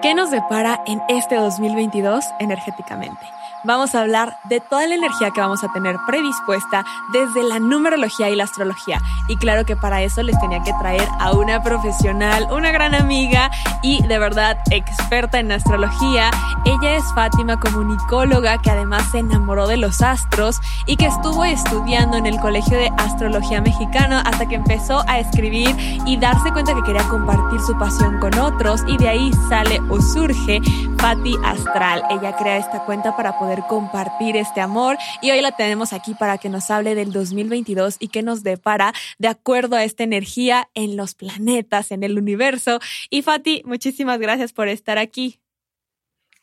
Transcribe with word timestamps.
¿Qué 0.00 0.14
nos 0.14 0.30
depara 0.30 0.82
en 0.86 1.02
este 1.10 1.36
2022 1.36 2.24
energéticamente? 2.38 3.20
Vamos 3.62 3.94
a 3.94 4.00
hablar 4.00 4.38
de 4.44 4.58
toda 4.60 4.86
la 4.86 4.94
energía 4.94 5.32
que 5.32 5.42
vamos 5.42 5.62
a 5.62 5.70
tener 5.70 5.96
predispuesta 6.06 6.86
desde 7.12 7.42
la 7.42 7.58
numerología 7.58 8.30
y 8.30 8.36
la 8.36 8.44
astrología. 8.44 9.02
Y 9.28 9.36
claro 9.36 9.66
que 9.66 9.76
para 9.76 10.00
eso 10.00 10.22
les 10.22 10.38
tenía 10.40 10.62
que 10.62 10.72
traer 10.80 11.06
a 11.18 11.32
una 11.32 11.62
profesional, 11.62 12.48
una 12.50 12.72
gran 12.72 12.94
amiga 12.94 13.50
y 13.82 14.02
de 14.06 14.18
verdad 14.18 14.56
experta 14.70 15.38
en 15.38 15.52
astrología. 15.52 16.30
Ella 16.64 16.96
es 16.96 17.04
Fátima, 17.14 17.60
comunicóloga 17.60 18.56
que 18.62 18.70
además 18.70 19.10
se 19.10 19.18
enamoró 19.18 19.66
de 19.66 19.76
los 19.76 20.00
astros 20.00 20.58
y 20.86 20.96
que 20.96 21.06
estuvo 21.06 21.44
estudiando 21.44 22.16
en 22.16 22.24
el 22.24 22.40
Colegio 22.40 22.78
de 22.78 22.90
Astrología 22.96 23.60
Mexicano 23.60 24.22
hasta 24.24 24.46
que 24.46 24.54
empezó 24.54 25.04
a 25.06 25.18
escribir 25.18 25.76
y 26.06 26.16
darse 26.16 26.50
cuenta 26.52 26.74
que 26.74 26.82
quería 26.82 27.06
compartir 27.08 27.60
su 27.60 27.76
pasión 27.78 28.18
con 28.20 28.38
otros 28.38 28.80
y 28.86 28.96
de 28.96 29.10
ahí 29.10 29.30
sale 29.50 29.80
o 29.90 30.00
surge 30.00 30.60
Fati 30.98 31.34
Astral. 31.42 32.04
Ella 32.08 32.36
crea 32.36 32.58
esta 32.58 32.84
cuenta 32.84 33.16
para 33.16 33.36
poder 33.36 33.64
compartir 33.68 34.36
este 34.36 34.60
amor 34.60 34.96
y 35.22 35.32
hoy 35.32 35.40
la 35.40 35.50
tenemos 35.50 35.92
aquí 35.92 36.14
para 36.14 36.38
que 36.38 36.48
nos 36.48 36.70
hable 36.70 36.94
del 36.94 37.10
2022 37.10 37.96
y 37.98 38.08
qué 38.08 38.22
nos 38.22 38.44
depara 38.44 38.92
de 39.18 39.26
acuerdo 39.26 39.74
a 39.74 39.82
esta 39.82 40.04
energía 40.04 40.68
en 40.74 40.96
los 40.96 41.16
planetas, 41.16 41.90
en 41.90 42.04
el 42.04 42.16
universo. 42.16 42.78
Y 43.10 43.22
Fati, 43.22 43.62
muchísimas 43.64 44.20
gracias 44.20 44.52
por 44.52 44.68
estar 44.68 44.98
aquí. 44.98 45.40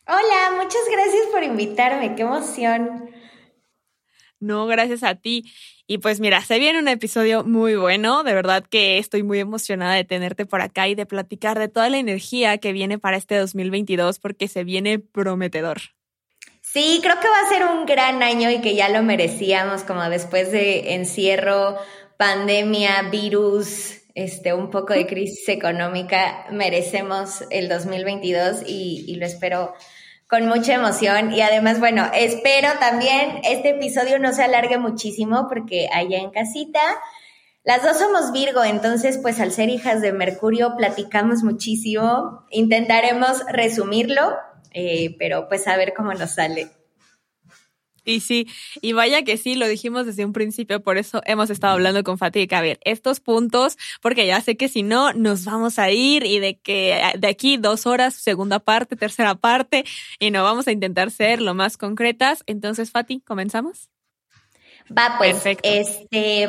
Hola, 0.05 0.57
muchas 0.57 0.83
gracias 0.91 1.27
por 1.31 1.43
invitarme, 1.43 2.13
qué 2.13 2.23
emoción. 2.23 3.09
No, 4.41 4.65
gracias 4.67 5.03
a 5.03 5.15
ti. 5.15 5.49
Y 5.89 5.99
pues 5.99 6.19
mira, 6.19 6.41
se 6.41 6.59
viene 6.59 6.79
un 6.79 6.89
episodio 6.89 7.45
muy 7.45 7.77
bueno, 7.77 8.23
de 8.23 8.33
verdad 8.33 8.61
que 8.69 8.97
estoy 8.97 9.23
muy 9.23 9.39
emocionada 9.39 9.93
de 9.93 10.03
tenerte 10.03 10.45
por 10.45 10.59
acá 10.59 10.89
y 10.89 10.95
de 10.95 11.05
platicar 11.05 11.57
de 11.57 11.69
toda 11.69 11.89
la 11.89 11.97
energía 11.97 12.57
que 12.57 12.73
viene 12.73 12.99
para 12.99 13.15
este 13.15 13.37
2022 13.37 14.19
porque 14.19 14.49
se 14.49 14.65
viene 14.65 14.99
prometedor. 14.99 15.77
Sí, 16.61 16.99
creo 17.01 17.17
que 17.21 17.29
va 17.29 17.39
a 17.39 17.49
ser 17.49 17.63
un 17.63 17.85
gran 17.85 18.21
año 18.21 18.51
y 18.51 18.59
que 18.59 18.75
ya 18.75 18.89
lo 18.89 19.01
merecíamos, 19.01 19.83
como 19.83 20.03
después 20.09 20.51
de 20.51 20.95
encierro, 20.95 21.77
pandemia, 22.17 23.03
virus, 23.03 24.01
este, 24.13 24.53
un 24.53 24.69
poco 24.69 24.93
de 24.93 25.07
crisis 25.07 25.47
económica, 25.47 26.47
merecemos 26.51 27.45
el 27.49 27.69
2022 27.69 28.63
y, 28.65 29.05
y 29.07 29.15
lo 29.15 29.25
espero 29.25 29.73
con 30.29 30.47
mucha 30.47 30.73
emoción. 30.73 31.31
Y 31.31 31.41
además, 31.41 31.79
bueno, 31.79 32.05
espero 32.13 32.69
también 32.79 33.39
este 33.43 33.69
episodio 33.71 34.19
no 34.19 34.33
se 34.33 34.43
alargue 34.43 34.77
muchísimo 34.77 35.47
porque 35.49 35.89
allá 35.93 36.17
en 36.17 36.31
casita, 36.31 36.81
las 37.63 37.83
dos 37.83 37.97
somos 37.97 38.31
Virgo, 38.31 38.63
entonces 38.63 39.17
pues 39.21 39.39
al 39.39 39.51
ser 39.51 39.69
hijas 39.69 40.01
de 40.01 40.13
Mercurio 40.13 40.75
platicamos 40.77 41.43
muchísimo. 41.43 42.45
Intentaremos 42.49 43.43
resumirlo 43.51 44.37
eh, 44.79 45.15
pero 45.17 45.47
pues 45.47 45.67
a 45.67 45.75
ver 45.75 45.93
cómo 45.95 46.13
nos 46.13 46.35
sale. 46.35 46.69
Y 48.07 48.21
sí, 48.21 48.47
y 48.81 48.93
vaya 48.93 49.23
que 49.23 49.35
sí, 49.35 49.55
lo 49.55 49.67
dijimos 49.67 50.05
desde 50.05 50.23
un 50.23 50.31
principio, 50.31 50.81
por 50.81 50.97
eso 50.97 51.21
hemos 51.25 51.49
estado 51.49 51.73
hablando 51.73 52.05
con 52.05 52.17
Fatiga. 52.17 52.59
A 52.59 52.61
ver, 52.61 52.79
estos 52.85 53.19
puntos, 53.19 53.77
porque 54.01 54.25
ya 54.25 54.39
sé 54.39 54.55
que 54.55 54.69
si 54.69 54.81
no, 54.81 55.11
nos 55.11 55.43
vamos 55.43 55.77
a 55.77 55.91
ir 55.91 56.25
y 56.25 56.39
de 56.39 56.57
que 56.57 57.01
de 57.19 57.27
aquí 57.27 57.57
dos 57.57 57.85
horas, 57.85 58.13
segunda 58.13 58.59
parte, 58.59 58.95
tercera 58.95 59.35
parte, 59.35 59.83
y 60.19 60.31
no 60.31 60.41
vamos 60.41 60.69
a 60.69 60.71
intentar 60.71 61.11
ser 61.11 61.41
lo 61.41 61.53
más 61.53 61.75
concretas. 61.75 62.43
Entonces, 62.47 62.91
Fati, 62.91 63.19
¿comenzamos? 63.19 63.89
Va, 64.89 65.15
pues, 65.17 65.33
Perfecto. 65.33 65.67
este, 65.69 66.47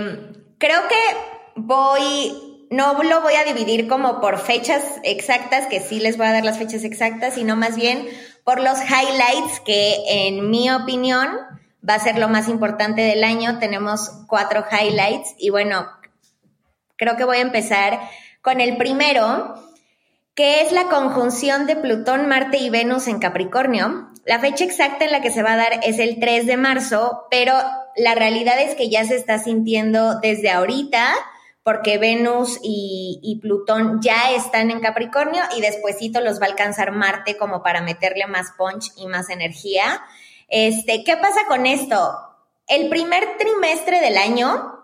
creo 0.58 0.80
que 0.88 1.16
voy 1.56 2.48
no 2.70 3.02
lo 3.02 3.22
voy 3.22 3.34
a 3.34 3.44
dividir 3.44 3.88
como 3.88 4.20
por 4.20 4.38
fechas 4.38 4.82
exactas, 5.02 5.66
que 5.66 5.80
sí 5.80 6.00
les 6.00 6.16
voy 6.16 6.26
a 6.26 6.32
dar 6.32 6.44
las 6.44 6.58
fechas 6.58 6.84
exactas, 6.84 7.34
sino 7.34 7.56
más 7.56 7.76
bien 7.76 8.06
por 8.44 8.62
los 8.62 8.78
highlights 8.80 9.60
que 9.60 9.96
en 10.08 10.50
mi 10.50 10.70
opinión 10.70 11.30
va 11.88 11.94
a 11.94 12.00
ser 12.00 12.18
lo 12.18 12.28
más 12.28 12.48
importante 12.48 13.02
del 13.02 13.24
año. 13.24 13.58
Tenemos 13.58 14.10
cuatro 14.26 14.64
highlights 14.70 15.34
y 15.38 15.50
bueno, 15.50 15.86
creo 16.96 17.16
que 17.16 17.24
voy 17.24 17.38
a 17.38 17.42
empezar 17.42 18.00
con 18.42 18.60
el 18.60 18.76
primero, 18.76 19.54
que 20.34 20.60
es 20.62 20.72
la 20.72 20.84
conjunción 20.84 21.66
de 21.66 21.76
Plutón, 21.76 22.28
Marte 22.28 22.58
y 22.58 22.70
Venus 22.70 23.08
en 23.08 23.18
Capricornio. 23.18 24.10
La 24.24 24.38
fecha 24.38 24.64
exacta 24.64 25.04
en 25.04 25.12
la 25.12 25.22
que 25.22 25.30
se 25.30 25.42
va 25.42 25.54
a 25.54 25.56
dar 25.56 25.80
es 25.82 25.98
el 25.98 26.20
3 26.20 26.46
de 26.46 26.56
marzo, 26.56 27.26
pero 27.30 27.54
la 27.96 28.14
realidad 28.14 28.60
es 28.60 28.74
que 28.74 28.90
ya 28.90 29.04
se 29.04 29.16
está 29.16 29.38
sintiendo 29.38 30.20
desde 30.20 30.50
ahorita 30.50 31.14
porque 31.68 31.98
Venus 31.98 32.58
y, 32.62 33.38
Plutón 33.42 34.00
ya 34.00 34.32
están 34.32 34.70
en 34.70 34.80
Capricornio 34.80 35.42
y 35.54 35.60
despuesito 35.60 36.22
los 36.22 36.40
va 36.40 36.46
a 36.46 36.48
alcanzar 36.48 36.92
Marte 36.92 37.36
como 37.36 37.62
para 37.62 37.82
meterle 37.82 38.26
más 38.26 38.52
punch 38.56 38.90
y 38.96 39.06
más 39.06 39.28
energía. 39.28 40.00
Este, 40.48 41.04
¿qué 41.04 41.16
pasa 41.16 41.40
con 41.46 41.66
esto? 41.66 42.16
El 42.66 42.88
primer 42.88 43.36
trimestre 43.38 44.00
del 44.00 44.16
año 44.16 44.77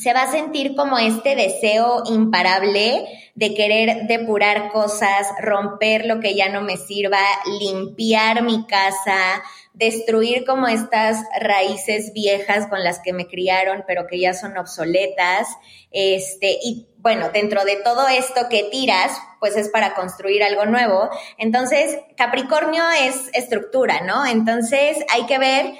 se 0.00 0.12
va 0.12 0.22
a 0.22 0.30
sentir 0.30 0.74
como 0.74 0.98
este 0.98 1.34
deseo 1.34 2.02
imparable 2.06 3.06
de 3.34 3.54
querer 3.54 4.06
depurar 4.06 4.70
cosas, 4.70 5.28
romper 5.40 6.06
lo 6.06 6.20
que 6.20 6.34
ya 6.34 6.48
no 6.48 6.62
me 6.62 6.76
sirva, 6.76 7.20
limpiar 7.60 8.42
mi 8.42 8.66
casa, 8.66 9.42
destruir 9.74 10.46
como 10.46 10.68
estas 10.68 11.22
raíces 11.38 12.12
viejas 12.14 12.66
con 12.66 12.82
las 12.82 13.00
que 13.00 13.12
me 13.12 13.26
criaron, 13.26 13.84
pero 13.86 14.06
que 14.06 14.18
ya 14.18 14.32
son 14.32 14.56
obsoletas. 14.56 15.48
Este, 15.90 16.58
y 16.62 16.86
bueno, 16.98 17.28
dentro 17.28 17.64
de 17.64 17.76
todo 17.76 18.08
esto 18.08 18.48
que 18.48 18.64
tiras, 18.64 19.12
pues 19.38 19.56
es 19.56 19.68
para 19.68 19.94
construir 19.94 20.42
algo 20.42 20.64
nuevo. 20.64 21.10
Entonces, 21.36 21.98
Capricornio 22.16 22.82
es 23.02 23.28
estructura, 23.34 24.00
¿no? 24.00 24.24
Entonces, 24.26 24.96
hay 25.12 25.26
que 25.26 25.38
ver 25.38 25.74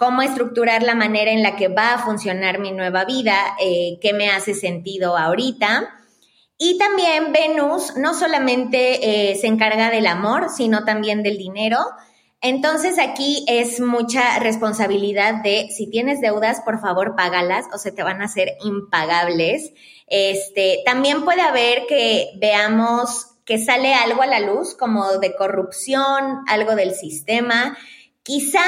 cómo 0.00 0.22
estructurar 0.22 0.82
la 0.82 0.94
manera 0.94 1.30
en 1.30 1.42
la 1.42 1.56
que 1.56 1.68
va 1.68 1.92
a 1.92 1.98
funcionar 1.98 2.58
mi 2.58 2.72
nueva 2.72 3.04
vida, 3.04 3.36
eh, 3.60 3.98
qué 4.00 4.14
me 4.14 4.30
hace 4.30 4.54
sentido 4.54 5.18
ahorita. 5.18 5.90
Y 6.56 6.78
también 6.78 7.34
Venus 7.34 7.94
no 7.98 8.14
solamente 8.14 9.30
eh, 9.30 9.36
se 9.36 9.46
encarga 9.46 9.90
del 9.90 10.06
amor, 10.06 10.48
sino 10.48 10.86
también 10.86 11.22
del 11.22 11.36
dinero. 11.36 11.76
Entonces 12.40 12.98
aquí 12.98 13.44
es 13.46 13.78
mucha 13.78 14.38
responsabilidad 14.38 15.42
de 15.42 15.68
si 15.68 15.90
tienes 15.90 16.22
deudas, 16.22 16.62
por 16.62 16.80
favor, 16.80 17.14
págalas 17.14 17.66
o 17.74 17.76
se 17.76 17.92
te 17.92 18.02
van 18.02 18.22
a 18.22 18.24
hacer 18.24 18.54
impagables. 18.64 19.74
Este, 20.06 20.80
también 20.86 21.26
puede 21.26 21.42
haber 21.42 21.84
que 21.86 22.30
veamos 22.38 23.26
que 23.44 23.58
sale 23.58 23.92
algo 23.92 24.22
a 24.22 24.26
la 24.26 24.40
luz 24.40 24.74
como 24.74 25.18
de 25.18 25.34
corrupción, 25.36 26.42
algo 26.46 26.74
del 26.74 26.94
sistema. 26.94 27.76
Quizá 28.22 28.64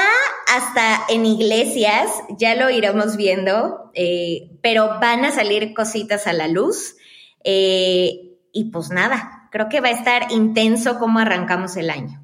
hasta 0.47 1.05
en 1.09 1.25
iglesias, 1.25 2.11
ya 2.37 2.55
lo 2.55 2.69
iremos 2.69 3.17
viendo, 3.17 3.91
eh, 3.93 4.49
pero 4.61 4.99
van 4.99 5.25
a 5.25 5.31
salir 5.31 5.73
cositas 5.73 6.25
a 6.27 6.33
la 6.33 6.47
luz. 6.47 6.95
Eh, 7.43 8.39
y 8.51 8.65
pues 8.71 8.89
nada, 8.89 9.49
creo 9.51 9.69
que 9.69 9.81
va 9.81 9.89
a 9.89 9.91
estar 9.91 10.31
intenso 10.31 10.97
como 10.97 11.19
arrancamos 11.19 11.77
el 11.77 11.89
año. 11.89 12.22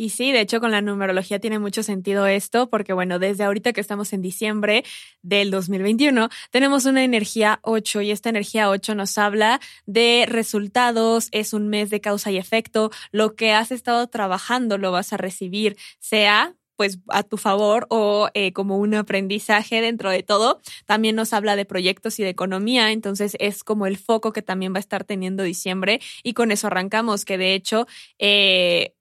Y 0.00 0.10
sí, 0.10 0.30
de 0.30 0.40
hecho 0.40 0.60
con 0.60 0.70
la 0.70 0.80
numerología 0.80 1.40
tiene 1.40 1.58
mucho 1.58 1.82
sentido 1.82 2.26
esto, 2.28 2.70
porque 2.70 2.92
bueno, 2.92 3.18
desde 3.18 3.42
ahorita 3.42 3.72
que 3.72 3.80
estamos 3.80 4.12
en 4.12 4.22
diciembre 4.22 4.84
del 5.22 5.50
2021, 5.50 6.28
tenemos 6.52 6.84
una 6.84 7.02
energía 7.02 7.58
8 7.62 8.02
y 8.02 8.12
esta 8.12 8.28
energía 8.28 8.70
8 8.70 8.94
nos 8.94 9.18
habla 9.18 9.60
de 9.86 10.24
resultados, 10.28 11.28
es 11.32 11.52
un 11.52 11.68
mes 11.68 11.90
de 11.90 12.00
causa 12.00 12.30
y 12.30 12.36
efecto, 12.36 12.92
lo 13.10 13.34
que 13.34 13.50
has 13.52 13.72
estado 13.72 14.06
trabajando 14.06 14.78
lo 14.78 14.92
vas 14.92 15.12
a 15.12 15.16
recibir, 15.16 15.76
sea 15.98 16.54
pues 16.76 17.00
a 17.08 17.24
tu 17.24 17.36
favor 17.38 17.88
o 17.90 18.28
eh, 18.34 18.52
como 18.52 18.78
un 18.78 18.94
aprendizaje 18.94 19.80
dentro 19.80 20.10
de 20.10 20.22
todo. 20.22 20.60
También 20.86 21.16
nos 21.16 21.32
habla 21.32 21.56
de 21.56 21.64
proyectos 21.64 22.20
y 22.20 22.22
de 22.22 22.28
economía, 22.28 22.92
entonces 22.92 23.36
es 23.40 23.64
como 23.64 23.88
el 23.88 23.98
foco 23.98 24.32
que 24.32 24.42
también 24.42 24.72
va 24.72 24.76
a 24.76 24.80
estar 24.80 25.02
teniendo 25.02 25.42
diciembre 25.42 26.00
y 26.22 26.34
con 26.34 26.52
eso 26.52 26.68
arrancamos, 26.68 27.24
que 27.24 27.36
de 27.36 27.54
hecho 27.54 27.88
eh, 28.20 28.94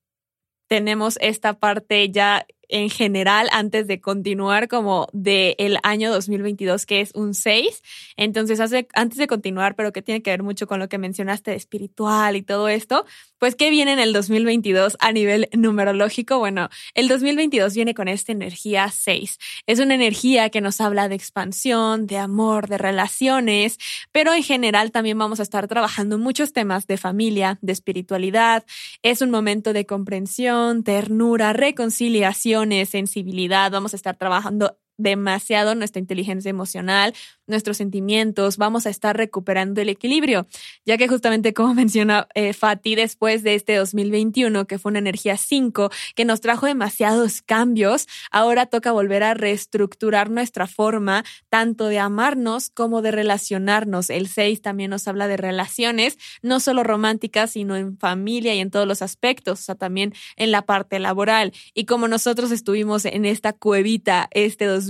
tenemos 0.68 1.18
esta 1.22 1.60
parte 1.60 2.10
ya 2.12 2.46
en 2.70 2.90
general 2.90 3.48
antes 3.52 3.88
de 3.88 4.02
continuar 4.02 4.68
como 4.68 5.08
del 5.14 5.56
el 5.58 5.78
año 5.84 6.12
2022 6.12 6.86
que 6.86 7.02
es 7.02 7.12
un 7.16 7.34
6. 7.34 7.82
Entonces, 8.18 8.60
hace, 8.60 8.88
antes 8.94 9.18
de 9.18 9.28
continuar, 9.28 9.76
pero 9.76 9.94
que 9.94 10.02
tiene 10.02 10.22
que 10.22 10.32
ver 10.32 10.44
mucho 10.44 10.68
con 10.68 10.80
lo 10.80 10.90
que 10.90 10.98
mencionaste 10.98 11.52
de 11.52 11.58
espiritual 11.58 12.36
y 12.36 12.42
todo 12.42 12.68
esto, 12.68 13.06
pues 13.40 13.56
¿qué 13.56 13.70
viene 13.70 13.94
en 13.94 14.00
el 14.00 14.14
2022 14.14 14.98
a 15.00 15.12
nivel 15.12 15.50
numerológico? 15.54 16.40
Bueno, 16.40 16.70
el 16.94 17.08
2022 17.08 17.74
viene 17.74 17.94
con 17.94 18.08
esta 18.08 18.32
energía 18.32 18.90
6. 18.90 19.38
Es 19.66 19.80
una 19.80 19.96
energía 19.96 20.50
que 20.50 20.62
nos 20.62 20.82
habla 20.82 21.10
de 21.10 21.16
expansión, 21.16 22.08
de 22.08 22.18
amor, 22.18 22.68
de 22.68 22.78
relaciones, 22.78 23.78
pero 24.12 24.34
en 24.34 24.44
general 24.44 24.92
también 24.92 25.18
vamos 25.18 25.40
a 25.40 25.44
estar 25.44 25.68
trabajando 25.68 26.18
muchos 26.18 26.54
temas 26.54 26.88
de 26.88 26.98
familia, 26.98 27.60
de 27.62 27.74
espiritualidad. 27.74 28.66
Es 29.04 29.22
un 29.22 29.32
momento 29.32 29.74
de 29.74 29.86
comprensión, 29.86 30.84
ternura, 30.84 31.54
reconciliación 31.54 32.68
sensibilidad, 32.86 33.72
vamos 33.72 33.94
a 33.94 33.96
estar 33.96 34.18
trabajando 34.18 34.78
demasiado 34.98 35.76
nuestra 35.76 36.00
inteligencia 36.00 36.50
emocional, 36.50 37.14
nuestros 37.48 37.78
sentimientos, 37.78 38.58
vamos 38.58 38.86
a 38.86 38.90
estar 38.90 39.16
recuperando 39.16 39.82
el 39.82 39.90
equilibrio, 39.90 40.48
ya 40.86 40.98
que 40.98 41.08
justamente 41.08 41.54
como 41.54 41.74
menciona 41.74 42.28
eh, 42.36 42.54
Fati, 42.54 42.96
después 42.96 43.44
de 43.44 43.56
este 43.56 43.76
2021, 43.76 44.68
que 44.68 44.78
fue 44.78 44.92
una 44.92 45.00
energía 45.00 45.38
5, 45.38 45.90
que 46.16 46.26
nos 46.26 46.42
trajo 46.42 46.66
demasiados 46.66 47.42
cambios, 47.42 48.08
ahora 48.32 48.66
toca 48.66 48.92
volver 48.92 49.24
a 49.24 49.34
reestructurar 49.34 50.30
nuestra 50.30 50.68
forma 50.68 51.24
tanto 51.50 51.88
de 51.88 52.00
amarnos 52.00 52.70
como 52.70 53.02
de 53.02 53.12
relacionarnos. 53.12 54.10
El 54.10 54.28
6 54.28 54.62
también 54.62 54.90
nos 54.90 55.08
habla 55.08 55.28
de 55.28 55.38
relaciones, 55.38 56.18
no 56.42 56.60
solo 56.60 56.84
románticas, 56.84 57.52
sino 57.52 57.76
en 57.78 57.98
familia 57.98 58.54
y 58.54 58.60
en 58.60 58.72
todos 58.72 58.88
los 58.88 59.02
aspectos, 59.02 59.60
o 59.60 59.64
sea, 59.64 59.76
también 59.76 60.14
en 60.36 60.52
la 60.52 60.64
parte 60.64 61.00
laboral. 61.00 61.54
Y 61.74 61.86
como 61.86 62.08
nosotros 62.08 62.52
estuvimos 62.52 63.06
en 63.06 63.26
esta 63.26 63.54
cuevita 63.54 64.28
este 64.32 64.66
2021, 64.66 64.87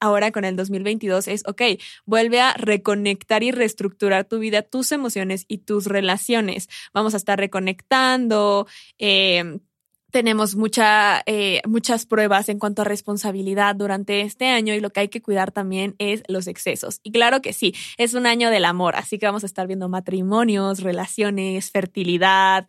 ahora 0.00 0.32
con 0.32 0.44
el 0.44 0.56
2022 0.56 1.28
es, 1.28 1.42
ok, 1.46 1.62
vuelve 2.06 2.40
a 2.40 2.54
reconectar 2.54 3.42
y 3.42 3.50
reestructurar 3.50 4.24
tu 4.24 4.38
vida, 4.38 4.62
tus 4.62 4.92
emociones 4.92 5.44
y 5.48 5.58
tus 5.58 5.86
relaciones. 5.86 6.68
Vamos 6.92 7.14
a 7.14 7.16
estar 7.16 7.38
reconectando. 7.38 8.66
Eh, 8.98 9.60
tenemos 10.10 10.56
mucha, 10.56 11.22
eh, 11.26 11.60
muchas 11.66 12.06
pruebas 12.06 12.48
en 12.48 12.58
cuanto 12.58 12.82
a 12.82 12.84
responsabilidad 12.84 13.76
durante 13.76 14.22
este 14.22 14.46
año 14.46 14.74
y 14.74 14.80
lo 14.80 14.90
que 14.90 15.00
hay 15.00 15.08
que 15.08 15.22
cuidar 15.22 15.52
también 15.52 15.94
es 15.98 16.22
los 16.28 16.46
excesos. 16.46 17.00
Y 17.02 17.12
claro 17.12 17.42
que 17.42 17.52
sí, 17.52 17.74
es 17.98 18.14
un 18.14 18.26
año 18.26 18.50
del 18.50 18.64
amor, 18.64 18.96
así 18.96 19.18
que 19.18 19.26
vamos 19.26 19.42
a 19.42 19.46
estar 19.46 19.66
viendo 19.66 19.88
matrimonios, 19.88 20.82
relaciones, 20.82 21.70
fertilidad. 21.70 22.66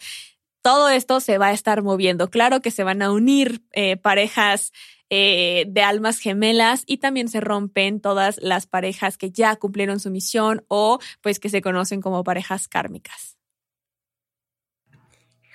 Todo 0.61 0.89
esto 0.89 1.21
se 1.21 1.37
va 1.37 1.47
a 1.47 1.53
estar 1.53 1.81
moviendo. 1.81 2.29
Claro 2.29 2.61
que 2.61 2.71
se 2.71 2.83
van 2.83 3.01
a 3.01 3.11
unir 3.11 3.63
eh, 3.71 3.95
parejas 3.95 4.73
eh, 5.09 5.65
de 5.67 5.81
almas 5.81 6.19
gemelas 6.19 6.83
y 6.85 6.97
también 6.97 7.29
se 7.29 7.39
rompen 7.39 7.99
todas 7.99 8.37
las 8.41 8.67
parejas 8.67 9.17
que 9.17 9.31
ya 9.31 9.55
cumplieron 9.55 9.99
su 9.99 10.11
misión 10.11 10.63
o 10.67 10.99
pues 11.21 11.39
que 11.39 11.49
se 11.49 11.61
conocen 11.61 12.01
como 12.01 12.23
parejas 12.23 12.67
kármicas. 12.67 13.37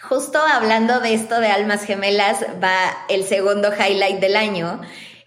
Justo 0.08 0.38
hablando 0.38 1.00
de 1.00 1.14
esto 1.14 1.40
de 1.40 1.46
almas 1.46 1.84
gemelas 1.84 2.44
va 2.62 3.06
el 3.08 3.24
segundo 3.24 3.70
highlight 3.72 4.20
del 4.20 4.36
año, 4.36 4.80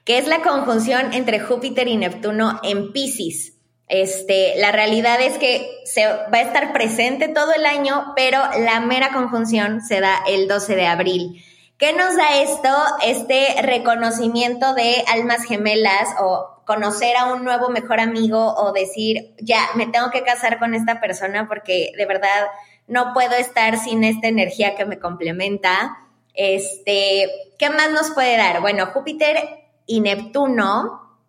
que 0.04 0.20
es 0.20 0.28
la 0.28 0.42
conjunción 0.42 1.14
entre 1.14 1.40
Júpiter 1.40 1.88
y 1.88 1.98
Neptuno 1.98 2.60
en 2.64 2.92
Pisces. 2.94 3.54
Este, 3.88 4.56
la 4.58 4.72
realidad 4.72 5.22
es 5.22 5.38
que 5.38 5.68
se 5.86 6.06
va 6.06 6.30
a 6.34 6.42
estar 6.42 6.74
presente 6.74 7.30
todo 7.30 7.54
el 7.54 7.66
año, 7.66 8.14
pero 8.16 8.40
la 8.60 8.80
mera 8.82 9.14
conjunción 9.14 9.82
se 9.82 10.00
da 10.00 10.20
el 10.28 10.48
12 10.48 10.76
de 10.76 10.86
abril. 10.86 11.44
¿Qué 11.78 11.94
nos 11.94 12.18
da 12.18 12.42
esto? 12.42 12.70
Este 13.04 13.62
reconocimiento 13.62 14.74
de 14.74 15.04
almas 15.14 15.44
gemelas 15.44 16.10
o 16.20 16.64
conocer 16.66 17.16
a 17.16 17.32
un 17.32 17.44
nuevo 17.44 17.70
mejor 17.70 18.00
amigo 18.00 18.56
o 18.56 18.72
decir, 18.72 19.36
ya, 19.40 19.60
me 19.76 19.86
tengo 19.86 20.10
que 20.10 20.24
casar 20.24 20.58
con 20.58 20.74
esta 20.74 21.00
persona 21.00 21.48
porque 21.48 21.92
de 21.96 22.06
verdad 22.08 22.48
no 22.88 23.14
puedo 23.14 23.36
estar 23.36 23.78
sin 23.78 24.04
esta 24.04 24.28
energía 24.28 24.76
que 24.76 24.86
me 24.86 24.98
complementa. 24.98 25.98
Este, 26.34 27.30
¿qué 27.60 27.70
más 27.70 27.92
nos 27.92 28.10
puede 28.10 28.38
dar? 28.38 28.60
Bueno, 28.60 28.88
Júpiter 28.88 29.38
y 29.86 30.02
Neptuno 30.02 31.20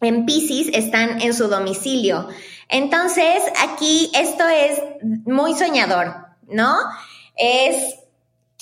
en 0.00 0.26
Pisces 0.26 0.74
están 0.74 1.22
en 1.22 1.32
su 1.32 1.46
domicilio. 1.46 2.26
Entonces, 2.68 3.40
aquí 3.60 4.10
esto 4.14 4.48
es 4.48 4.82
muy 5.26 5.54
soñador, 5.54 6.16
¿no? 6.48 6.74
Es 7.36 8.01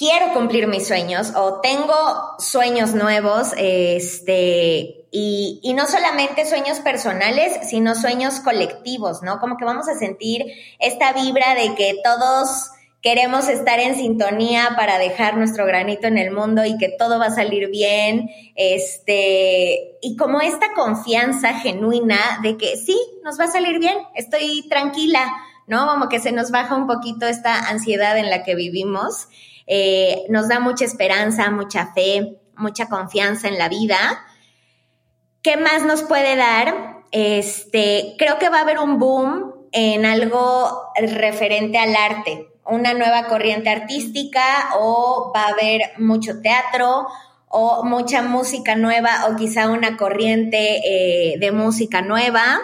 quiero 0.00 0.32
cumplir 0.32 0.66
mis 0.66 0.88
sueños 0.88 1.32
o 1.36 1.60
tengo 1.60 1.94
sueños 2.38 2.94
nuevos, 2.94 3.52
este, 3.58 5.04
y, 5.10 5.60
y, 5.62 5.74
no 5.74 5.86
solamente 5.86 6.46
sueños 6.46 6.78
personales, 6.78 7.68
sino 7.68 7.94
sueños 7.94 8.40
colectivos, 8.40 9.22
¿no? 9.22 9.38
Como 9.40 9.58
que 9.58 9.66
vamos 9.66 9.90
a 9.90 9.98
sentir 9.98 10.46
esta 10.78 11.12
vibra 11.12 11.54
de 11.54 11.74
que 11.74 11.96
todos 12.02 12.70
queremos 13.02 13.46
estar 13.48 13.78
en 13.78 13.94
sintonía 13.94 14.70
para 14.74 14.98
dejar 14.98 15.36
nuestro 15.36 15.66
granito 15.66 16.06
en 16.06 16.16
el 16.16 16.30
mundo 16.30 16.64
y 16.64 16.78
que 16.78 16.88
todo 16.88 17.18
va 17.18 17.26
a 17.26 17.34
salir 17.34 17.68
bien, 17.68 18.30
este, 18.56 19.98
y 20.00 20.16
como 20.16 20.40
esta 20.40 20.72
confianza 20.74 21.52
genuina 21.58 22.40
de 22.42 22.56
que 22.56 22.78
sí, 22.78 22.98
nos 23.22 23.38
va 23.38 23.44
a 23.44 23.52
salir 23.52 23.78
bien, 23.78 23.98
estoy 24.14 24.66
tranquila, 24.70 25.30
¿no? 25.66 25.86
Como 25.86 26.08
que 26.08 26.20
se 26.20 26.32
nos 26.32 26.50
baja 26.50 26.74
un 26.74 26.86
poquito 26.86 27.26
esta 27.26 27.68
ansiedad 27.68 28.16
en 28.16 28.30
la 28.30 28.44
que 28.44 28.54
vivimos. 28.54 29.28
Eh, 29.72 30.26
nos 30.28 30.48
da 30.48 30.58
mucha 30.58 30.84
esperanza, 30.84 31.48
mucha 31.52 31.92
fe, 31.92 32.40
mucha 32.56 32.88
confianza 32.88 33.46
en 33.46 33.56
la 33.56 33.68
vida. 33.68 33.96
¿Qué 35.42 35.56
más 35.56 35.84
nos 35.84 36.02
puede 36.02 36.34
dar? 36.34 37.04
Este, 37.12 38.16
creo 38.18 38.40
que 38.40 38.48
va 38.48 38.58
a 38.58 38.62
haber 38.62 38.80
un 38.80 38.98
boom 38.98 39.54
en 39.70 40.06
algo 40.06 40.90
referente 40.96 41.78
al 41.78 41.94
arte, 41.94 42.48
una 42.64 42.94
nueva 42.94 43.28
corriente 43.28 43.70
artística 43.70 44.42
o 44.76 45.30
va 45.32 45.44
a 45.44 45.50
haber 45.50 45.92
mucho 45.98 46.40
teatro 46.42 47.06
o 47.46 47.84
mucha 47.84 48.22
música 48.22 48.74
nueva 48.74 49.28
o 49.28 49.36
quizá 49.36 49.68
una 49.68 49.96
corriente 49.96 50.80
eh, 50.84 51.38
de 51.38 51.52
música 51.52 52.02
nueva. 52.02 52.58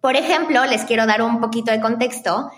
Por 0.00 0.16
ejemplo, 0.16 0.64
les 0.64 0.84
quiero 0.86 1.06
dar 1.06 1.22
un 1.22 1.40
poquito 1.40 1.70
de 1.70 1.80
contexto. 1.80 2.50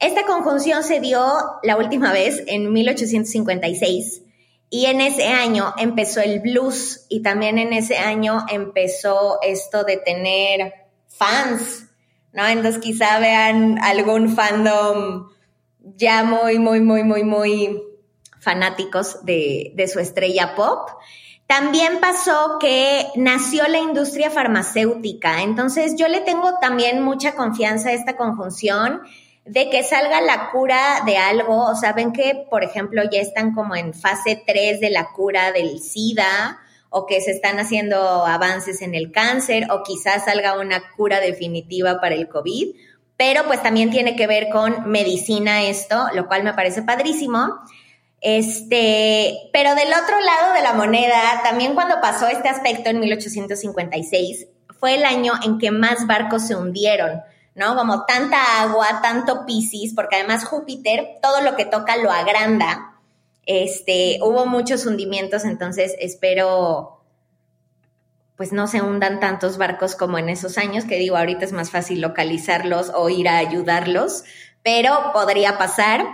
Esta 0.00 0.24
conjunción 0.26 0.84
se 0.84 1.00
dio 1.00 1.20
la 1.64 1.76
última 1.76 2.12
vez 2.12 2.44
en 2.46 2.72
1856 2.72 4.22
y 4.70 4.86
en 4.86 5.00
ese 5.00 5.26
año 5.26 5.74
empezó 5.76 6.20
el 6.20 6.38
blues 6.40 7.06
y 7.08 7.22
también 7.22 7.58
en 7.58 7.72
ese 7.72 7.96
año 7.96 8.44
empezó 8.48 9.38
esto 9.42 9.82
de 9.82 9.96
tener 9.96 10.72
fans, 11.08 11.86
¿no? 12.32 12.46
Entonces 12.46 12.80
quizá 12.80 13.18
vean 13.18 13.78
algún 13.82 14.36
fandom 14.36 15.30
ya 15.80 16.22
muy, 16.22 16.60
muy, 16.60 16.80
muy, 16.80 17.02
muy, 17.02 17.24
muy 17.24 17.82
fanáticos 18.38 19.24
de, 19.24 19.72
de 19.74 19.88
su 19.88 19.98
estrella 19.98 20.54
pop. 20.54 20.90
También 21.48 21.98
pasó 21.98 22.58
que 22.60 23.06
nació 23.16 23.66
la 23.66 23.78
industria 23.78 24.30
farmacéutica, 24.30 25.42
entonces 25.42 25.96
yo 25.96 26.06
le 26.06 26.20
tengo 26.20 26.58
también 26.60 27.02
mucha 27.02 27.34
confianza 27.34 27.88
a 27.88 27.94
esta 27.94 28.16
conjunción 28.16 29.00
de 29.48 29.70
que 29.70 29.82
salga 29.82 30.20
la 30.20 30.50
cura 30.50 31.02
de 31.06 31.16
algo, 31.16 31.66
o 31.66 31.74
saben 31.74 32.12
que, 32.12 32.46
por 32.50 32.64
ejemplo, 32.64 33.02
ya 33.10 33.20
están 33.20 33.54
como 33.54 33.74
en 33.76 33.94
fase 33.94 34.42
3 34.46 34.80
de 34.80 34.90
la 34.90 35.10
cura 35.12 35.52
del 35.52 35.80
SIDA, 35.80 36.58
o 36.90 37.06
que 37.06 37.20
se 37.20 37.32
están 37.32 37.58
haciendo 37.58 38.26
avances 38.26 38.82
en 38.82 38.94
el 38.94 39.12
cáncer, 39.12 39.68
o 39.70 39.82
quizás 39.82 40.24
salga 40.24 40.58
una 40.58 40.82
cura 40.96 41.20
definitiva 41.20 42.00
para 42.00 42.14
el 42.14 42.28
COVID, 42.28 42.74
pero 43.16 43.44
pues 43.46 43.62
también 43.62 43.90
tiene 43.90 44.16
que 44.16 44.26
ver 44.26 44.48
con 44.48 44.88
medicina 44.88 45.64
esto, 45.64 46.06
lo 46.14 46.28
cual 46.28 46.44
me 46.44 46.54
parece 46.54 46.82
padrísimo. 46.82 47.58
Este, 48.20 49.34
pero 49.52 49.74
del 49.74 49.88
otro 49.88 50.20
lado 50.20 50.54
de 50.54 50.62
la 50.62 50.72
moneda, 50.74 51.40
también 51.42 51.74
cuando 51.74 52.00
pasó 52.00 52.28
este 52.28 52.48
aspecto 52.48 52.90
en 52.90 53.00
1856, 53.00 54.46
fue 54.78 54.94
el 54.94 55.04
año 55.04 55.32
en 55.44 55.58
que 55.58 55.70
más 55.70 56.06
barcos 56.06 56.46
se 56.46 56.54
hundieron. 56.54 57.22
¿No? 57.58 57.76
Como 57.76 58.04
tanta 58.04 58.62
agua, 58.62 59.00
tanto 59.02 59.44
Piscis, 59.44 59.94
porque 59.94 60.16
además 60.16 60.44
Júpiter 60.44 61.18
todo 61.20 61.42
lo 61.42 61.56
que 61.56 61.64
toca 61.64 61.96
lo 61.96 62.10
agranda. 62.10 62.94
Este, 63.44 64.18
hubo 64.22 64.46
muchos 64.46 64.86
hundimientos, 64.86 65.44
entonces 65.44 65.94
espero 65.98 66.98
pues 68.38 68.52
no 68.52 68.68
se 68.68 68.80
hundan 68.80 69.18
tantos 69.18 69.58
barcos 69.58 69.96
como 69.96 70.16
en 70.16 70.28
esos 70.28 70.58
años, 70.58 70.84
que 70.84 70.96
digo, 70.96 71.16
ahorita 71.16 71.44
es 71.44 71.52
más 71.52 71.72
fácil 71.72 72.00
localizarlos 72.00 72.92
o 72.94 73.08
ir 73.08 73.28
a 73.28 73.38
ayudarlos, 73.38 74.22
pero 74.62 75.10
podría 75.12 75.58
pasar. 75.58 76.06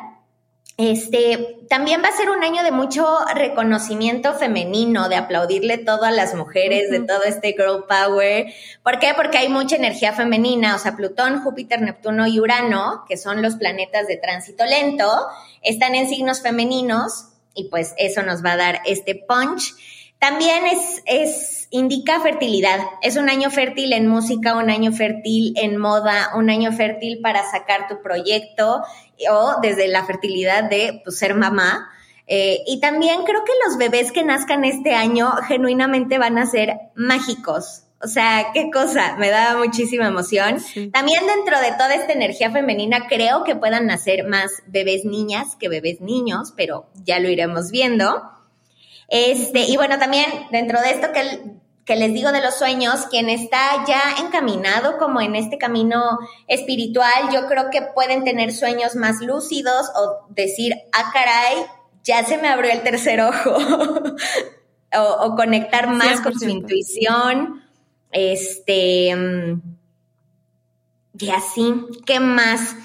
Este, 0.76 1.58
también 1.68 2.02
va 2.02 2.08
a 2.08 2.16
ser 2.16 2.30
un 2.30 2.42
año 2.42 2.64
de 2.64 2.72
mucho 2.72 3.06
reconocimiento 3.32 4.34
femenino, 4.34 5.08
de 5.08 5.14
aplaudirle 5.14 5.78
todo 5.78 6.02
a 6.02 6.10
las 6.10 6.34
mujeres, 6.34 6.90
de 6.90 6.98
todo 7.00 7.22
este 7.24 7.52
girl 7.52 7.84
power. 7.88 8.52
¿Por 8.82 8.98
qué? 8.98 9.12
Porque 9.14 9.38
hay 9.38 9.48
mucha 9.48 9.76
energía 9.76 10.12
femenina, 10.12 10.74
o 10.74 10.78
sea, 10.78 10.96
Plutón, 10.96 11.42
Júpiter, 11.42 11.80
Neptuno 11.80 12.26
y 12.26 12.40
Urano, 12.40 13.04
que 13.08 13.16
son 13.16 13.40
los 13.40 13.54
planetas 13.54 14.08
de 14.08 14.16
tránsito 14.16 14.64
lento, 14.64 15.08
están 15.62 15.94
en 15.94 16.08
signos 16.08 16.42
femeninos 16.42 17.28
y 17.54 17.68
pues 17.68 17.94
eso 17.96 18.24
nos 18.24 18.44
va 18.44 18.52
a 18.52 18.56
dar 18.56 18.80
este 18.84 19.14
punch. 19.14 19.76
También 20.24 20.64
es, 20.64 21.02
es, 21.04 21.68
indica 21.68 22.18
fertilidad. 22.18 22.80
Es 23.02 23.16
un 23.16 23.28
año 23.28 23.50
fértil 23.50 23.92
en 23.92 24.08
música, 24.08 24.56
un 24.56 24.70
año 24.70 24.90
fértil 24.90 25.52
en 25.56 25.76
moda, 25.76 26.30
un 26.34 26.48
año 26.48 26.72
fértil 26.72 27.20
para 27.20 27.44
sacar 27.50 27.88
tu 27.88 28.00
proyecto 28.00 28.80
o 29.30 29.56
desde 29.60 29.86
la 29.88 30.02
fertilidad 30.06 30.64
de 30.70 31.02
pues, 31.04 31.18
ser 31.18 31.34
mamá. 31.34 31.90
Eh, 32.26 32.60
y 32.66 32.80
también 32.80 33.24
creo 33.24 33.44
que 33.44 33.52
los 33.66 33.76
bebés 33.76 34.12
que 34.12 34.24
nazcan 34.24 34.64
este 34.64 34.94
año 34.94 35.30
genuinamente 35.46 36.16
van 36.16 36.38
a 36.38 36.46
ser 36.46 36.72
mágicos. 36.94 37.82
O 38.02 38.06
sea, 38.06 38.46
qué 38.54 38.70
cosa, 38.70 39.16
me 39.18 39.28
da 39.28 39.58
muchísima 39.58 40.06
emoción. 40.06 40.56
También 40.90 41.26
dentro 41.26 41.60
de 41.60 41.72
toda 41.72 41.94
esta 41.94 42.14
energía 42.14 42.50
femenina 42.50 43.08
creo 43.08 43.44
que 43.44 43.56
puedan 43.56 43.84
nacer 43.84 44.26
más 44.26 44.50
bebés 44.68 45.04
niñas 45.04 45.54
que 45.56 45.68
bebés 45.68 46.00
niños, 46.00 46.54
pero 46.56 46.86
ya 47.04 47.18
lo 47.18 47.28
iremos 47.28 47.70
viendo. 47.70 48.22
Este, 49.08 49.60
y 49.60 49.76
bueno, 49.76 49.98
también 49.98 50.26
dentro 50.50 50.80
de 50.80 50.90
esto 50.90 51.12
que 51.12 51.62
que 51.84 51.96
les 51.96 52.14
digo 52.14 52.32
de 52.32 52.40
los 52.40 52.54
sueños, 52.54 53.06
quien 53.10 53.28
está 53.28 53.84
ya 53.86 54.16
encaminado 54.18 54.96
como 54.96 55.20
en 55.20 55.36
este 55.36 55.58
camino 55.58 56.18
espiritual, 56.48 57.30
yo 57.32 57.46
creo 57.46 57.68
que 57.70 57.82
pueden 57.82 58.24
tener 58.24 58.54
sueños 58.54 58.96
más 58.96 59.20
lúcidos 59.20 59.90
o 59.94 60.26
decir, 60.30 60.74
ah, 60.92 61.10
caray, 61.12 61.66
ya 62.02 62.24
se 62.24 62.38
me 62.38 62.48
abrió 62.48 62.72
el 62.72 62.82
tercer 62.82 63.20
ojo, 63.20 63.56
o, 64.96 65.36
conectar 65.36 65.88
más 65.88 66.20
con 66.22 66.38
su 66.38 66.48
intuición, 66.48 67.62
este, 68.12 69.14
mm, 69.14 69.62
y 71.18 71.30
así, 71.30 71.74
¿qué 72.06 72.18
más? 72.18 72.76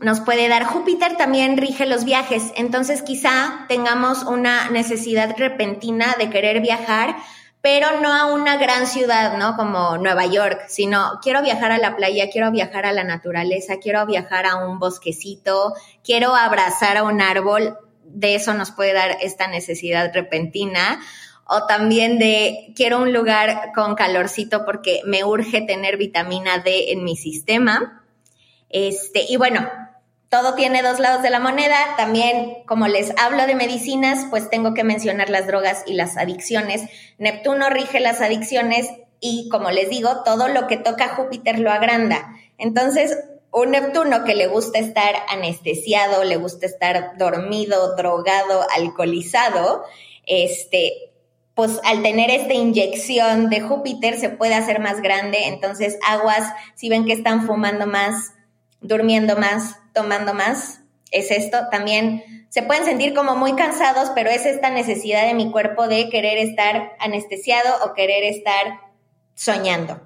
Nos 0.00 0.20
puede 0.20 0.48
dar. 0.48 0.64
Júpiter 0.64 1.16
también 1.16 1.56
rige 1.56 1.86
los 1.86 2.04
viajes, 2.04 2.52
entonces 2.56 3.02
quizá 3.02 3.66
tengamos 3.68 4.22
una 4.22 4.70
necesidad 4.70 5.34
repentina 5.36 6.14
de 6.18 6.30
querer 6.30 6.60
viajar, 6.60 7.16
pero 7.60 8.00
no 8.00 8.14
a 8.14 8.32
una 8.32 8.56
gran 8.56 8.86
ciudad, 8.86 9.36
¿no? 9.36 9.56
Como 9.56 9.98
Nueva 9.98 10.26
York, 10.26 10.66
sino 10.68 11.18
quiero 11.22 11.42
viajar 11.42 11.72
a 11.72 11.78
la 11.78 11.96
playa, 11.96 12.30
quiero 12.30 12.52
viajar 12.52 12.86
a 12.86 12.92
la 12.92 13.02
naturaleza, 13.02 13.78
quiero 13.82 14.06
viajar 14.06 14.46
a 14.46 14.56
un 14.56 14.78
bosquecito, 14.78 15.74
quiero 16.04 16.36
abrazar 16.36 16.96
a 16.96 17.02
un 17.02 17.20
árbol, 17.20 17.76
de 18.04 18.36
eso 18.36 18.54
nos 18.54 18.70
puede 18.70 18.92
dar 18.92 19.18
esta 19.20 19.48
necesidad 19.48 20.12
repentina. 20.14 21.00
O 21.50 21.66
también 21.66 22.18
de 22.18 22.72
quiero 22.76 22.98
un 22.98 23.12
lugar 23.12 23.72
con 23.74 23.94
calorcito 23.94 24.66
porque 24.66 25.00
me 25.06 25.24
urge 25.24 25.62
tener 25.62 25.96
vitamina 25.96 26.58
D 26.58 26.92
en 26.92 27.04
mi 27.04 27.16
sistema. 27.16 28.04
Este, 28.68 29.24
y 29.26 29.36
bueno, 29.36 29.66
todo 30.28 30.54
tiene 30.54 30.82
dos 30.82 30.98
lados 30.98 31.22
de 31.22 31.30
la 31.30 31.40
moneda. 31.40 31.76
También, 31.96 32.64
como 32.66 32.86
les 32.86 33.12
hablo 33.18 33.46
de 33.46 33.54
medicinas, 33.54 34.26
pues 34.30 34.50
tengo 34.50 34.74
que 34.74 34.84
mencionar 34.84 35.30
las 35.30 35.46
drogas 35.46 35.84
y 35.86 35.94
las 35.94 36.16
adicciones. 36.16 36.82
Neptuno 37.16 37.70
rige 37.70 38.00
las 38.00 38.20
adicciones 38.20 38.88
y, 39.20 39.48
como 39.48 39.70
les 39.70 39.88
digo, 39.88 40.22
todo 40.24 40.48
lo 40.48 40.66
que 40.66 40.76
toca 40.76 41.08
Júpiter 41.08 41.58
lo 41.58 41.70
agranda. 41.70 42.34
Entonces, 42.58 43.16
un 43.50 43.70
Neptuno 43.70 44.24
que 44.24 44.34
le 44.34 44.46
gusta 44.46 44.78
estar 44.78 45.14
anestesiado, 45.28 46.24
le 46.24 46.36
gusta 46.36 46.66
estar 46.66 47.16
dormido, 47.16 47.96
drogado, 47.96 48.66
alcoholizado, 48.76 49.84
este, 50.26 50.92
pues 51.54 51.80
al 51.84 52.02
tener 52.02 52.30
esta 52.30 52.52
inyección 52.52 53.48
de 53.48 53.62
Júpiter 53.62 54.18
se 54.18 54.28
puede 54.28 54.54
hacer 54.54 54.80
más 54.80 55.00
grande. 55.00 55.46
Entonces, 55.46 55.98
aguas, 56.06 56.52
si 56.74 56.90
ven 56.90 57.06
que 57.06 57.14
están 57.14 57.46
fumando 57.46 57.86
más, 57.86 58.32
durmiendo 58.80 59.36
más, 59.36 59.76
tomando 59.98 60.32
más, 60.32 60.80
es 61.10 61.32
esto. 61.32 61.58
También 61.72 62.46
se 62.50 62.62
pueden 62.62 62.84
sentir 62.84 63.14
como 63.14 63.34
muy 63.34 63.56
cansados, 63.56 64.10
pero 64.14 64.30
es 64.30 64.46
esta 64.46 64.70
necesidad 64.70 65.26
de 65.26 65.34
mi 65.34 65.50
cuerpo 65.50 65.88
de 65.88 66.08
querer 66.08 66.38
estar 66.38 66.92
anestesiado 67.00 67.84
o 67.84 67.94
querer 67.94 68.22
estar 68.22 68.80
soñando. 69.34 70.00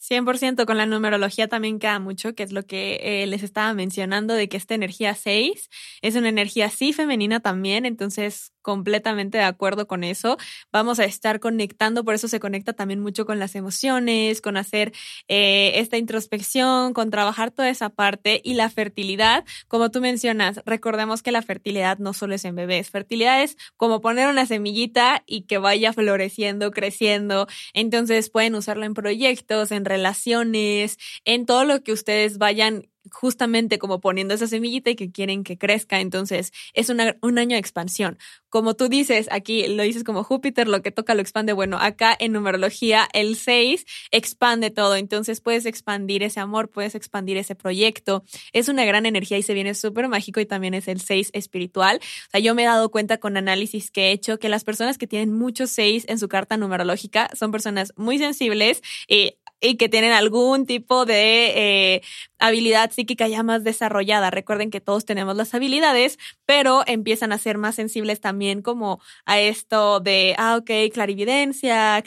100% 0.00 0.66
con 0.66 0.78
la 0.78 0.86
numerología 0.86 1.48
también 1.48 1.78
queda 1.78 2.00
mucho, 2.00 2.34
que 2.34 2.42
es 2.42 2.52
lo 2.52 2.64
que 2.64 2.98
eh, 3.02 3.26
les 3.26 3.42
estaba 3.42 3.72
mencionando, 3.72 4.34
de 4.34 4.48
que 4.48 4.56
esta 4.56 4.74
energía 4.74 5.14
6 5.14 5.68
es 6.00 6.16
una 6.16 6.28
energía 6.28 6.70
sí 6.70 6.92
femenina 6.92 7.40
también, 7.40 7.86
entonces 7.86 8.52
completamente 8.62 9.38
de 9.38 9.44
acuerdo 9.44 9.86
con 9.86 10.04
eso. 10.04 10.38
Vamos 10.72 10.98
a 10.98 11.04
estar 11.04 11.40
conectando, 11.40 12.04
por 12.04 12.14
eso 12.14 12.28
se 12.28 12.40
conecta 12.40 12.72
también 12.72 13.00
mucho 13.00 13.26
con 13.26 13.38
las 13.38 13.54
emociones, 13.54 14.40
con 14.40 14.56
hacer 14.56 14.92
eh, 15.28 15.72
esta 15.76 15.98
introspección, 15.98 16.94
con 16.94 17.10
trabajar 17.10 17.50
toda 17.50 17.68
esa 17.68 17.90
parte 17.90 18.40
y 18.44 18.54
la 18.54 18.70
fertilidad, 18.70 19.44
como 19.68 19.90
tú 19.90 20.00
mencionas, 20.00 20.60
recordemos 20.64 21.22
que 21.22 21.32
la 21.32 21.42
fertilidad 21.42 21.98
no 21.98 22.12
solo 22.12 22.34
es 22.34 22.44
en 22.44 22.54
bebés, 22.54 22.90
fertilidad 22.90 23.42
es 23.42 23.56
como 23.76 24.00
poner 24.00 24.28
una 24.28 24.46
semillita 24.46 25.22
y 25.26 25.42
que 25.42 25.58
vaya 25.58 25.92
floreciendo, 25.92 26.70
creciendo. 26.70 27.46
Entonces 27.74 28.30
pueden 28.30 28.54
usarlo 28.54 28.84
en 28.84 28.94
proyectos, 28.94 29.72
en 29.72 29.84
relaciones, 29.84 30.98
en 31.24 31.46
todo 31.46 31.64
lo 31.64 31.82
que 31.82 31.92
ustedes 31.92 32.38
vayan 32.38 32.88
justamente 33.12 33.78
como 33.78 34.00
poniendo 34.00 34.34
esa 34.34 34.46
semillita 34.46 34.90
y 34.90 34.96
que 34.96 35.12
quieren 35.12 35.44
que 35.44 35.58
crezca. 35.58 36.00
Entonces, 36.00 36.52
es 36.72 36.88
un 36.88 37.38
año 37.38 37.54
de 37.54 37.58
expansión. 37.60 38.18
Como 38.48 38.74
tú 38.74 38.88
dices, 38.88 39.28
aquí 39.30 39.66
lo 39.66 39.82
dices 39.82 40.04
como 40.04 40.24
Júpiter, 40.24 40.68
lo 40.68 40.82
que 40.82 40.90
toca 40.90 41.14
lo 41.14 41.22
expande. 41.22 41.52
Bueno, 41.52 41.78
acá 41.78 42.16
en 42.18 42.32
numerología, 42.32 43.08
el 43.12 43.36
6 43.36 43.86
expande 44.10 44.70
todo. 44.70 44.96
Entonces, 44.96 45.40
puedes 45.40 45.66
expandir 45.66 46.22
ese 46.22 46.40
amor, 46.40 46.70
puedes 46.70 46.94
expandir 46.94 47.36
ese 47.36 47.54
proyecto. 47.54 48.24
Es 48.52 48.68
una 48.68 48.84
gran 48.84 49.06
energía 49.06 49.38
y 49.38 49.42
se 49.42 49.54
viene 49.54 49.74
súper 49.74 50.08
mágico 50.08 50.40
y 50.40 50.46
también 50.46 50.74
es 50.74 50.88
el 50.88 51.00
6 51.00 51.30
espiritual. 51.32 52.00
O 52.02 52.30
sea, 52.30 52.40
yo 52.40 52.54
me 52.54 52.62
he 52.62 52.66
dado 52.66 52.90
cuenta 52.90 53.18
con 53.18 53.36
análisis 53.36 53.90
que 53.90 54.08
he 54.08 54.12
hecho 54.12 54.38
que 54.38 54.48
las 54.48 54.64
personas 54.64 54.98
que 54.98 55.06
tienen 55.06 55.32
muchos 55.32 55.70
6 55.70 56.06
en 56.08 56.18
su 56.18 56.28
carta 56.28 56.56
numerológica 56.56 57.30
son 57.34 57.52
personas 57.52 57.92
muy 57.96 58.18
sensibles 58.18 58.82
y 59.08 59.36
y 59.62 59.76
que 59.76 59.88
tienen 59.88 60.12
algún 60.12 60.66
tipo 60.66 61.06
de 61.06 61.94
eh, 61.94 62.02
habilidad 62.38 62.90
psíquica 62.90 63.28
ya 63.28 63.42
más 63.42 63.64
desarrollada. 63.64 64.30
Recuerden 64.30 64.70
que 64.70 64.80
todos 64.80 65.04
tenemos 65.04 65.36
las 65.36 65.54
habilidades, 65.54 66.18
pero 66.44 66.82
empiezan 66.86 67.32
a 67.32 67.38
ser 67.38 67.56
más 67.56 67.76
sensibles 67.76 68.20
también 68.20 68.60
como 68.60 69.00
a 69.24 69.38
esto 69.38 70.00
de, 70.00 70.34
ah, 70.36 70.56
ok, 70.56 70.92
clarividencia, 70.92 72.02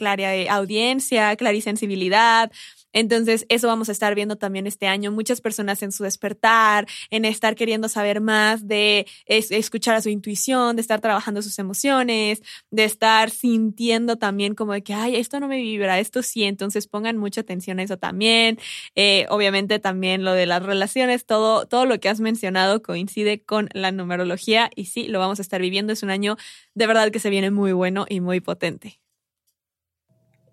audiencia, 0.50 1.36
clarisensibilidad, 1.38 2.52
entonces, 2.96 3.46
eso 3.50 3.68
vamos 3.68 3.90
a 3.90 3.92
estar 3.92 4.16
viendo 4.16 4.38
también 4.38 4.68
este 4.68 4.88
año. 4.88 5.12
Muchas 5.12 5.42
personas 5.42 5.84
en 5.84 5.92
su 5.92 6.04
despertar, 6.06 6.88
en 7.10 7.26
estar 7.26 7.56
queriendo 7.56 7.90
saber 7.90 8.22
más, 8.22 8.68
de 8.70 9.06
escuchar 9.26 9.96
a 9.96 10.02
su 10.02 10.08
intuición, 10.08 10.78
de 10.78 10.82
estar 10.82 11.02
trabajando 11.02 11.42
sus 11.42 11.60
emociones, 11.60 12.42
de 12.72 12.86
estar 12.86 13.32
sintiendo 13.32 14.16
también 14.16 14.56
como 14.56 14.72
de 14.72 14.82
que, 14.82 14.94
ay, 14.94 15.18
esto 15.18 15.42
no 15.42 15.50
me 15.50 15.58
vibra, 15.58 16.00
esto 16.00 16.24
sí. 16.24 16.46
Entonces, 16.46 16.88
pongan 16.88 17.18
mucha 17.18 17.42
atención 17.42 17.80
a 17.80 17.84
eso 17.84 17.98
también. 17.98 18.60
Eh, 18.96 19.26
obviamente, 19.30 19.80
también 19.80 20.24
lo 20.24 20.32
de 20.32 20.46
las 20.46 20.64
relaciones, 20.64 21.26
todo, 21.26 21.66
todo 21.66 21.86
lo 21.86 22.00
que 22.00 22.08
has 22.08 22.22
mencionado 22.22 22.82
coincide 22.82 23.44
con 23.44 23.68
la 23.74 23.92
numerología 23.92 24.70
y 24.74 24.86
sí, 24.86 25.10
lo 25.10 25.20
vamos 25.20 25.40
a 25.40 25.42
estar 25.42 25.60
viviendo. 25.60 25.92
Es 25.92 26.02
un 26.02 26.12
año 26.12 26.38
de 26.76 26.88
verdad 26.88 27.12
que 27.12 27.20
se 27.20 27.30
viene 27.30 27.52
muy 27.52 27.74
bueno 27.74 28.06
y 28.08 28.22
muy 28.22 28.40
potente. 28.40 29.05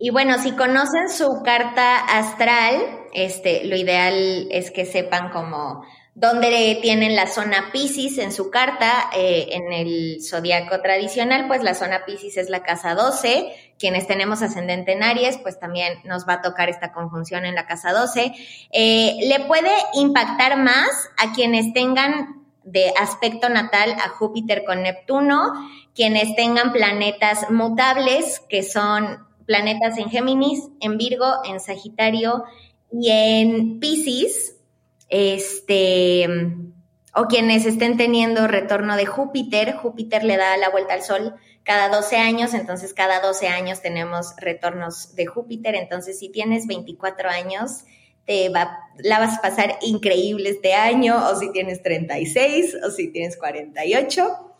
Y 0.05 0.11
bueno, 0.11 0.37
si 0.37 0.51
conocen 0.51 1.09
su 1.09 1.43
carta 1.45 1.97
astral, 1.97 2.75
este, 3.15 3.63
lo 3.67 3.77
ideal 3.77 4.49
es 4.51 4.73
que 4.73 4.85
sepan 4.85 5.31
como 5.31 5.85
dónde 6.17 6.77
tienen 6.83 7.15
la 7.15 7.29
zona 7.29 7.71
Pisces 7.73 8.19
en 8.19 8.33
su 8.33 8.51
carta. 8.51 9.11
Eh, 9.15 9.51
en 9.51 9.73
el 9.73 10.19
zodiaco 10.21 10.81
tradicional, 10.81 11.47
pues 11.47 11.63
la 11.63 11.77
zona 11.77 12.05
Pisces 12.05 12.37
es 12.37 12.51
la 12.51 12.65
casa 12.65 12.97
12. 12.97 13.55
Quienes 13.79 14.09
tenemos 14.09 14.43
ascendente 14.43 14.91
en 14.91 15.05
Aries, 15.05 15.39
pues 15.39 15.61
también 15.61 16.01
nos 16.03 16.27
va 16.29 16.33
a 16.33 16.43
tocar 16.43 16.69
esta 16.69 16.91
conjunción 16.91 17.45
en 17.45 17.55
la 17.55 17.69
casa 17.69 17.93
12. 17.93 18.33
Eh, 18.73 19.17
le 19.23 19.39
puede 19.45 19.71
impactar 19.95 20.57
más 20.57 20.91
a 21.17 21.33
quienes 21.33 21.73
tengan 21.75 22.43
de 22.65 22.93
aspecto 23.01 23.49
natal 23.51 23.95
a 24.05 24.09
Júpiter 24.09 24.65
con 24.65 24.83
Neptuno, 24.83 25.53
quienes 25.95 26.35
tengan 26.35 26.73
planetas 26.73 27.49
mutables, 27.53 28.41
que 28.49 28.65
son 28.65 29.31
planetas 29.47 29.99
en 29.99 30.09
Géminis, 30.11 30.69
en 30.81 30.99
Virgo, 30.99 31.27
en 31.45 31.61
Sagitario 31.61 32.45
y 32.93 33.11
en 33.11 33.81
Pisces, 33.81 34.57
este, 35.09 36.27
o 37.15 37.27
quienes 37.27 37.67
estén 37.67 37.97
teniendo 37.97 38.47
retorno 38.47 38.97
de 38.97 39.07
Júpiter, 39.07 39.75
Júpiter 39.75 40.25
le 40.25 40.37
da 40.37 40.57
la 40.57 40.71
vuelta 40.71 40.95
al 40.95 41.03
Sol 41.03 41.35
cada 41.63 41.89
12 41.95 42.17
años, 42.17 42.55
entonces 42.55 42.95
cada 42.95 43.21
12 43.21 43.49
años 43.49 43.83
tenemos 43.83 44.35
retornos 44.39 45.15
de 45.15 45.27
Júpiter, 45.27 45.75
entonces 45.75 46.19
si 46.19 46.31
tienes 46.31 46.67
24 46.67 47.29
años, 47.29 47.85
te 48.25 48.49
va, 48.49 48.79
la 48.99 49.19
vas 49.19 49.39
a 49.39 49.43
pasar 49.43 49.79
increíble 49.83 50.49
este 50.49 50.75
año, 50.75 51.17
o 51.29 51.39
si 51.39 51.51
tienes 51.53 51.83
36, 51.83 52.77
o 52.87 52.91
si 52.91 53.09
tienes 53.09 53.37
48. 53.37 54.55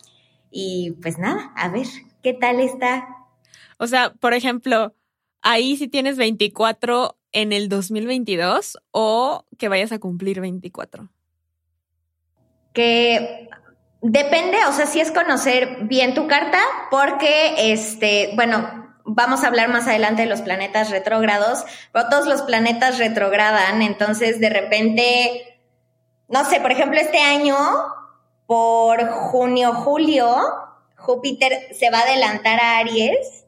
Y 0.51 0.91
pues 1.01 1.17
nada, 1.17 1.51
a 1.55 1.69
ver, 1.69 1.87
¿qué 2.21 2.33
tal 2.33 2.59
está 2.59 3.22
o 3.77 3.87
sea, 3.87 4.13
por 4.13 4.33
ejemplo, 4.33 4.93
ahí 5.41 5.77
si 5.77 5.87
tienes 5.87 6.17
24 6.17 7.17
en 7.31 7.51
el 7.51 7.67
2022 7.69 8.77
o 8.91 9.45
que 9.57 9.69
vayas 9.69 9.91
a 9.91 9.99
cumplir 9.99 10.39
24. 10.39 11.09
Que 12.73 13.49
depende, 14.01 14.57
o 14.67 14.71
sea, 14.71 14.85
si 14.85 14.99
es 14.99 15.11
conocer 15.11 15.83
bien 15.83 16.13
tu 16.13 16.27
carta, 16.27 16.59
porque 16.89 17.71
este, 17.71 18.31
bueno, 18.35 18.95
vamos 19.05 19.43
a 19.43 19.47
hablar 19.47 19.69
más 19.69 19.87
adelante 19.87 20.23
de 20.23 20.29
los 20.29 20.41
planetas 20.41 20.89
retrógrados, 20.89 21.65
pero 21.91 22.09
todos 22.09 22.25
los 22.27 22.43
planetas 22.43 22.97
retrogradan, 22.97 23.81
entonces 23.81 24.39
de 24.39 24.49
repente, 24.49 25.59
no 26.29 26.45
sé, 26.45 26.61
por 26.61 26.71
ejemplo, 26.71 26.99
este 26.99 27.19
año, 27.19 27.57
por 28.45 29.07
junio, 29.09 29.73
julio, 29.73 30.35
Júpiter 30.95 31.75
se 31.77 31.89
va 31.89 31.99
a 31.99 32.03
adelantar 32.03 32.59
a 32.59 32.77
Aries 32.77 33.42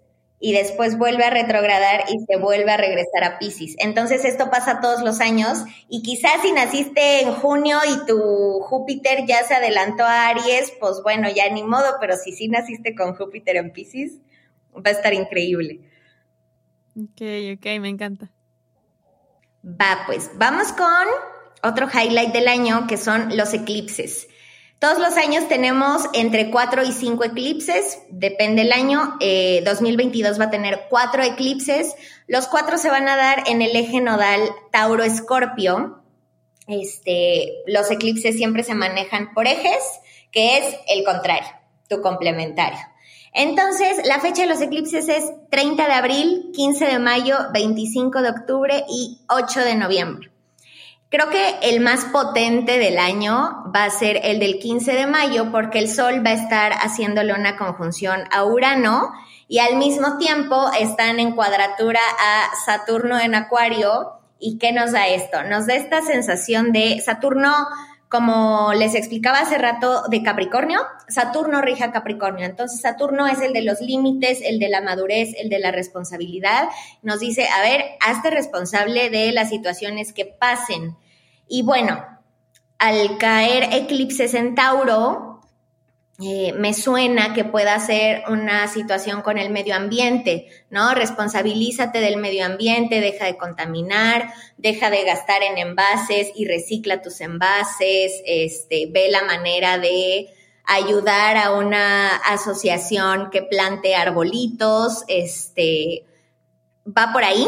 y 0.46 0.54
después 0.54 1.00
vuelve 1.00 1.24
a 1.24 1.32
retrogradar 1.32 2.06
y 2.08 2.24
se 2.24 2.38
vuelve 2.38 2.72
a 2.72 2.78
regresar 2.78 3.24
a 3.24 3.40
Pisces. 3.40 3.76
Entonces 3.80 4.24
esto 4.26 4.52
pasa 4.52 4.80
todos 4.80 5.02
los 5.02 5.20
años 5.20 5.64
y 5.90 6.04
quizás 6.04 6.40
si 6.44 6.52
naciste 6.52 7.22
en 7.22 7.34
junio 7.34 7.80
y 7.84 8.06
tu 8.06 8.60
Júpiter 8.60 9.26
ya 9.26 9.42
se 9.44 9.56
adelantó 9.56 10.04
a 10.04 10.28
Aries, 10.28 10.72
pues 10.80 11.02
bueno, 11.02 11.28
ya 11.36 11.50
ni 11.52 11.64
modo, 11.64 11.96
pero 12.00 12.16
si 12.16 12.32
sí 12.32 12.48
naciste 12.48 12.94
con 12.94 13.16
Júpiter 13.16 13.56
en 13.56 13.72
Pisces, 13.72 14.20
va 14.76 14.92
a 14.92 14.92
estar 14.92 15.16
increíble. 15.16 15.80
Ok, 16.96 17.22
ok, 17.56 17.66
me 17.80 17.90
encanta. 17.90 18.32
Va, 19.66 20.04
pues 20.06 20.30
vamos 20.36 20.72
con 20.74 21.08
otro 21.64 21.88
highlight 21.92 22.34
del 22.34 22.50
año 22.50 22.86
que 22.86 22.98
son 22.98 23.36
los 23.36 23.52
eclipses. 23.56 24.28
Todos 24.80 25.00
los 25.00 25.16
años 25.16 25.48
tenemos 25.48 26.04
entre 26.14 26.52
4 26.52 26.84
y 26.84 26.92
5 26.92 27.24
eclipses, 27.24 28.00
depende 28.10 28.64
del 28.64 28.74
año. 28.74 29.18
2022 29.64 30.36
eh, 30.36 30.40
va 30.40 30.46
a 30.46 30.50
tener 30.50 30.88
4 30.90 31.24
eclipses. 31.24 31.96
Los 32.28 32.48
4 32.48 32.78
se 32.78 32.90
van 32.90 33.08
a 33.08 33.16
dar 33.16 33.44
en 33.48 33.62
el 33.62 33.76
eje 33.76 34.02
nodal 34.02 34.42
Tauro-Escorpio. 34.72 36.04
Este, 36.68 37.54
los 37.68 37.90
eclipses 37.90 38.36
siempre 38.36 38.64
se 38.64 38.76
manejan 38.76 39.34
por 39.34 39.48
ejes, 39.48 39.82
que 40.32 40.58
es 40.58 40.76
el 40.90 41.06
contrario, 41.06 41.48
tu 41.88 42.02
complementario. 42.02 42.80
Entonces, 43.34 44.06
la 44.06 44.20
fecha 44.20 44.44
de 44.44 44.50
los 44.50 44.62
eclipses 44.62 45.08
es 45.10 45.26
30 45.52 45.88
de 45.88 45.94
abril, 45.94 46.52
15 46.54 46.86
de 46.86 47.00
mayo, 47.00 47.38
25 47.54 48.22
de 48.22 48.30
octubre 48.30 48.86
y 48.90 49.20
8 49.30 49.62
de 49.62 49.76
noviembre. 49.76 50.35
Creo 51.10 51.30
que 51.30 51.60
el 51.62 51.80
más 51.82 52.06
potente 52.06 52.80
del 52.80 52.98
año 52.98 53.72
va 53.74 53.86
a 53.86 53.90
ser 53.90 54.20
el 54.24 54.40
del 54.40 54.60
15 54.60 54.94
de 54.94 55.08
mayo 55.08 55.52
porque 55.52 55.80
el 55.80 55.88
Sol 55.88 56.26
va 56.26 56.32
a 56.32 56.34
estar 56.34 56.74
haciéndole 56.74 57.34
una 57.34 57.58
conjunción 57.58 58.24
a 58.32 58.44
Urano 58.44 59.12
y 59.48 59.60
al 59.60 59.78
mismo 59.78 60.18
tiempo 60.18 60.70
están 60.78 61.20
en 61.20 61.34
cuadratura 61.36 62.00
a 62.20 62.56
Saturno 62.66 63.20
en 63.20 63.36
Acuario. 63.36 64.14
¿Y 64.40 64.58
qué 64.58 64.72
nos 64.72 64.92
da 64.92 65.08
esto? 65.08 65.44
Nos 65.44 65.68
da 65.68 65.76
esta 65.76 66.02
sensación 66.02 66.72
de 66.72 67.00
Saturno 67.02 67.54
como 68.10 68.74
les 68.74 68.96
explicaba 68.96 69.40
hace 69.40 69.58
rato 69.58 70.04
de 70.10 70.24
Capricornio, 70.24 70.80
Saturno 71.08 71.62
rige 71.62 71.84
a 71.84 71.92
Capricornio. 71.92 72.46
Entonces, 72.46 72.82
Saturno 72.82 73.28
es 73.28 73.42
el 73.42 73.54
de 73.54 73.64
los 73.64 73.82
límites, 73.82 74.42
el 74.44 74.60
de 74.60 74.70
la 74.70 74.82
madurez, 74.82 75.34
el 75.38 75.50
de 75.50 75.60
la 75.60 75.72
responsabilidad. 75.72 76.70
Nos 77.02 77.20
dice, 77.20 77.48
a 77.48 77.62
ver, 77.62 77.84
hazte 78.00 78.30
responsable 78.30 79.10
de 79.10 79.32
las 79.32 79.50
situaciones 79.50 80.14
que 80.14 80.26
pasen. 80.26 80.96
Y 81.48 81.64
bueno, 81.64 82.04
al 82.78 83.18
caer 83.18 83.70
eclipses 83.74 84.34
en 84.34 84.56
Tauro, 84.56 85.35
eh, 86.24 86.54
me 86.54 86.74
suena 86.74 87.34
que 87.34 87.44
pueda 87.44 87.78
ser 87.78 88.24
una 88.30 88.70
situación 88.70 89.22
con 89.22 89.38
el 89.38 89.50
medio 89.50 89.76
ambiente, 89.76 90.48
¿no? 90.70 90.94
Responsabilízate 90.94 92.00
del 92.00 92.16
medio 92.16 92.46
ambiente, 92.46 93.02
deja 93.02 93.26
de 93.26 93.36
contaminar, 93.36 94.32
deja 94.56 94.90
de 94.90 95.04
gastar 95.04 95.44
en 95.44 95.58
envases 95.58 96.32
y 96.34 96.46
recicla 96.46 97.02
tus 97.02 97.20
envases, 97.20 98.22
este, 98.26 98.88
ve 98.90 99.10
la 99.10 99.24
manera 99.24 99.78
de 99.78 100.30
ayudar 100.64 101.36
a 101.36 101.52
una 101.52 102.16
asociación 102.16 103.30
que 103.30 103.42
plante 103.42 103.94
arbolitos, 103.96 105.04
este, 105.10 106.06
va 106.88 107.12
por 107.12 107.26
ahí. 107.26 107.46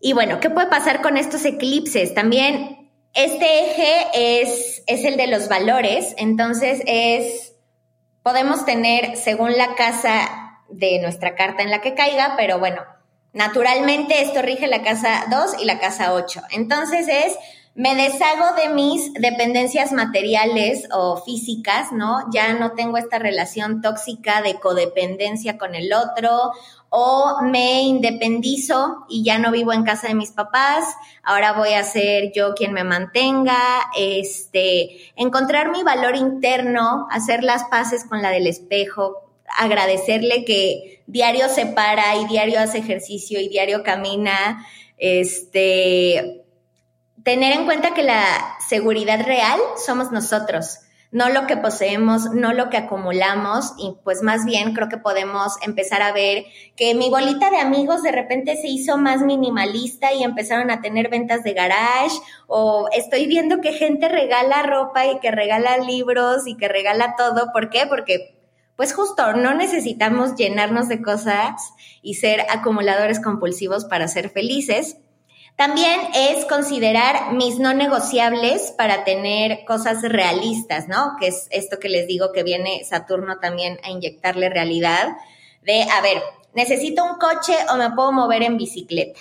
Y 0.00 0.14
bueno, 0.14 0.40
¿qué 0.40 0.48
puede 0.48 0.68
pasar 0.68 1.02
con 1.02 1.18
estos 1.18 1.44
eclipses? 1.44 2.14
También 2.14 2.90
este 3.12 3.70
eje 3.70 4.40
es, 4.40 4.82
es 4.86 5.04
el 5.04 5.18
de 5.18 5.26
los 5.26 5.48
valores, 5.48 6.14
entonces 6.16 6.82
es 6.86 7.47
podemos 8.22 8.64
tener 8.64 9.16
según 9.16 9.56
la 9.56 9.74
casa 9.74 10.58
de 10.68 10.98
nuestra 11.00 11.34
carta 11.34 11.62
en 11.62 11.70
la 11.70 11.80
que 11.80 11.94
caiga, 11.94 12.34
pero 12.36 12.58
bueno, 12.58 12.82
naturalmente 13.32 14.22
esto 14.22 14.42
rige 14.42 14.66
la 14.66 14.82
casa 14.82 15.26
2 15.30 15.62
y 15.62 15.64
la 15.64 15.78
casa 15.78 16.12
8. 16.12 16.42
Entonces 16.50 17.08
es, 17.08 17.36
me 17.74 17.94
deshago 17.94 18.56
de 18.56 18.70
mis 18.70 19.12
dependencias 19.14 19.92
materiales 19.92 20.88
o 20.92 21.22
físicas, 21.22 21.92
¿no? 21.92 22.24
Ya 22.32 22.52
no 22.54 22.72
tengo 22.72 22.96
esta 22.96 23.18
relación 23.18 23.80
tóxica 23.82 24.42
de 24.42 24.58
codependencia 24.58 25.58
con 25.58 25.74
el 25.74 25.92
otro 25.92 26.52
o 26.90 27.42
me 27.42 27.82
independizo 27.82 29.04
y 29.08 29.22
ya 29.22 29.38
no 29.38 29.50
vivo 29.50 29.72
en 29.72 29.84
casa 29.84 30.08
de 30.08 30.14
mis 30.14 30.30
papás, 30.30 30.84
ahora 31.22 31.52
voy 31.52 31.74
a 31.74 31.84
ser 31.84 32.32
yo 32.32 32.54
quien 32.54 32.72
me 32.72 32.84
mantenga, 32.84 33.58
este, 33.96 35.12
encontrar 35.16 35.70
mi 35.70 35.82
valor 35.82 36.16
interno, 36.16 37.06
hacer 37.10 37.44
las 37.44 37.64
paces 37.64 38.04
con 38.04 38.22
la 38.22 38.30
del 38.30 38.46
espejo, 38.46 39.30
agradecerle 39.56 40.44
que 40.44 41.02
diario 41.06 41.48
se 41.48 41.66
para 41.66 42.16
y 42.16 42.26
diario 42.26 42.60
hace 42.60 42.78
ejercicio 42.78 43.40
y 43.40 43.48
diario 43.48 43.82
camina, 43.82 44.66
este, 44.96 46.42
tener 47.22 47.52
en 47.52 47.66
cuenta 47.66 47.92
que 47.92 48.02
la 48.02 48.56
seguridad 48.66 49.24
real 49.24 49.60
somos 49.84 50.10
nosotros 50.10 50.78
no 51.10 51.30
lo 51.30 51.46
que 51.46 51.56
poseemos, 51.56 52.30
no 52.34 52.52
lo 52.52 52.68
que 52.68 52.76
acumulamos 52.76 53.72
y 53.78 53.96
pues 54.04 54.22
más 54.22 54.44
bien 54.44 54.74
creo 54.74 54.88
que 54.88 54.98
podemos 54.98 55.54
empezar 55.62 56.02
a 56.02 56.12
ver 56.12 56.44
que 56.76 56.94
mi 56.94 57.08
bolita 57.08 57.50
de 57.50 57.56
amigos 57.56 58.02
de 58.02 58.12
repente 58.12 58.56
se 58.56 58.68
hizo 58.68 58.98
más 58.98 59.22
minimalista 59.22 60.12
y 60.12 60.22
empezaron 60.22 60.70
a 60.70 60.82
tener 60.82 61.08
ventas 61.08 61.42
de 61.44 61.54
garage 61.54 62.16
o 62.46 62.88
estoy 62.92 63.26
viendo 63.26 63.60
que 63.60 63.72
gente 63.72 64.08
regala 64.08 64.62
ropa 64.62 65.06
y 65.06 65.18
que 65.20 65.30
regala 65.30 65.78
libros 65.78 66.46
y 66.46 66.56
que 66.56 66.68
regala 66.68 67.14
todo. 67.16 67.52
¿Por 67.52 67.70
qué? 67.70 67.86
Porque 67.88 68.38
pues 68.76 68.92
justo 68.94 69.32
no 69.32 69.54
necesitamos 69.54 70.36
llenarnos 70.36 70.88
de 70.88 71.02
cosas 71.02 71.72
y 72.02 72.14
ser 72.14 72.42
acumuladores 72.50 73.18
compulsivos 73.18 73.86
para 73.86 74.08
ser 74.08 74.28
felices 74.30 74.98
también 75.58 76.00
es 76.14 76.44
considerar 76.44 77.32
mis 77.32 77.58
no 77.58 77.74
negociables 77.74 78.72
para 78.78 79.02
tener 79.02 79.64
cosas 79.64 80.02
realistas, 80.02 80.86
¿no? 80.86 81.16
Que 81.18 81.26
es 81.26 81.48
esto 81.50 81.80
que 81.80 81.88
les 81.88 82.06
digo 82.06 82.30
que 82.30 82.44
viene 82.44 82.84
Saturno 82.84 83.40
también 83.40 83.80
a 83.82 83.90
inyectarle 83.90 84.50
realidad 84.50 85.08
de, 85.62 85.82
a 85.82 86.00
ver, 86.00 86.22
necesito 86.54 87.04
un 87.04 87.18
coche 87.18 87.56
o 87.72 87.76
me 87.76 87.90
puedo 87.90 88.12
mover 88.12 88.44
en 88.44 88.56
bicicleta. 88.56 89.18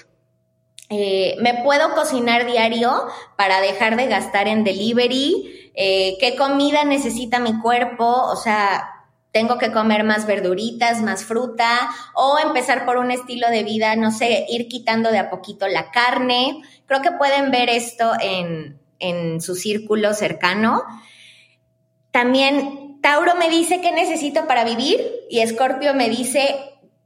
Eh, 0.91 1.37
me 1.41 1.55
puedo 1.63 1.95
cocinar 1.95 2.45
diario 2.45 3.07
para 3.35 3.59
dejar 3.59 3.95
de 3.97 4.05
gastar 4.05 4.47
en 4.47 4.63
delivery. 4.63 5.71
Eh, 5.73 6.17
¿Qué 6.19 6.35
comida 6.35 6.83
necesita 6.83 7.39
mi 7.39 7.59
cuerpo? 7.59 8.05
O 8.05 8.35
sea, 8.35 8.96
tengo 9.31 9.57
que 9.57 9.71
comer 9.71 10.03
más 10.03 10.25
verduritas, 10.25 11.01
más 11.01 11.23
fruta, 11.23 11.89
o 12.15 12.37
empezar 12.39 12.85
por 12.85 12.97
un 12.97 13.11
estilo 13.11 13.49
de 13.49 13.63
vida, 13.63 13.95
no 13.95 14.11
sé, 14.11 14.45
ir 14.49 14.67
quitando 14.67 15.11
de 15.11 15.19
a 15.19 15.29
poquito 15.29 15.67
la 15.67 15.91
carne. 15.91 16.61
Creo 16.85 17.01
que 17.01 17.11
pueden 17.11 17.51
ver 17.51 17.69
esto 17.69 18.13
en, 18.19 18.79
en 18.99 19.41
su 19.41 19.55
círculo 19.55 20.13
cercano. 20.13 20.83
También 22.11 22.99
Tauro 23.01 23.35
me 23.35 23.49
dice 23.49 23.81
qué 23.81 23.91
necesito 23.91 24.47
para 24.47 24.63
vivir 24.63 24.99
y 25.29 25.39
Escorpio 25.39 25.93
me 25.93 26.09
dice 26.09 26.55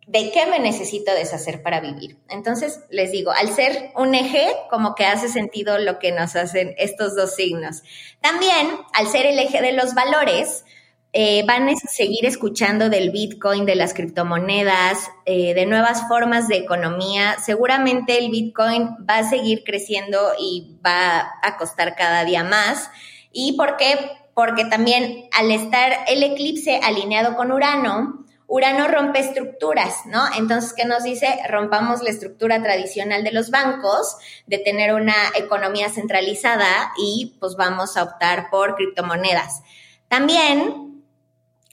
de 0.07 0.31
qué 0.31 0.45
me 0.45 0.59
necesito 0.59 1.13
deshacer 1.13 1.61
para 1.61 1.79
vivir. 1.79 2.17
Entonces, 2.27 2.81
les 2.89 3.11
digo, 3.11 3.31
al 3.31 3.53
ser 3.53 3.91
un 3.95 4.13
eje, 4.13 4.45
como 4.69 4.93
que 4.93 5.05
hace 5.05 5.29
sentido 5.29 5.77
lo 5.77 5.99
que 5.99 6.11
nos 6.11 6.35
hacen 6.35 6.73
estos 6.77 7.15
dos 7.15 7.35
signos. 7.35 7.81
También, 8.19 8.67
al 8.93 9.07
ser 9.07 9.25
el 9.25 9.39
eje 9.39 9.61
de 9.61 9.71
los 9.71 9.93
valores, 9.93 10.65
eh, 11.13 11.43
van 11.45 11.67
a 11.67 11.75
seguir 11.75 12.25
escuchando 12.25 12.89
del 12.89 13.11
Bitcoin, 13.11 13.65
de 13.65 13.75
las 13.75 13.93
criptomonedas, 13.93 15.09
eh, 15.25 15.53
de 15.53 15.65
nuevas 15.65 16.07
formas 16.07 16.47
de 16.47 16.55
economía. 16.55 17.35
Seguramente 17.43 18.17
el 18.17 18.31
Bitcoin 18.31 18.95
va 19.09 19.17
a 19.17 19.29
seguir 19.29 19.63
creciendo 19.65 20.17
y 20.39 20.77
va 20.85 21.33
a 21.41 21.57
costar 21.57 21.95
cada 21.95 22.23
día 22.23 22.45
más. 22.45 22.89
¿Y 23.33 23.57
por 23.57 23.75
qué? 23.75 23.97
Porque 24.33 24.63
también 24.63 25.25
al 25.33 25.51
estar 25.51 25.91
el 26.07 26.23
eclipse 26.23 26.79
alineado 26.81 27.35
con 27.35 27.51
Urano, 27.51 28.25
Urano 28.47 28.87
rompe 28.87 29.19
estructuras, 29.19 30.05
¿no? 30.05 30.23
Entonces, 30.37 30.73
¿qué 30.73 30.85
nos 30.85 31.03
dice? 31.03 31.39
Rompamos 31.49 32.03
la 32.03 32.09
estructura 32.09 32.61
tradicional 32.61 33.23
de 33.23 33.31
los 33.31 33.49
bancos, 33.49 34.17
de 34.45 34.57
tener 34.59 34.93
una 34.93 35.15
economía 35.35 35.89
centralizada 35.89 36.91
y 36.97 37.37
pues 37.39 37.55
vamos 37.55 37.95
a 37.95 38.03
optar 38.03 38.49
por 38.49 38.75
criptomonedas. 38.75 39.61
También 40.09 40.90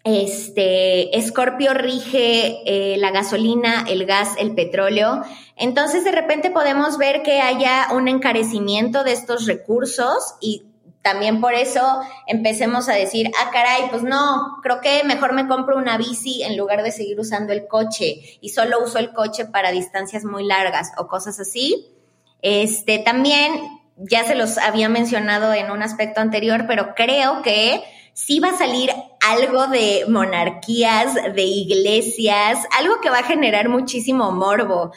este, 0.08 1.16
Escorpio 1.16 1.74
rige 1.74 2.62
eh, 2.66 2.96
la 2.98 3.10
gasolina, 3.10 3.84
el 3.88 4.06
gas, 4.06 4.30
el 4.38 4.54
petróleo. 4.54 5.22
Entonces, 5.56 6.04
de 6.04 6.12
repente 6.12 6.50
podemos 6.50 6.98
ver 6.98 7.22
que 7.22 7.40
haya 7.40 7.88
un 7.92 8.08
encarecimiento 8.08 9.04
de 9.04 9.12
estos 9.12 9.46
recursos 9.46 10.36
y 10.40 10.64
también 11.02 11.40
por 11.40 11.54
eso 11.54 12.00
empecemos 12.26 12.88
a 12.88 12.94
decir, 12.94 13.30
ah, 13.40 13.50
caray, 13.52 13.88
pues 13.90 14.02
no, 14.02 14.58
creo 14.62 14.80
que 14.80 15.04
mejor 15.04 15.32
me 15.32 15.46
compro 15.46 15.76
una 15.76 15.96
bici 15.96 16.42
en 16.42 16.56
lugar 16.56 16.82
de 16.82 16.92
seguir 16.92 17.18
usando 17.18 17.52
el 17.52 17.66
coche 17.66 18.38
y 18.40 18.50
solo 18.50 18.82
uso 18.82 18.98
el 18.98 19.12
coche 19.12 19.46
para 19.46 19.70
distancias 19.70 20.24
muy 20.24 20.44
largas 20.44 20.92
o 20.98 21.06
cosas 21.06 21.40
así. 21.40 21.94
Este, 22.42 22.98
también 22.98 23.52
ya 23.96 24.24
se 24.24 24.34
los 24.34 24.58
había 24.58 24.88
mencionado 24.88 25.52
en 25.54 25.70
un 25.70 25.82
aspecto 25.82 26.20
anterior, 26.20 26.66
pero 26.68 26.94
creo 26.94 27.42
que 27.42 27.82
sí 28.18 28.40
va 28.40 28.48
a 28.48 28.58
salir 28.58 28.90
algo 29.20 29.68
de 29.68 30.04
monarquías, 30.08 31.14
de 31.14 31.44
iglesias, 31.44 32.58
algo 32.76 33.00
que 33.00 33.10
va 33.10 33.20
a 33.20 33.22
generar 33.22 33.68
muchísimo 33.68 34.32
morbo, 34.32 34.92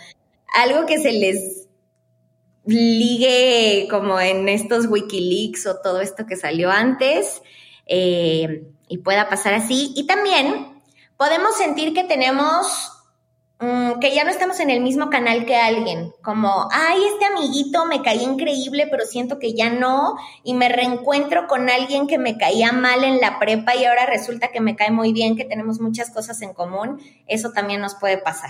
algo 0.55 0.87
que 0.87 0.97
se 0.97 1.11
les 1.11 1.67
ligue 2.65 3.87
como 3.91 4.19
en 4.19 4.49
estos 4.49 4.87
Wikileaks 4.87 5.67
o 5.67 5.81
todo 5.81 6.01
esto 6.01 6.25
que 6.25 6.35
salió 6.35 6.71
antes 6.71 7.43
eh, 7.85 8.63
y 8.87 8.97
pueda 8.97 9.29
pasar 9.29 9.53
así. 9.53 9.93
Y 9.95 10.07
también 10.07 10.81
podemos 11.15 11.55
sentir 11.55 11.93
que 11.93 12.03
tenemos 12.03 12.91
Mm, 13.61 13.99
que 13.99 14.15
ya 14.15 14.23
no 14.23 14.31
estamos 14.31 14.59
en 14.59 14.71
el 14.71 14.81
mismo 14.81 15.11
canal 15.11 15.45
que 15.45 15.55
alguien, 15.55 16.11
como, 16.23 16.67
ay, 16.71 16.99
este 17.13 17.25
amiguito 17.25 17.85
me 17.85 18.01
caía 18.01 18.23
increíble, 18.23 18.87
pero 18.89 19.05
siento 19.05 19.37
que 19.37 19.53
ya 19.53 19.69
no, 19.69 20.15
y 20.43 20.55
me 20.55 20.67
reencuentro 20.67 21.45
con 21.45 21.69
alguien 21.69 22.07
que 22.07 22.17
me 22.17 22.39
caía 22.39 22.71
mal 22.71 23.03
en 23.03 23.21
la 23.21 23.37
prepa 23.37 23.75
y 23.75 23.85
ahora 23.85 24.07
resulta 24.07 24.47
que 24.47 24.61
me 24.61 24.75
cae 24.75 24.89
muy 24.89 25.13
bien, 25.13 25.35
que 25.37 25.45
tenemos 25.45 25.79
muchas 25.79 26.09
cosas 26.09 26.41
en 26.41 26.55
común, 26.55 26.99
eso 27.27 27.51
también 27.51 27.81
nos 27.81 27.93
puede 27.93 28.17
pasar. 28.17 28.49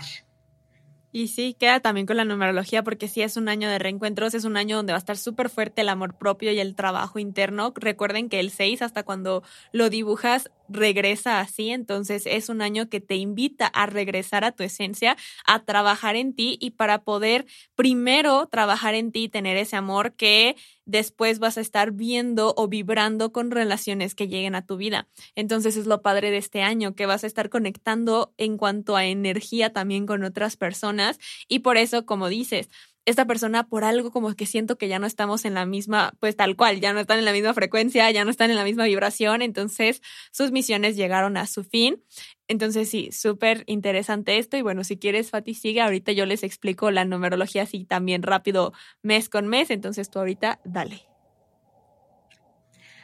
Y 1.13 1.27
sí, 1.27 1.57
queda 1.59 1.81
también 1.81 2.07
con 2.07 2.15
la 2.15 2.23
numerología 2.23 2.83
porque 2.83 3.09
sí 3.09 3.21
es 3.21 3.35
un 3.35 3.49
año 3.49 3.69
de 3.69 3.79
reencuentros, 3.79 4.33
es 4.33 4.45
un 4.45 4.55
año 4.55 4.77
donde 4.77 4.93
va 4.93 4.97
a 4.97 4.99
estar 4.99 5.17
súper 5.17 5.49
fuerte 5.49 5.81
el 5.81 5.89
amor 5.89 6.17
propio 6.17 6.53
y 6.53 6.59
el 6.59 6.73
trabajo 6.73 7.19
interno. 7.19 7.73
Recuerden 7.75 8.29
que 8.29 8.39
el 8.39 8.49
6 8.49 8.81
hasta 8.81 9.03
cuando 9.03 9.43
lo 9.73 9.89
dibujas 9.89 10.51
regresa 10.71 11.39
así, 11.39 11.69
entonces 11.69 12.23
es 12.25 12.49
un 12.49 12.61
año 12.61 12.89
que 12.89 12.99
te 12.99 13.15
invita 13.15 13.67
a 13.67 13.85
regresar 13.85 14.43
a 14.43 14.51
tu 14.51 14.63
esencia, 14.63 15.17
a 15.45 15.63
trabajar 15.63 16.15
en 16.15 16.33
ti 16.33 16.57
y 16.59 16.71
para 16.71 17.03
poder 17.03 17.45
primero 17.75 18.47
trabajar 18.47 18.95
en 18.95 19.11
ti, 19.11 19.29
tener 19.29 19.57
ese 19.57 19.75
amor 19.75 20.15
que 20.15 20.55
después 20.85 21.39
vas 21.39 21.57
a 21.57 21.61
estar 21.61 21.91
viendo 21.91 22.53
o 22.57 22.67
vibrando 22.67 23.31
con 23.31 23.51
relaciones 23.51 24.15
que 24.15 24.27
lleguen 24.27 24.55
a 24.55 24.65
tu 24.65 24.77
vida. 24.77 25.07
Entonces 25.35 25.77
es 25.77 25.85
lo 25.85 26.01
padre 26.01 26.31
de 26.31 26.37
este 26.37 26.61
año, 26.61 26.95
que 26.95 27.05
vas 27.05 27.23
a 27.23 27.27
estar 27.27 27.49
conectando 27.49 28.33
en 28.37 28.57
cuanto 28.57 28.95
a 28.95 29.05
energía 29.05 29.71
también 29.71 30.05
con 30.05 30.23
otras 30.23 30.57
personas 30.57 31.19
y 31.47 31.59
por 31.59 31.77
eso, 31.77 32.05
como 32.05 32.29
dices, 32.29 32.69
esta 33.05 33.25
persona 33.25 33.67
por 33.67 33.83
algo 33.83 34.11
como 34.11 34.33
que 34.35 34.45
siento 34.45 34.77
que 34.77 34.87
ya 34.87 34.99
no 34.99 35.07
estamos 35.07 35.45
en 35.45 35.53
la 35.53 35.65
misma, 35.65 36.13
pues 36.19 36.35
tal 36.35 36.55
cual, 36.55 36.79
ya 36.79 36.93
no 36.93 36.99
están 36.99 37.19
en 37.19 37.25
la 37.25 37.33
misma 37.33 37.53
frecuencia, 37.53 38.09
ya 38.11 38.23
no 38.23 38.31
están 38.31 38.49
en 38.51 38.57
la 38.57 38.63
misma 38.63 38.85
vibración, 38.85 39.41
entonces 39.41 40.01
sus 40.31 40.51
misiones 40.51 40.95
llegaron 40.95 41.37
a 41.37 41.47
su 41.47 41.63
fin. 41.63 42.03
Entonces 42.47 42.89
sí, 42.89 43.11
súper 43.11 43.63
interesante 43.67 44.37
esto 44.37 44.57
y 44.57 44.61
bueno, 44.61 44.83
si 44.83 44.97
quieres 44.97 45.29
Fati 45.29 45.53
sigue, 45.53 45.81
ahorita 45.81 46.11
yo 46.11 46.25
les 46.25 46.43
explico 46.43 46.91
la 46.91 47.05
numerología 47.05 47.63
así 47.63 47.85
también 47.85 48.23
rápido 48.23 48.73
mes 49.01 49.29
con 49.29 49.47
mes, 49.47 49.69
entonces 49.69 50.09
tú 50.09 50.19
ahorita 50.19 50.59
dale. 50.65 51.10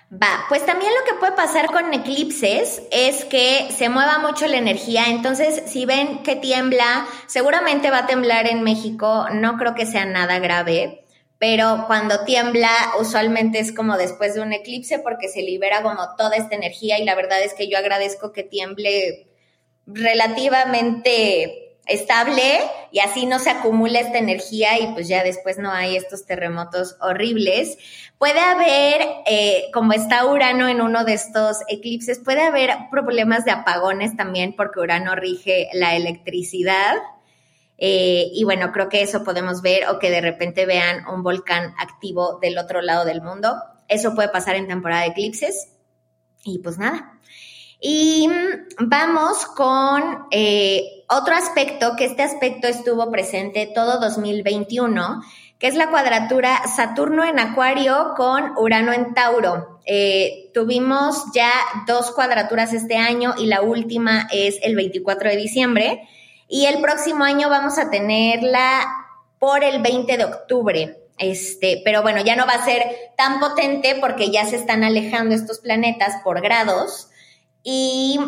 Va, 0.10 0.46
pues 0.48 0.66
también 0.66 0.94
lo 0.94 1.04
que 1.04 1.20
puede 1.20 1.34
pasar 1.34 1.68
con 1.68 1.94
eclipses 1.94 2.82
es 2.92 3.26
que 3.26 3.68
se 3.76 3.90
mueva 3.90 4.20
mucho 4.20 4.48
la 4.48 4.56
energía, 4.56 5.08
entonces 5.08 5.64
si 5.66 5.86
ven 5.86 6.24
que 6.24 6.38
tiembla, 6.38 7.06
seguramente 7.26 7.92
va 7.92 8.00
a 8.00 8.08
temblar 8.08 8.48
en 8.48 8.64
México, 8.64 9.26
no 9.34 9.58
creo 9.58 9.76
que 9.76 9.86
sea 9.86 10.06
nada 10.06 10.40
grave, 10.40 11.04
pero 11.40 11.84
cuando 11.88 12.24
tiembla 12.24 12.70
usualmente 13.02 13.60
es 13.60 13.74
como 13.74 13.98
después 13.98 14.34
de 14.34 14.40
un 14.40 14.54
eclipse 14.54 15.00
porque 15.00 15.28
se 15.28 15.42
libera 15.42 15.84
como 15.84 16.16
toda 16.16 16.38
esta 16.38 16.56
energía 16.56 16.98
y 17.00 17.04
la 17.04 17.16
verdad 17.16 17.42
es 17.42 17.54
que 17.54 17.68
yo 17.68 17.78
agradezco 17.78 18.32
que 18.32 18.44
tiemble 18.44 19.28
relativamente 19.86 21.67
estable 21.88 22.62
y 22.92 23.00
así 23.00 23.26
no 23.26 23.40
se 23.40 23.50
acumula 23.50 24.00
esta 24.00 24.18
energía 24.18 24.80
y 24.80 24.94
pues 24.94 25.08
ya 25.08 25.24
después 25.24 25.58
no 25.58 25.72
hay 25.72 25.96
estos 25.96 26.26
terremotos 26.26 26.96
horribles. 27.02 27.78
Puede 28.18 28.40
haber, 28.40 29.08
eh, 29.26 29.66
como 29.74 29.94
está 29.94 30.26
Urano 30.26 30.68
en 30.68 30.82
uno 30.82 31.06
de 31.06 31.14
estos 31.14 31.58
eclipses, 31.68 32.20
puede 32.20 32.42
haber 32.42 32.72
problemas 32.92 33.46
de 33.46 33.52
apagones 33.52 34.16
también 34.16 34.56
porque 34.56 34.80
Urano 34.80 35.16
rige 35.16 35.70
la 35.74 35.96
electricidad. 35.96 36.96
Eh, 37.78 38.30
y 38.34 38.44
bueno, 38.44 38.72
creo 38.72 38.90
que 38.90 39.02
eso 39.02 39.24
podemos 39.24 39.62
ver 39.62 39.88
o 39.88 40.00
que 40.00 40.10
de 40.10 40.22
repente 40.22 40.66
vean 40.66 41.06
un 41.08 41.22
volcán 41.22 41.76
activo 41.78 42.40
del 42.42 42.58
otro 42.58 42.82
lado 42.82 43.06
del 43.06 43.22
mundo. 43.22 43.56
Eso 43.88 44.16
puede 44.16 44.30
pasar 44.30 44.56
en 44.56 44.68
temporada 44.68 45.02
de 45.02 45.10
eclipses. 45.10 45.70
Y 46.44 46.60
pues 46.60 46.78
nada, 46.78 47.17
y 47.80 48.28
vamos 48.80 49.46
con 49.46 50.26
eh, 50.32 51.04
otro 51.10 51.36
aspecto, 51.36 51.96
que 51.96 52.06
este 52.06 52.24
aspecto 52.24 52.68
estuvo 52.68 53.12
presente 53.12 53.70
todo 53.74 54.00
2021, 54.00 55.22
que 55.60 55.68
es 55.68 55.76
la 55.76 55.90
cuadratura 55.90 56.62
Saturno 56.76 57.24
en 57.24 57.40
Acuario 57.40 58.14
con 58.16 58.54
Urano 58.58 58.94
en 58.94 59.14
Tauro. 59.14 59.80
Eh, 59.86 60.52
tuvimos 60.54 61.26
ya 61.34 61.52
dos 61.88 62.12
cuadraturas 62.12 62.74
este 62.74 62.98
año 62.98 63.36
y 63.38 63.46
la 63.46 63.62
última 63.62 64.28
es 64.32 64.60
el 64.62 64.76
24 64.76 65.30
de 65.30 65.38
diciembre. 65.38 66.10
Y 66.48 66.66
el 66.66 66.82
próximo 66.82 67.24
año 67.24 67.50
vamos 67.50 67.78
a 67.78 67.90
tenerla 67.90 68.86
por 69.40 69.64
el 69.64 69.82
20 69.82 70.18
de 70.18 70.26
octubre. 70.26 70.98
Este, 71.18 71.82
pero 71.84 72.04
bueno, 72.04 72.22
ya 72.24 72.36
no 72.36 72.46
va 72.46 72.54
a 72.54 72.66
ser 72.66 72.84
tan 73.18 73.40
potente 73.40 73.98
porque 74.00 74.30
ya 74.30 74.46
se 74.46 74.56
están 74.56 74.84
alejando 74.84 75.34
estos 75.34 75.60
planetas 75.60 76.22
por 76.24 76.42
grados. 76.42 77.10
Y, 77.64 78.20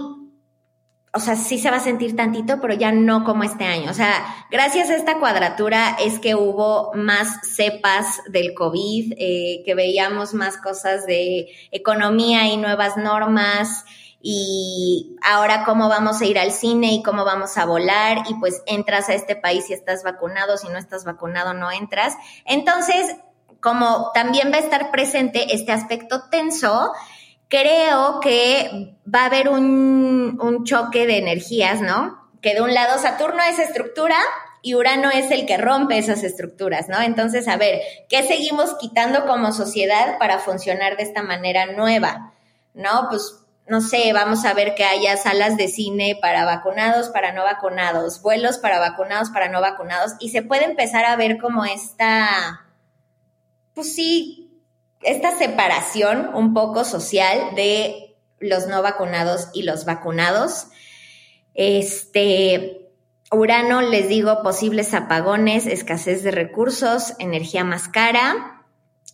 o 1.14 1.20
sea, 1.20 1.36
sí 1.36 1.58
se 1.58 1.72
va 1.72 1.78
a 1.78 1.82
sentir 1.82 2.16
tantito, 2.16 2.60
pero 2.62 2.74
ya 2.74 2.92
no 2.92 3.24
como 3.24 3.44
este 3.44 3.66
año. 3.66 3.92
O 3.92 3.94
sea, 3.94 4.46
gracias 4.52 4.90
a 4.90 4.96
esta 4.96 5.20
cuadratura 5.20 5.98
es 6.00 6.20
que 6.20 6.36
hubo 6.36 6.92
más 6.94 7.40
cepas 7.56 8.22
del 8.30 8.54
COVID, 8.54 9.14
eh, 9.18 9.64
que 9.66 9.76
veíamos 9.76 10.34
más 10.34 10.58
cosas 10.58 11.06
de 11.06 11.48
economía 11.72 12.48
y 12.48 12.58
nuevas 12.58 12.98
normas 12.98 13.86
y 14.22 15.16
ahora 15.22 15.64
cómo 15.64 15.88
vamos 15.88 16.22
a 16.22 16.26
ir 16.26 16.38
al 16.38 16.52
cine 16.52 16.94
y 16.94 17.04
cómo 17.04 17.24
vamos 17.24 17.58
a 17.58 17.66
volar 17.66 18.24
y 18.30 18.36
pues 18.36 18.62
entras 18.66 19.10
a 19.10 19.14
este 19.14 19.36
país 19.36 19.70
y 19.70 19.74
estás 19.74 20.04
vacunado, 20.04 20.58
si 20.58 20.68
no 20.68 20.78
estás 20.78 21.06
vacunado 21.06 21.54
no 21.54 21.72
entras. 21.72 22.16
Entonces, 22.46 23.16
como 23.62 24.12
también 24.14 24.52
va 24.52 24.58
a 24.58 24.62
estar 24.62 24.92
presente 24.92 25.54
este 25.54 25.72
aspecto 25.72 26.24
tenso, 26.30 26.92
creo 27.50 28.20
que 28.22 28.96
va 29.14 29.24
a 29.24 29.26
haber 29.26 29.50
un, 29.50 30.64
choque 30.64 31.08
de 31.08 31.18
energías, 31.18 31.82
¿no? 31.82 32.30
Que 32.42 32.54
de 32.54 32.62
un 32.62 32.74
lado 32.74 33.00
Saturno 33.00 33.42
es 33.44 33.60
estructura 33.60 34.18
y 34.62 34.76
Urano 34.76 35.10
es 35.10 35.32
el 35.32 35.46
que 35.46 35.58
rompe 35.58 35.98
esas 35.98 36.24
estructuras, 36.24 36.90
¿no? 36.90 37.02
Entonces, 37.02 37.48
a 37.48 37.58
ver, 37.58 37.82
¿qué 38.08 38.24
seguimos 38.24 38.76
quitando 38.76 39.26
como 39.26 39.52
sociedad 39.52 40.18
para 40.20 40.40
funcionar 40.40 40.96
de 40.96 41.04
esta 41.04 41.24
manera 41.24 41.66
nueva? 41.66 42.34
¿No? 42.74 43.08
Pues 43.10 43.40
no 43.68 43.82
sé, 43.82 44.12
vamos 44.14 44.46
a 44.46 44.54
ver 44.54 44.76
que 44.76 44.84
haya 44.84 45.16
salas 45.18 45.56
de 45.56 45.68
cine 45.68 46.18
para 46.22 46.46
vacunados, 46.46 47.10
para 47.10 47.34
no 47.34 47.44
vacunados, 47.44 48.22
vuelos 48.22 48.58
para 48.58 48.80
vacunados, 48.80 49.30
para 49.30 49.50
no 49.50 49.62
vacunados, 49.62 50.14
y 50.20 50.30
se 50.30 50.42
puede 50.42 50.66
empezar 50.66 51.06
a 51.06 51.16
ver 51.16 51.38
como 51.38 51.66
esta, 51.66 52.66
pues 53.74 53.94
sí, 53.94 54.49
esta 55.02 55.38
separación 55.38 56.32
un 56.34 56.54
poco 56.54 56.84
social 56.84 57.56
de 57.56 58.18
los 58.40 58.68
no 58.68 58.82
vacunados 58.82 59.50
y 59.54 59.64
los 59.64 59.86
vacunados. 59.86 60.68
Este, 61.54 62.90
Urano, 63.32 63.82
les 63.82 64.08
digo, 64.10 64.42
posibles 64.44 64.94
apagones, 64.94 65.66
escasez 65.66 66.24
de 66.24 66.32
recursos, 66.32 67.14
energía 67.20 67.64
más 67.64 67.88
cara. 67.88 68.66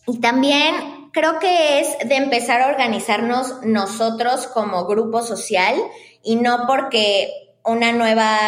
Y 0.06 0.20
también 0.20 0.74
creo 1.12 1.38
que 1.38 1.80
es 1.80 2.08
de 2.08 2.16
empezar 2.16 2.60
a 2.60 2.68
organizarnos 2.68 3.62
nosotros 3.62 4.46
como 4.46 4.86
grupo 4.86 5.22
social 5.22 5.74
y 6.22 6.36
no 6.36 6.66
porque 6.66 7.30
una 7.64 7.92
nueva 7.92 8.38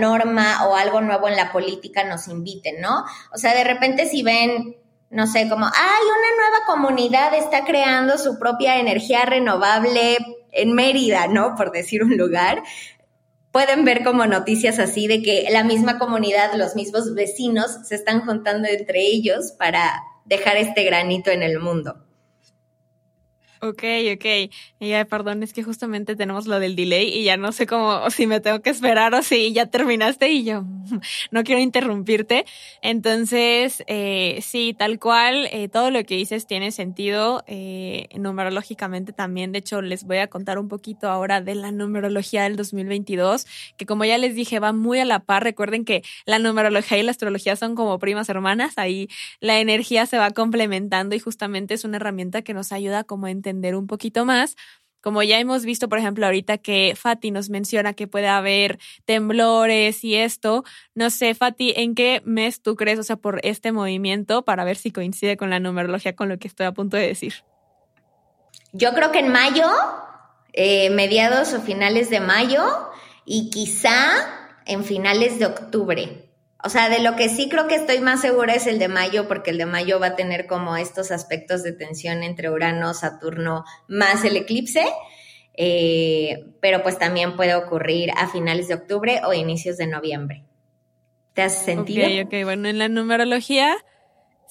norma 0.00 0.66
o 0.66 0.74
algo 0.74 1.00
nuevo 1.00 1.28
en 1.28 1.36
la 1.36 1.52
política 1.52 2.04
nos 2.04 2.26
inviten, 2.28 2.80
¿no? 2.80 3.04
O 3.32 3.38
sea, 3.38 3.54
de 3.54 3.62
repente 3.62 4.06
si 4.06 4.22
ven 4.22 4.76
no 5.14 5.28
sé, 5.28 5.48
como, 5.48 5.64
hay 5.64 5.72
una 5.72 6.36
nueva 6.36 6.66
comunidad 6.66 7.34
está 7.34 7.64
creando 7.64 8.18
su 8.18 8.36
propia 8.36 8.80
energía 8.80 9.24
renovable 9.24 10.18
en 10.50 10.72
Mérida, 10.72 11.28
¿no? 11.28 11.54
Por 11.54 11.70
decir 11.70 12.02
un 12.02 12.16
lugar. 12.16 12.64
Pueden 13.52 13.84
ver 13.84 14.02
como 14.02 14.26
noticias 14.26 14.80
así 14.80 15.06
de 15.06 15.22
que 15.22 15.46
la 15.50 15.62
misma 15.62 16.00
comunidad, 16.00 16.54
los 16.54 16.74
mismos 16.74 17.14
vecinos 17.14 17.78
se 17.84 17.94
están 17.94 18.26
juntando 18.26 18.66
entre 18.68 19.02
ellos 19.02 19.52
para 19.56 20.02
dejar 20.24 20.56
este 20.56 20.82
granito 20.82 21.30
en 21.30 21.44
el 21.44 21.60
mundo. 21.60 22.03
Ok, 23.60 23.82
ok. 24.14 24.24
Y 24.80 24.88
ya, 24.88 25.04
perdón, 25.04 25.42
es 25.42 25.52
que 25.52 25.62
justamente 25.62 26.16
tenemos 26.16 26.46
lo 26.46 26.60
del 26.60 26.76
delay 26.76 27.08
y 27.08 27.24
ya 27.24 27.36
no 27.36 27.52
sé 27.52 27.66
cómo, 27.66 28.10
si 28.10 28.26
me 28.26 28.40
tengo 28.40 28.60
que 28.60 28.70
esperar 28.70 29.14
o 29.14 29.22
si 29.22 29.52
ya 29.52 29.66
terminaste 29.66 30.30
y 30.30 30.44
yo 30.44 30.64
no 31.30 31.44
quiero 31.44 31.60
interrumpirte. 31.60 32.44
Entonces, 32.82 33.82
eh, 33.86 34.40
sí, 34.42 34.74
tal 34.78 34.98
cual, 34.98 35.48
eh, 35.50 35.68
todo 35.68 35.90
lo 35.90 36.04
que 36.04 36.16
dices 36.16 36.46
tiene 36.46 36.72
sentido 36.72 37.44
eh, 37.46 38.08
numerológicamente 38.18 39.12
también. 39.12 39.52
De 39.52 39.60
hecho, 39.60 39.80
les 39.80 40.04
voy 40.04 40.18
a 40.18 40.26
contar 40.26 40.58
un 40.58 40.68
poquito 40.68 41.08
ahora 41.08 41.40
de 41.40 41.54
la 41.54 41.72
numerología 41.72 42.42
del 42.42 42.56
2022, 42.56 43.46
que 43.76 43.86
como 43.86 44.04
ya 44.04 44.18
les 44.18 44.34
dije, 44.34 44.58
va 44.58 44.72
muy 44.72 44.98
a 44.98 45.04
la 45.04 45.20
par. 45.20 45.42
Recuerden 45.42 45.84
que 45.84 46.02
la 46.26 46.38
numerología 46.38 46.98
y 46.98 47.02
la 47.02 47.12
astrología 47.12 47.56
son 47.56 47.74
como 47.74 47.98
primas 47.98 48.28
hermanas. 48.28 48.74
Ahí 48.76 49.08
la 49.40 49.60
energía 49.60 50.04
se 50.06 50.18
va 50.18 50.32
complementando 50.32 51.14
y 51.14 51.20
justamente 51.20 51.74
es 51.74 51.84
una 51.84 51.96
herramienta 51.96 52.42
que 52.42 52.52
nos 52.52 52.72
ayuda 52.72 53.04
como 53.04 53.26
a 53.26 53.30
entender 53.30 53.53
un 53.74 53.86
poquito 53.86 54.24
más. 54.24 54.56
Como 55.00 55.22
ya 55.22 55.38
hemos 55.38 55.66
visto, 55.66 55.88
por 55.90 55.98
ejemplo, 55.98 56.24
ahorita 56.24 56.56
que 56.56 56.94
Fati 56.96 57.30
nos 57.30 57.50
menciona 57.50 57.92
que 57.92 58.06
puede 58.06 58.28
haber 58.28 58.78
temblores 59.04 60.02
y 60.02 60.14
esto, 60.14 60.64
no 60.94 61.10
sé, 61.10 61.34
Fati, 61.34 61.74
¿en 61.76 61.94
qué 61.94 62.22
mes 62.24 62.62
tú 62.62 62.74
crees, 62.74 62.98
o 62.98 63.02
sea, 63.02 63.16
por 63.16 63.38
este 63.42 63.70
movimiento, 63.70 64.46
para 64.46 64.64
ver 64.64 64.76
si 64.76 64.92
coincide 64.92 65.36
con 65.36 65.50
la 65.50 65.60
numerología 65.60 66.16
con 66.16 66.30
lo 66.30 66.38
que 66.38 66.48
estoy 66.48 66.64
a 66.64 66.72
punto 66.72 66.96
de 66.96 67.06
decir? 67.06 67.34
Yo 68.72 68.94
creo 68.94 69.12
que 69.12 69.18
en 69.18 69.28
mayo, 69.28 69.68
eh, 70.54 70.88
mediados 70.88 71.52
o 71.52 71.60
finales 71.60 72.08
de 72.08 72.20
mayo, 72.20 72.64
y 73.26 73.50
quizá 73.50 74.10
en 74.66 74.84
finales 74.84 75.38
de 75.38 75.46
octubre. 75.46 76.30
O 76.64 76.70
sea, 76.70 76.88
de 76.88 77.00
lo 77.00 77.14
que 77.14 77.28
sí 77.28 77.50
creo 77.50 77.68
que 77.68 77.74
estoy 77.74 78.00
más 78.00 78.22
segura 78.22 78.54
es 78.54 78.66
el 78.66 78.78
de 78.78 78.88
mayo, 78.88 79.28
porque 79.28 79.50
el 79.50 79.58
de 79.58 79.66
mayo 79.66 80.00
va 80.00 80.08
a 80.08 80.16
tener 80.16 80.46
como 80.46 80.76
estos 80.76 81.10
aspectos 81.10 81.62
de 81.62 81.72
tensión 81.72 82.22
entre 82.22 82.50
Urano, 82.50 82.94
Saturno, 82.94 83.64
más 83.86 84.24
el 84.24 84.36
eclipse. 84.38 84.84
Eh, 85.56 86.46
pero 86.60 86.82
pues 86.82 86.98
también 86.98 87.36
puede 87.36 87.54
ocurrir 87.54 88.10
a 88.16 88.28
finales 88.28 88.68
de 88.68 88.74
octubre 88.74 89.20
o 89.26 89.34
inicios 89.34 89.76
de 89.76 89.86
noviembre. 89.86 90.44
¿Te 91.34 91.42
has 91.42 91.64
sentido? 91.64 92.06
Ok, 92.06 92.26
ok, 92.26 92.44
bueno, 92.44 92.68
en 92.68 92.78
la 92.78 92.88
numerología 92.88 93.76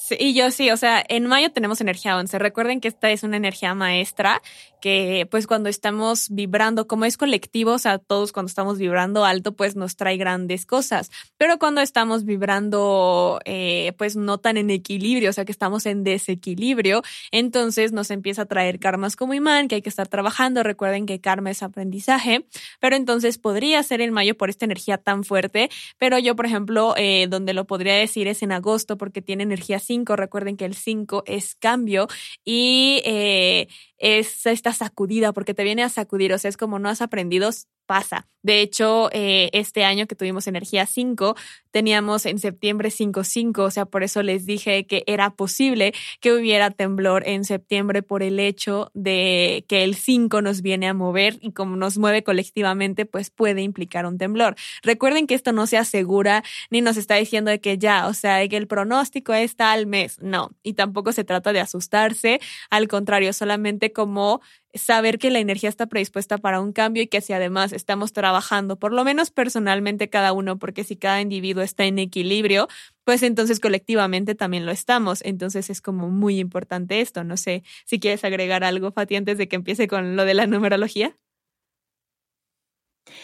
Sí, 0.04 0.18
y 0.20 0.34
yo 0.34 0.52
sí, 0.52 0.70
o 0.70 0.76
sea, 0.76 1.02
en 1.08 1.28
mayo 1.28 1.50
tenemos 1.54 1.80
energía 1.80 2.18
11. 2.18 2.38
Recuerden 2.38 2.82
que 2.82 2.90
esta 2.90 3.10
es 3.10 3.24
una 3.24 3.38
energía 3.38 3.74
maestra 3.74 4.42
que 4.82 5.26
pues 5.32 5.48
cuando 5.48 5.70
estamos 5.70 6.28
vibrando, 6.30 6.88
como 6.88 7.06
es 7.06 7.16
colectivo, 7.16 7.72
o 7.72 7.80
sea, 7.80 8.00
todos 8.00 8.34
cuando 8.34 8.50
estamos 8.50 8.78
vibrando 8.78 9.24
alto, 9.24 9.56
pues 9.56 9.78
nos 9.78 9.96
trae 9.96 10.18
grandes 10.18 10.66
cosas. 10.66 11.10
Pero 11.38 11.58
cuando 11.58 11.80
estamos 11.80 12.26
vibrando 12.26 13.40
eh, 13.46 13.94
pues 13.98 14.18
no 14.18 14.40
tan 14.40 14.58
en 14.58 14.72
equilibrio, 14.72 15.30
o 15.30 15.34
sea, 15.34 15.46
que 15.46 15.54
estamos 15.54 15.86
en 15.86 16.04
desequilibrio, 16.04 17.02
entonces 17.32 17.94
nos 17.94 18.12
empieza 18.12 18.42
a 18.42 18.46
traer 18.46 18.80
karmas 18.80 19.16
como 19.16 19.34
imán, 19.34 19.70
que 19.70 19.76
hay 19.76 19.82
que 19.82 19.88
estar 19.88 20.10
trabajando. 20.10 20.64
Recuerden 20.64 21.06
que 21.06 21.22
karma 21.22 21.50
es 21.50 21.64
aprendizaje, 21.64 22.46
pero 22.82 22.98
entonces 22.98 23.38
podría 23.38 23.82
ser 23.84 24.02
en 24.02 24.12
mayo 24.12 24.36
por 24.36 24.50
esta 24.50 24.66
energía 24.66 24.98
tan 24.98 25.24
fuerte, 25.24 25.70
pero 25.98 26.20
yo, 26.20 26.36
por 26.36 26.46
ejemplo, 26.46 26.94
eh, 26.98 27.28
donde 27.30 27.54
lo 27.54 27.64
podría 27.64 27.94
decir 27.94 28.28
es 28.28 28.44
en 28.44 28.52
agosto 28.52 28.98
porque 28.98 29.22
tiene 29.22 29.44
energía 29.44 29.80
5. 29.80 29.93
Recuerden 30.16 30.58
que 30.58 30.66
el 30.66 30.76
5 30.76 31.24
es 31.26 31.56
cambio 31.56 32.08
y 32.44 33.02
eh, 33.06 33.68
es 33.98 34.46
esta 34.46 34.74
sacudida 34.74 35.34
porque 35.34 35.54
te 35.54 35.64
viene 35.64 35.84
a 35.84 35.90
sacudir, 35.90 36.34
o 36.34 36.38
sea, 36.38 36.50
es 36.50 36.58
como 36.58 36.80
no 36.80 36.90
has 36.90 37.02
aprendido, 37.02 37.50
pasa. 37.86 38.28
De 38.44 38.60
hecho, 38.60 39.10
eh, 39.14 39.50
este 39.54 39.86
año 39.86 40.06
que 40.06 40.16
tuvimos 40.16 40.48
energía 40.48 40.86
5, 40.86 41.36
teníamos 41.72 42.26
en 42.26 42.40
septiembre 42.40 42.90
5-5, 42.90 43.64
o 43.64 43.72
sea, 43.72 43.86
por 43.86 44.04
eso 44.04 44.22
les 44.22 44.46
dije 44.46 44.86
que 44.86 45.04
era 45.08 45.30
posible 45.32 45.94
que 46.20 46.34
hubiera 46.34 46.70
temblor 46.70 47.26
en 47.26 47.46
septiembre 47.46 48.04
por 48.04 48.22
el 48.22 48.40
hecho 48.42 48.92
de 48.94 49.64
que 49.70 49.86
el 49.86 49.96
5 49.96 50.42
nos 50.42 50.62
viene 50.62 50.90
a 50.90 50.94
mover 50.94 51.38
y 51.40 51.54
como 51.54 51.78
nos 51.78 51.98
mueve 51.98 52.24
colectivamente, 52.24 53.06
pues 53.06 53.30
puede 53.30 53.62
implicar 53.62 54.06
un 54.06 54.18
temblor. 54.18 54.56
Recuerden 54.84 55.26
que 55.26 55.36
esto 55.36 55.54
no 55.54 55.66
se 55.66 55.78
asegura 55.78 56.44
ni 56.70 56.82
nos 56.82 56.98
está 56.98 57.16
diciendo 57.16 57.50
de 57.50 57.62
que 57.62 57.78
ya, 57.78 58.08
o 58.08 58.14
sea, 58.14 58.46
que 58.50 58.58
el 58.58 58.68
pronóstico 58.68 59.34
es 59.34 59.56
tal 59.56 59.88
mes, 59.88 60.20
no, 60.22 60.52
y 60.64 60.74
tampoco 60.74 61.14
se 61.14 61.24
trata 61.24 61.54
de 61.54 61.62
asustarse, 61.62 62.42
al 62.70 62.90
contrario, 62.90 63.32
solamente 63.32 63.94
como 63.94 64.42
saber 64.74 65.20
que 65.20 65.30
la 65.30 65.40
energía 65.40 65.70
está 65.70 65.86
predispuesta 65.86 66.38
para 66.38 66.60
un 66.60 66.74
cambio 66.74 67.04
y 67.04 67.08
que 67.08 67.22
si 67.22 67.34
además 67.34 67.74
estamos 67.74 68.14
trabajando, 68.14 68.78
por 68.78 68.92
lo 68.92 69.04
menos 69.04 69.32
personalmente 69.32 70.10
cada 70.10 70.34
uno, 70.34 70.58
porque 70.58 70.84
si 70.84 70.96
cada 70.96 71.22
individuo 71.22 71.64
está 71.64 71.86
en 71.86 72.00
equilibrio, 72.00 72.68
pues 73.04 73.24
entonces 73.24 73.60
colectivamente 73.60 74.36
también 74.36 74.66
lo 74.66 74.72
estamos. 74.72 75.22
Entonces 75.24 75.70
es 75.70 75.82
como 75.82 76.10
muy 76.10 76.40
importante 76.40 77.02
esto. 77.02 77.24
No 77.24 77.38
sé 77.38 77.64
si 77.86 78.00
quieres 78.00 78.24
agregar 78.24 78.64
algo, 78.64 78.92
Fati, 78.92 79.16
antes 79.16 79.38
de 79.38 79.48
que 79.48 79.56
empiece 79.56 79.88
con 79.88 80.16
lo 80.16 80.26
de 80.26 80.34
la 80.34 80.48
numerología. 80.48 81.16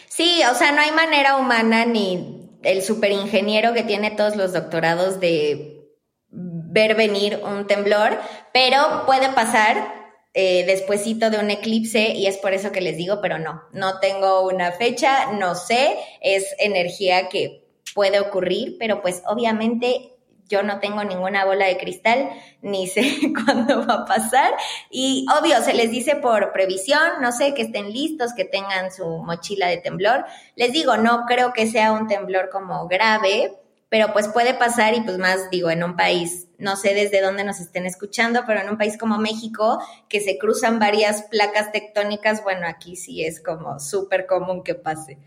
Sí, 0.08 0.42
o 0.52 0.56
sea, 0.56 0.72
no 0.72 0.82
hay 0.82 0.92
manera 0.92 1.38
humana 1.38 1.86
ni 1.86 2.50
el 2.64 2.84
superingeniero 2.84 3.74
que 3.74 3.84
tiene 3.84 4.12
todos 4.12 4.36
los 4.36 4.54
doctorados 4.54 5.20
de 5.20 5.88
ver 6.32 6.96
venir 6.96 7.40
un 7.44 7.66
temblor, 7.66 8.20
pero 8.54 9.06
puede 9.06 9.30
pasar 9.30 9.99
eh, 10.34 10.63
despuesito 10.65 11.30
de 11.30 11.39
un 11.39 11.50
eclipse 11.50 12.10
y 12.12 12.28
es 12.28 12.38
por 12.38 12.54
eso 12.54 12.72
que 12.72 12.82
les 12.82 12.98
digo, 12.98 13.20
pero 13.22 13.39
no, 13.39 13.63
no 13.74 14.00
tengo 14.00 14.48
una 14.48 14.72
fecha, 14.72 15.32
no 15.34 15.56
sé, 15.56 15.98
es 16.22 16.56
energía 16.60 17.30
que 17.30 17.65
puede 17.96 18.20
ocurrir, 18.20 18.78
pero 18.80 19.02
pues 19.02 19.24
obviamente 19.26 20.13
yo 20.50 20.63
no 20.63 20.80
tengo 20.80 21.04
ninguna 21.04 21.46
bola 21.46 21.68
de 21.68 21.78
cristal, 21.78 22.30
ni 22.62 22.88
sé 22.88 23.18
cuándo 23.46 23.88
va 23.88 23.94
a 23.94 24.06
pasar. 24.06 24.54
Y 24.89 25.26
obvio, 25.39 25.62
se 25.62 25.74
les 25.74 25.92
dice 25.92 26.15
por 26.15 26.52
previsión, 26.52 27.22
no 27.22 27.32
sé, 27.32 27.54
que 27.54 27.62
estén 27.62 27.94
listos, 27.94 28.34
que 28.34 28.46
tengan 28.46 28.92
su 28.92 29.06
mochila 29.20 29.68
de 29.68 29.78
temblor. 29.78 30.26
Les 30.56 30.74
digo, 30.74 30.98
no 30.98 31.26
creo 31.28 31.54
que 31.54 31.68
sea 31.68 31.94
un 31.94 32.08
temblor 32.08 32.50
como 32.50 32.88
grave, 32.88 33.54
pero 33.89 34.12
pues 34.12 34.28
puede 34.28 34.54
pasar 34.54 34.96
y 34.96 35.02
pues 35.02 35.18
más 35.18 35.50
digo, 35.50 35.70
en 35.70 35.84
un 35.84 35.96
país, 35.96 36.49
no 36.60 36.76
sé 36.76 36.93
desde 36.93 37.22
dónde 37.22 37.43
nos 37.43 37.60
estén 37.60 37.86
escuchando, 37.86 38.43
pero 38.45 38.62
en 38.62 38.69
un 38.69 38.78
país 38.78 38.98
como 38.98 39.17
México, 39.17 39.80
que 40.08 40.19
se 40.19 40.38
cruzan 40.38 40.78
varias 40.80 41.24
placas 41.24 41.72
tectónicas, 41.72 42.43
bueno, 42.43 42.67
aquí 42.67 42.95
sí 42.95 43.24
es 43.24 43.41
como 43.41 43.80
súper 43.80 44.26
común 44.26 44.63
que 44.63 44.76
pase. 44.76 45.17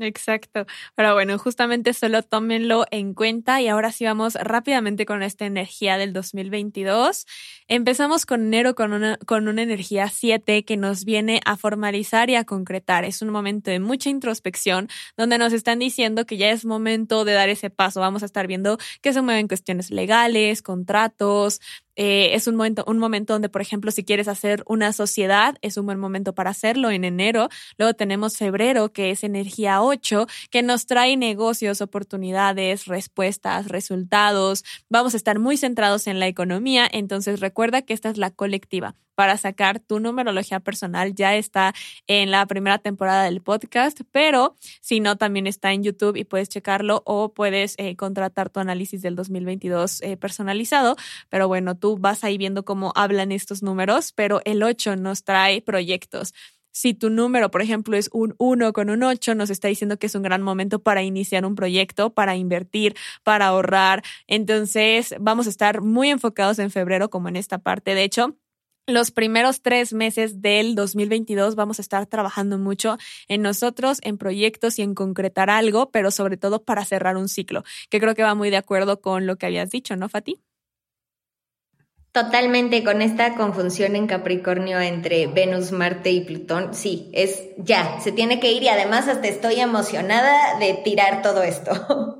Exacto. 0.00 0.64
Pero 0.94 1.12
bueno, 1.12 1.38
justamente 1.38 1.92
solo 1.92 2.22
tómenlo 2.22 2.86
en 2.90 3.12
cuenta 3.12 3.60
y 3.60 3.68
ahora 3.68 3.92
sí 3.92 4.06
vamos 4.06 4.34
rápidamente 4.34 5.04
con 5.04 5.22
esta 5.22 5.44
energía 5.44 5.98
del 5.98 6.14
2022. 6.14 7.26
Empezamos 7.68 8.24
con 8.24 8.46
enero 8.46 8.74
con 8.74 8.94
una, 8.94 9.18
con 9.26 9.46
una 9.46 9.62
energía 9.62 10.08
7 10.08 10.64
que 10.64 10.76
nos 10.78 11.04
viene 11.04 11.40
a 11.44 11.58
formalizar 11.58 12.30
y 12.30 12.36
a 12.36 12.44
concretar. 12.44 13.04
Es 13.04 13.20
un 13.20 13.28
momento 13.28 13.70
de 13.70 13.78
mucha 13.78 14.08
introspección 14.08 14.88
donde 15.18 15.36
nos 15.36 15.52
están 15.52 15.78
diciendo 15.78 16.24
que 16.24 16.38
ya 16.38 16.50
es 16.50 16.64
momento 16.64 17.26
de 17.26 17.34
dar 17.34 17.50
ese 17.50 17.68
paso. 17.68 18.00
Vamos 18.00 18.22
a 18.22 18.26
estar 18.26 18.46
viendo 18.46 18.78
que 19.02 19.12
se 19.12 19.20
mueven 19.20 19.48
cuestiones 19.48 19.90
legales, 19.90 20.62
contratos, 20.62 21.60
eh, 22.02 22.34
es 22.34 22.46
un 22.46 22.56
momento, 22.56 22.82
un 22.86 22.96
momento 22.96 23.34
donde, 23.34 23.50
por 23.50 23.60
ejemplo, 23.60 23.90
si 23.90 24.04
quieres 24.04 24.26
hacer 24.26 24.64
una 24.66 24.94
sociedad, 24.94 25.58
es 25.60 25.76
un 25.76 25.84
buen 25.84 25.98
momento 25.98 26.34
para 26.34 26.48
hacerlo 26.48 26.90
en 26.90 27.04
enero. 27.04 27.50
Luego 27.76 27.92
tenemos 27.92 28.38
febrero, 28.38 28.90
que 28.90 29.10
es 29.10 29.22
energía 29.22 29.82
8, 29.82 30.26
que 30.50 30.62
nos 30.62 30.86
trae 30.86 31.18
negocios, 31.18 31.82
oportunidades, 31.82 32.86
respuestas, 32.86 33.68
resultados. 33.68 34.64
Vamos 34.88 35.12
a 35.12 35.18
estar 35.18 35.38
muy 35.38 35.58
centrados 35.58 36.06
en 36.06 36.20
la 36.20 36.26
economía. 36.26 36.88
Entonces, 36.90 37.38
recuerda 37.38 37.82
que 37.82 37.92
esta 37.92 38.08
es 38.08 38.16
la 38.16 38.30
colectiva 38.30 38.96
para 39.20 39.36
sacar 39.36 39.80
tu 39.80 40.00
numerología 40.00 40.60
personal. 40.60 41.14
Ya 41.14 41.36
está 41.36 41.74
en 42.06 42.30
la 42.30 42.46
primera 42.46 42.78
temporada 42.78 43.24
del 43.24 43.42
podcast, 43.42 44.00
pero 44.12 44.56
si 44.80 45.00
no, 45.00 45.18
también 45.18 45.46
está 45.46 45.74
en 45.74 45.82
YouTube 45.82 46.16
y 46.16 46.24
puedes 46.24 46.48
checarlo 46.48 47.02
o 47.04 47.34
puedes 47.34 47.74
eh, 47.76 47.96
contratar 47.96 48.48
tu 48.48 48.60
análisis 48.60 49.02
del 49.02 49.16
2022 49.16 50.00
eh, 50.00 50.16
personalizado. 50.16 50.96
Pero 51.28 51.48
bueno, 51.48 51.76
tú 51.76 51.98
vas 51.98 52.24
ahí 52.24 52.38
viendo 52.38 52.64
cómo 52.64 52.94
hablan 52.96 53.30
estos 53.30 53.62
números, 53.62 54.14
pero 54.14 54.40
el 54.46 54.62
8 54.62 54.96
nos 54.96 55.22
trae 55.22 55.60
proyectos. 55.60 56.32
Si 56.72 56.94
tu 56.94 57.10
número, 57.10 57.50
por 57.50 57.60
ejemplo, 57.60 57.98
es 57.98 58.08
un 58.14 58.34
1 58.38 58.72
con 58.72 58.88
un 58.88 59.02
8, 59.02 59.34
nos 59.34 59.50
está 59.50 59.68
diciendo 59.68 59.98
que 59.98 60.06
es 60.06 60.14
un 60.14 60.22
gran 60.22 60.40
momento 60.40 60.82
para 60.82 61.02
iniciar 61.02 61.44
un 61.44 61.56
proyecto, 61.56 62.14
para 62.14 62.36
invertir, 62.36 62.96
para 63.22 63.48
ahorrar. 63.48 64.02
Entonces, 64.28 65.14
vamos 65.20 65.46
a 65.46 65.50
estar 65.50 65.82
muy 65.82 66.08
enfocados 66.08 66.58
en 66.58 66.70
febrero 66.70 67.10
como 67.10 67.28
en 67.28 67.36
esta 67.36 67.58
parte. 67.58 67.94
De 67.94 68.04
hecho, 68.04 68.36
los 68.86 69.10
primeros 69.10 69.62
tres 69.62 69.92
meses 69.92 70.40
del 70.42 70.74
2022 70.74 71.54
vamos 71.54 71.78
a 71.78 71.82
estar 71.82 72.06
trabajando 72.06 72.58
mucho 72.58 72.98
en 73.28 73.42
nosotros, 73.42 73.98
en 74.02 74.18
proyectos 74.18 74.78
y 74.78 74.82
en 74.82 74.94
concretar 74.94 75.50
algo, 75.50 75.90
pero 75.90 76.10
sobre 76.10 76.36
todo 76.36 76.64
para 76.64 76.84
cerrar 76.84 77.16
un 77.16 77.28
ciclo, 77.28 77.64
que 77.88 78.00
creo 78.00 78.14
que 78.14 78.22
va 78.22 78.34
muy 78.34 78.50
de 78.50 78.56
acuerdo 78.56 79.00
con 79.00 79.26
lo 79.26 79.36
que 79.36 79.46
habías 79.46 79.70
dicho, 79.70 79.96
¿no, 79.96 80.08
Fati? 80.08 80.40
Totalmente 82.12 82.82
con 82.82 83.02
esta 83.02 83.36
conjunción 83.36 83.94
en 83.94 84.08
Capricornio 84.08 84.80
entre 84.80 85.28
Venus, 85.28 85.70
Marte 85.70 86.10
y 86.10 86.22
Plutón. 86.22 86.74
Sí, 86.74 87.08
es 87.12 87.40
ya, 87.56 88.00
se 88.00 88.10
tiene 88.10 88.40
que 88.40 88.50
ir 88.50 88.64
y 88.64 88.68
además 88.68 89.06
hasta 89.06 89.28
estoy 89.28 89.60
emocionada 89.60 90.58
de 90.58 90.74
tirar 90.74 91.22
todo 91.22 91.44
esto. 91.44 92.16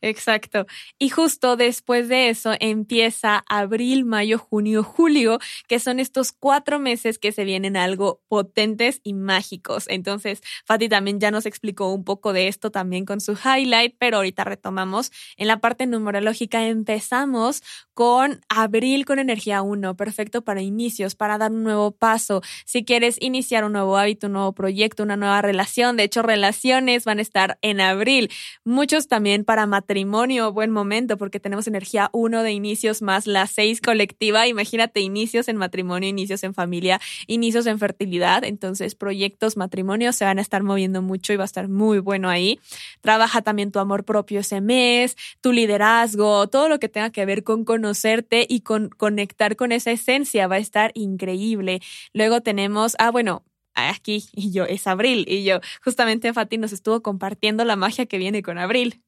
Exacto. 0.00 0.66
Y 0.98 1.08
justo 1.08 1.56
después 1.56 2.08
de 2.08 2.28
eso 2.28 2.52
empieza 2.60 3.44
abril, 3.48 4.04
mayo, 4.04 4.38
junio, 4.38 4.82
julio, 4.82 5.38
que 5.68 5.78
son 5.78 6.00
estos 6.00 6.32
cuatro 6.32 6.78
meses 6.78 7.18
que 7.18 7.32
se 7.32 7.44
vienen 7.44 7.76
algo 7.76 8.20
potentes 8.28 9.00
y 9.02 9.14
mágicos. 9.14 9.84
Entonces, 9.88 10.40
Fati 10.64 10.88
también 10.88 11.20
ya 11.20 11.30
nos 11.30 11.46
explicó 11.46 11.92
un 11.92 12.04
poco 12.04 12.32
de 12.32 12.48
esto 12.48 12.70
también 12.70 13.04
con 13.04 13.20
su 13.20 13.32
highlight, 13.32 13.96
pero 13.98 14.18
ahorita 14.18 14.44
retomamos. 14.44 15.10
En 15.36 15.48
la 15.48 15.58
parte 15.60 15.86
numerológica 15.86 16.66
empezamos 16.66 17.62
con 17.94 18.40
abril 18.48 19.06
con 19.06 19.18
energía 19.18 19.62
1, 19.62 19.96
perfecto 19.96 20.42
para 20.42 20.60
inicios, 20.60 21.14
para 21.14 21.38
dar 21.38 21.50
un 21.50 21.64
nuevo 21.64 21.92
paso. 21.92 22.42
Si 22.66 22.84
quieres 22.84 23.16
iniciar 23.20 23.64
un 23.64 23.72
nuevo 23.72 23.96
hábito, 23.96 24.26
un 24.26 24.34
nuevo 24.34 24.52
proyecto, 24.52 25.02
una 25.02 25.16
nueva 25.16 25.40
relación, 25.42 25.96
de 25.96 26.04
hecho, 26.04 26.22
relaciones 26.22 27.04
van 27.04 27.18
a 27.18 27.22
estar 27.22 27.58
en 27.62 27.80
abril. 27.80 28.30
Muchos 28.64 29.08
también 29.08 29.44
para 29.44 29.66
matrimonio, 29.86 30.52
buen 30.52 30.72
momento, 30.72 31.16
porque 31.16 31.38
tenemos 31.38 31.68
energía 31.68 32.10
1 32.12 32.42
de 32.42 32.50
inicios 32.50 33.02
más 33.02 33.28
la 33.28 33.46
6 33.46 33.80
colectiva. 33.80 34.48
Imagínate 34.48 34.98
inicios 34.98 35.46
en 35.46 35.56
matrimonio, 35.56 36.08
inicios 36.08 36.42
en 36.42 36.54
familia, 36.54 37.00
inicios 37.28 37.66
en 37.66 37.78
fertilidad. 37.78 38.42
Entonces, 38.42 38.96
proyectos, 38.96 39.56
matrimonios 39.56 40.16
se 40.16 40.24
van 40.24 40.38
a 40.38 40.42
estar 40.42 40.64
moviendo 40.64 41.02
mucho 41.02 41.32
y 41.32 41.36
va 41.36 41.44
a 41.44 41.46
estar 41.46 41.68
muy 41.68 42.00
bueno 42.00 42.28
ahí. 42.28 42.58
Trabaja 43.00 43.42
también 43.42 43.70
tu 43.70 43.78
amor 43.78 44.04
propio 44.04 44.40
ese 44.40 44.60
mes, 44.60 45.16
tu 45.40 45.52
liderazgo, 45.52 46.48
todo 46.48 46.68
lo 46.68 46.80
que 46.80 46.88
tenga 46.88 47.10
que 47.10 47.24
ver 47.24 47.44
con 47.44 47.64
conocerte 47.64 48.44
y 48.48 48.62
con 48.62 48.88
conectar 48.88 49.54
con 49.54 49.70
esa 49.70 49.92
esencia 49.92 50.48
va 50.48 50.56
a 50.56 50.58
estar 50.58 50.90
increíble. 50.94 51.80
Luego 52.12 52.40
tenemos, 52.40 52.96
ah, 52.98 53.12
bueno, 53.12 53.44
aquí 53.76 54.24
y 54.32 54.50
yo, 54.50 54.64
es 54.64 54.88
abril. 54.88 55.24
Y 55.28 55.44
yo, 55.44 55.60
justamente 55.84 56.32
Fati 56.32 56.58
nos 56.58 56.72
estuvo 56.72 57.02
compartiendo 57.02 57.64
la 57.64 57.76
magia 57.76 58.06
que 58.06 58.18
viene 58.18 58.42
con 58.42 58.58
abril. 58.58 59.05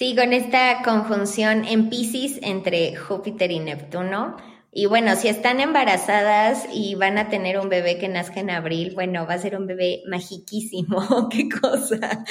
Sí, 0.00 0.16
con 0.16 0.32
esta 0.32 0.80
conjunción 0.82 1.66
en 1.66 1.90
Pisces 1.90 2.38
entre 2.40 2.96
Júpiter 2.96 3.50
y 3.50 3.58
Neptuno. 3.58 4.38
Y 4.72 4.86
bueno, 4.86 5.14
si 5.14 5.28
están 5.28 5.60
embarazadas 5.60 6.66
y 6.72 6.94
van 6.94 7.18
a 7.18 7.28
tener 7.28 7.58
un 7.58 7.68
bebé 7.68 7.98
que 7.98 8.08
nazca 8.08 8.40
en 8.40 8.48
abril, 8.48 8.92
bueno, 8.94 9.26
va 9.26 9.34
a 9.34 9.38
ser 9.38 9.58
un 9.58 9.66
bebé 9.66 10.02
magiquísimo. 10.08 11.28
Qué 11.30 11.50
cosa. 11.50 12.24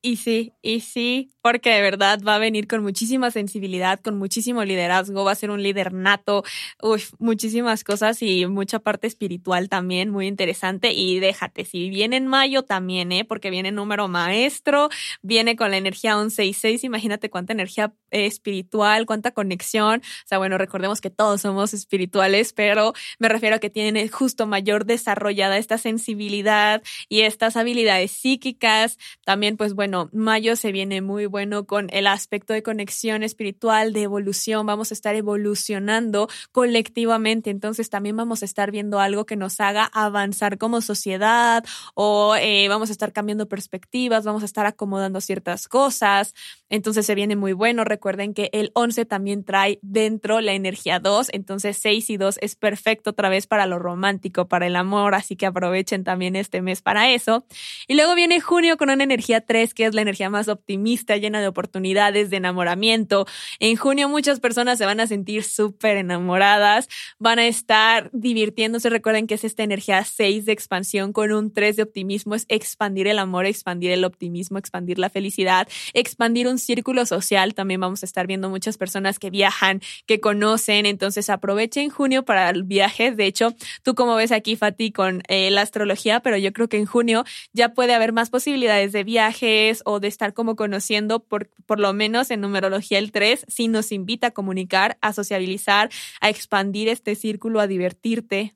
Y 0.00 0.14
sí, 0.16 0.52
y 0.62 0.78
sí, 0.80 1.32
porque 1.42 1.70
de 1.70 1.82
verdad 1.82 2.20
va 2.26 2.36
a 2.36 2.38
venir 2.38 2.68
con 2.68 2.84
muchísima 2.84 3.32
sensibilidad, 3.32 3.98
con 3.98 4.16
muchísimo 4.16 4.64
liderazgo, 4.64 5.24
va 5.24 5.32
a 5.32 5.34
ser 5.34 5.50
un 5.50 5.60
líder 5.60 5.92
nato, 5.92 6.44
uf, 6.80 7.14
muchísimas 7.18 7.82
cosas 7.82 8.22
y 8.22 8.46
mucha 8.46 8.78
parte 8.78 9.08
espiritual 9.08 9.68
también, 9.68 10.10
muy 10.10 10.28
interesante. 10.28 10.92
Y 10.92 11.18
déjate, 11.18 11.64
si 11.64 11.90
viene 11.90 12.16
en 12.16 12.28
mayo 12.28 12.62
también, 12.62 13.10
¿eh? 13.10 13.24
Porque 13.24 13.50
viene 13.50 13.72
número 13.72 14.06
maestro, 14.06 14.88
viene 15.22 15.56
con 15.56 15.72
la 15.72 15.78
energía 15.78 16.16
11 16.16 16.44
y 16.44 16.52
6, 16.52 16.84
imagínate 16.84 17.28
cuánta 17.28 17.52
energía 17.52 17.92
eh, 18.12 18.26
espiritual, 18.26 19.04
cuánta 19.04 19.32
conexión. 19.32 20.00
O 20.00 20.28
sea, 20.28 20.38
bueno, 20.38 20.58
recordemos 20.58 21.00
que 21.00 21.10
todos 21.10 21.40
somos 21.40 21.74
espirituales, 21.74 22.52
pero 22.52 22.92
me 23.18 23.28
refiero 23.28 23.56
a 23.56 23.58
que 23.58 23.68
tienen 23.70 24.08
justo 24.08 24.46
mayor 24.46 24.84
desarrollada 24.86 25.58
esta 25.58 25.76
sensibilidad 25.76 26.82
y 27.08 27.22
estas 27.22 27.56
habilidades 27.56 28.12
psíquicas. 28.12 28.96
También, 29.24 29.56
pues 29.56 29.74
bueno, 29.74 29.87
bueno, 29.88 30.10
mayo 30.12 30.54
se 30.54 30.70
viene 30.70 31.00
muy 31.00 31.24
bueno 31.24 31.64
con 31.64 31.88
el 31.92 32.06
aspecto 32.08 32.52
de 32.52 32.62
conexión 32.62 33.22
espiritual, 33.22 33.94
de 33.94 34.02
evolución, 34.02 34.66
vamos 34.66 34.90
a 34.90 34.94
estar 34.94 35.14
evolucionando 35.14 36.28
colectivamente, 36.52 37.48
entonces 37.48 37.88
también 37.88 38.14
vamos 38.14 38.42
a 38.42 38.44
estar 38.44 38.70
viendo 38.70 39.00
algo 39.00 39.24
que 39.24 39.36
nos 39.36 39.60
haga 39.60 39.88
avanzar 39.94 40.58
como 40.58 40.82
sociedad 40.82 41.64
o 41.94 42.36
eh, 42.36 42.68
vamos 42.68 42.90
a 42.90 42.92
estar 42.92 43.14
cambiando 43.14 43.48
perspectivas, 43.48 44.26
vamos 44.26 44.42
a 44.42 44.44
estar 44.44 44.66
acomodando 44.66 45.22
ciertas 45.22 45.68
cosas, 45.68 46.34
entonces 46.70 47.06
se 47.06 47.14
viene 47.14 47.36
muy 47.36 47.52
bueno, 47.52 47.84
recuerden 47.84 48.34
que 48.34 48.50
el 48.52 48.70
11 48.74 49.04
también 49.06 49.44
trae 49.44 49.78
dentro 49.82 50.40
la 50.40 50.52
energía 50.52 51.00
2, 51.00 51.28
entonces 51.32 51.78
6 51.80 52.10
y 52.10 52.16
2 52.16 52.38
es 52.40 52.56
perfecto 52.56 53.10
otra 53.10 53.28
vez 53.28 53.46
para 53.46 53.66
lo 53.66 53.78
romántico, 53.78 54.48
para 54.48 54.66
el 54.66 54.76
amor, 54.76 55.14
así 55.14 55.36
que 55.36 55.46
aprovechen 55.46 56.04
también 56.04 56.36
este 56.36 56.62
mes 56.62 56.82
para 56.82 57.10
eso. 57.10 57.44
Y 57.86 57.94
luego 57.94 58.14
viene 58.14 58.40
junio 58.40 58.76
con 58.76 58.90
una 58.90 59.04
energía 59.04 59.40
3 59.40 59.74
que 59.74 59.86
es 59.86 59.94
la 59.94 60.02
energía 60.02 60.30
más 60.30 60.48
optimista, 60.48 61.16
llena 61.16 61.40
de 61.40 61.48
oportunidades, 61.48 62.30
de 62.30 62.36
enamoramiento. 62.36 63.26
En 63.60 63.76
junio 63.76 64.08
muchas 64.08 64.40
personas 64.40 64.78
se 64.78 64.86
van 64.86 65.00
a 65.00 65.06
sentir 65.06 65.44
súper 65.44 65.96
enamoradas, 65.96 66.88
van 67.18 67.38
a 67.38 67.46
estar 67.46 68.10
divirtiéndose. 68.12 68.90
Recuerden 68.90 69.26
que 69.26 69.34
es 69.34 69.44
esta 69.44 69.62
energía 69.62 70.04
6 70.04 70.44
de 70.44 70.52
expansión 70.52 71.12
con 71.12 71.32
un 71.32 71.52
3 71.52 71.76
de 71.76 71.82
optimismo, 71.82 72.34
es 72.34 72.44
expandir 72.48 73.06
el 73.06 73.18
amor, 73.18 73.46
expandir 73.46 73.90
el 73.90 74.04
optimismo, 74.04 74.58
expandir 74.58 74.98
la 74.98 75.10
felicidad, 75.10 75.68
expandir 75.94 76.46
un 76.48 76.57
círculo 76.58 77.06
social. 77.06 77.54
También 77.54 77.80
vamos 77.80 78.02
a 78.02 78.06
estar 78.06 78.26
viendo 78.26 78.48
muchas 78.50 78.76
personas 78.76 79.18
que 79.18 79.30
viajan, 79.30 79.80
que 80.06 80.20
conocen. 80.20 80.86
Entonces 80.86 81.30
aprovechen 81.30 81.90
junio 81.90 82.24
para 82.24 82.50
el 82.50 82.62
viaje. 82.62 83.12
De 83.12 83.26
hecho, 83.26 83.54
tú 83.82 83.94
como 83.94 84.14
ves 84.16 84.32
aquí, 84.32 84.56
Fati, 84.56 84.92
con 84.92 85.22
eh, 85.28 85.50
la 85.50 85.62
astrología, 85.62 86.20
pero 86.20 86.36
yo 86.36 86.52
creo 86.52 86.68
que 86.68 86.78
en 86.78 86.86
junio 86.86 87.24
ya 87.52 87.70
puede 87.70 87.94
haber 87.94 88.12
más 88.12 88.30
posibilidades 88.30 88.92
de 88.92 89.04
viajes 89.04 89.82
o 89.84 90.00
de 90.00 90.08
estar 90.08 90.34
como 90.34 90.56
conociendo, 90.56 91.20
por, 91.20 91.48
por 91.66 91.80
lo 91.80 91.92
menos 91.92 92.30
en 92.30 92.40
numerología 92.40 92.98
el 92.98 93.12
3, 93.12 93.46
si 93.48 93.68
nos 93.68 93.92
invita 93.92 94.28
a 94.28 94.30
comunicar, 94.30 94.98
a 95.00 95.12
sociabilizar, 95.12 95.90
a 96.20 96.28
expandir 96.28 96.88
este 96.88 97.14
círculo, 97.14 97.60
a 97.60 97.66
divertirte. 97.66 98.54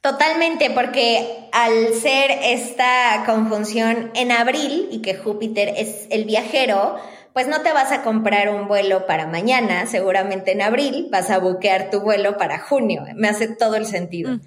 Totalmente, 0.00 0.70
porque 0.70 1.48
al 1.52 1.94
ser 1.94 2.30
esta 2.42 3.24
conjunción 3.26 4.10
en 4.14 4.30
abril 4.30 4.88
y 4.90 5.02
que 5.02 5.14
Júpiter 5.14 5.72
es 5.76 6.06
el 6.10 6.24
viajero, 6.24 6.96
pues 7.32 7.48
no 7.48 7.60
te 7.60 7.72
vas 7.72 7.92
a 7.92 8.02
comprar 8.02 8.48
un 8.48 8.66
vuelo 8.66 9.06
para 9.06 9.26
mañana, 9.26 9.86
seguramente 9.86 10.52
en 10.52 10.62
abril 10.62 11.08
vas 11.10 11.30
a 11.30 11.38
buquear 11.38 11.90
tu 11.90 12.00
vuelo 12.00 12.38
para 12.38 12.58
junio. 12.58 13.04
Me 13.14 13.28
hace 13.28 13.48
todo 13.48 13.76
el 13.76 13.84
sentido. 13.84 14.38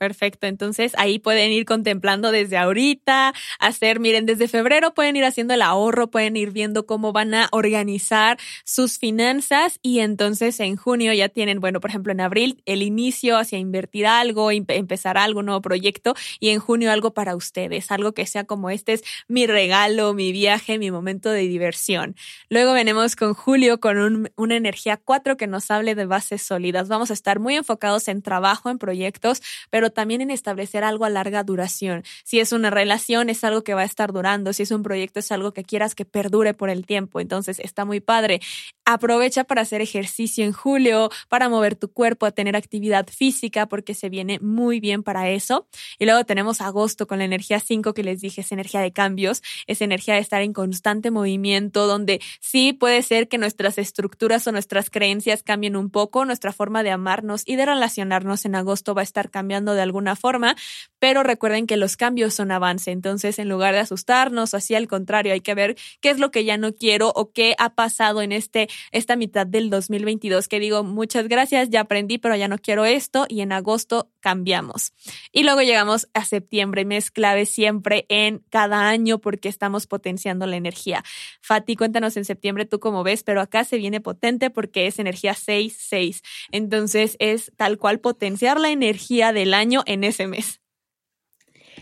Perfecto, 0.00 0.46
entonces 0.46 0.92
ahí 0.96 1.18
pueden 1.18 1.52
ir 1.52 1.66
contemplando 1.66 2.32
desde 2.32 2.56
ahorita, 2.56 3.34
hacer, 3.58 4.00
miren, 4.00 4.24
desde 4.24 4.48
febrero 4.48 4.94
pueden 4.94 5.14
ir 5.14 5.24
haciendo 5.26 5.52
el 5.52 5.60
ahorro, 5.60 6.10
pueden 6.10 6.38
ir 6.38 6.52
viendo 6.52 6.86
cómo 6.86 7.12
van 7.12 7.34
a 7.34 7.50
organizar 7.52 8.38
sus 8.64 8.96
finanzas 8.96 9.78
y 9.82 9.98
entonces 9.98 10.58
en 10.60 10.76
junio 10.76 11.12
ya 11.12 11.28
tienen, 11.28 11.60
bueno, 11.60 11.80
por 11.80 11.90
ejemplo, 11.90 12.12
en 12.12 12.22
abril 12.22 12.62
el 12.64 12.80
inicio 12.80 13.36
hacia 13.36 13.58
invertir 13.58 14.06
algo, 14.06 14.50
empezar 14.50 15.18
algo, 15.18 15.42
nuevo 15.42 15.60
proyecto 15.60 16.14
y 16.38 16.48
en 16.48 16.60
junio 16.60 16.90
algo 16.92 17.12
para 17.12 17.36
ustedes, 17.36 17.90
algo 17.90 18.12
que 18.14 18.24
sea 18.24 18.44
como 18.44 18.70
este 18.70 18.94
es 18.94 19.02
mi 19.28 19.46
regalo, 19.46 20.14
mi 20.14 20.32
viaje, 20.32 20.78
mi 20.78 20.90
momento 20.90 21.28
de 21.30 21.42
diversión. 21.42 22.16
Luego 22.48 22.72
venimos 22.72 23.16
con 23.16 23.34
julio 23.34 23.80
con 23.80 24.30
una 24.36 24.56
energía 24.56 24.96
4 24.96 25.36
que 25.36 25.46
nos 25.46 25.70
hable 25.70 25.94
de 25.94 26.06
bases 26.06 26.40
sólidas. 26.40 26.88
Vamos 26.88 27.10
a 27.10 27.12
estar 27.12 27.38
muy 27.38 27.56
enfocados 27.56 28.08
en 28.08 28.22
trabajo, 28.22 28.70
en 28.70 28.78
proyectos, 28.78 29.42
pero 29.68 29.89
también 29.90 30.20
en 30.20 30.30
establecer 30.30 30.84
algo 30.84 31.04
a 31.04 31.10
larga 31.10 31.42
duración. 31.42 32.04
Si 32.24 32.40
es 32.40 32.52
una 32.52 32.70
relación, 32.70 33.30
es 33.30 33.44
algo 33.44 33.62
que 33.62 33.74
va 33.74 33.82
a 33.82 33.84
estar 33.84 34.12
durando. 34.12 34.52
Si 34.52 34.62
es 34.62 34.70
un 34.70 34.82
proyecto, 34.82 35.20
es 35.20 35.32
algo 35.32 35.52
que 35.52 35.64
quieras 35.64 35.94
que 35.94 36.04
perdure 36.04 36.54
por 36.54 36.70
el 36.70 36.86
tiempo. 36.86 37.20
Entonces, 37.20 37.58
está 37.60 37.84
muy 37.84 38.00
padre. 38.00 38.40
Aprovecha 38.84 39.44
para 39.44 39.62
hacer 39.62 39.80
ejercicio 39.80 40.44
en 40.44 40.52
julio, 40.52 41.10
para 41.28 41.48
mover 41.48 41.76
tu 41.76 41.92
cuerpo, 41.92 42.26
a 42.26 42.30
tener 42.32 42.56
actividad 42.56 43.06
física, 43.08 43.66
porque 43.66 43.94
se 43.94 44.08
viene 44.08 44.38
muy 44.40 44.80
bien 44.80 45.02
para 45.02 45.30
eso. 45.30 45.66
Y 45.98 46.04
luego 46.04 46.24
tenemos 46.24 46.60
agosto 46.60 47.06
con 47.06 47.18
la 47.18 47.24
energía 47.24 47.60
5 47.60 47.94
que 47.94 48.02
les 48.02 48.20
dije, 48.20 48.40
es 48.40 48.52
energía 48.52 48.80
de 48.80 48.92
cambios, 48.92 49.42
es 49.66 49.80
energía 49.80 50.14
de 50.14 50.20
estar 50.20 50.42
en 50.42 50.52
constante 50.52 51.10
movimiento, 51.10 51.86
donde 51.86 52.20
sí 52.40 52.72
puede 52.72 53.02
ser 53.02 53.28
que 53.28 53.38
nuestras 53.38 53.78
estructuras 53.78 54.46
o 54.46 54.52
nuestras 54.52 54.90
creencias 54.90 55.42
cambien 55.42 55.76
un 55.76 55.90
poco, 55.90 56.24
nuestra 56.24 56.52
forma 56.52 56.82
de 56.82 56.90
amarnos 56.90 57.42
y 57.46 57.56
de 57.56 57.66
relacionarnos 57.66 58.44
en 58.44 58.54
agosto 58.54 58.94
va 58.94 59.02
a 59.02 59.04
estar 59.04 59.30
cambiando 59.30 59.74
de 59.74 59.79
alguna 59.82 60.16
forma, 60.16 60.56
pero 60.98 61.22
recuerden 61.22 61.66
que 61.66 61.76
los 61.76 61.96
cambios 61.96 62.34
son 62.34 62.52
avance, 62.52 62.90
entonces 62.90 63.38
en 63.38 63.48
lugar 63.48 63.74
de 63.74 63.80
asustarnos, 63.80 64.54
así 64.54 64.74
al 64.74 64.88
contrario, 64.88 65.32
hay 65.32 65.40
que 65.40 65.54
ver 65.54 65.76
qué 66.00 66.10
es 66.10 66.18
lo 66.18 66.30
que 66.30 66.44
ya 66.44 66.56
no 66.56 66.74
quiero 66.74 67.12
o 67.14 67.32
qué 67.32 67.54
ha 67.58 67.74
pasado 67.74 68.22
en 68.22 68.32
este 68.32 68.68
esta 68.92 69.16
mitad 69.16 69.46
del 69.46 69.70
2022 69.70 70.48
que 70.48 70.60
digo, 70.60 70.84
muchas 70.84 71.28
gracias, 71.28 71.70
ya 71.70 71.80
aprendí, 71.80 72.18
pero 72.18 72.36
ya 72.36 72.48
no 72.48 72.58
quiero 72.58 72.84
esto 72.84 73.26
y 73.28 73.40
en 73.40 73.52
agosto 73.52 74.10
cambiamos. 74.20 74.92
Y 75.32 75.44
luego 75.44 75.62
llegamos 75.62 76.08
a 76.14 76.24
septiembre, 76.24 76.84
mes 76.84 77.10
clave 77.10 77.46
siempre 77.46 78.06
en 78.08 78.42
cada 78.50 78.88
año 78.88 79.18
porque 79.18 79.48
estamos 79.48 79.86
potenciando 79.86 80.46
la 80.46 80.56
energía. 80.56 81.02
Fati, 81.40 81.76
cuéntanos 81.76 82.16
en 82.16 82.24
septiembre 82.24 82.66
tú 82.66 82.80
cómo 82.80 83.02
ves, 83.02 83.22
pero 83.22 83.40
acá 83.40 83.64
se 83.64 83.78
viene 83.78 84.00
potente 84.00 84.50
porque 84.50 84.86
es 84.86 84.98
energía 84.98 85.34
6-6. 85.34 86.22
Entonces 86.50 87.16
es 87.18 87.52
tal 87.56 87.78
cual 87.78 88.00
potenciar 88.00 88.60
la 88.60 88.70
energía 88.70 89.32
del 89.32 89.54
año 89.54 89.69
en 89.86 90.04
ese 90.04 90.26
mes. 90.26 90.60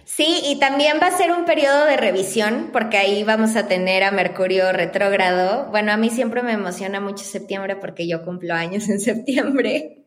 Sí, 0.05 0.41
y 0.45 0.59
también 0.59 0.99
va 1.03 1.09
a 1.09 1.17
ser 1.17 1.33
un 1.33 1.45
periodo 1.45 1.85
de 1.85 1.97
revisión, 1.97 2.71
porque 2.73 2.97
ahí 2.97 3.25
vamos 3.25 3.57
a 3.57 3.69
tener 3.69 4.03
a 4.05 4.11
Mercurio 4.11 4.73
retrógrado. 4.73 5.67
Bueno, 5.71 5.93
a 5.93 5.97
mí 5.97 6.09
siempre 6.11 6.43
me 6.43 6.53
emociona 6.53 7.01
mucho 7.01 7.25
septiembre 7.25 7.77
porque 7.77 8.09
yo 8.09 8.25
cumplo 8.25 8.55
años 8.55 8.89
en 8.89 9.01
septiembre. 9.01 10.07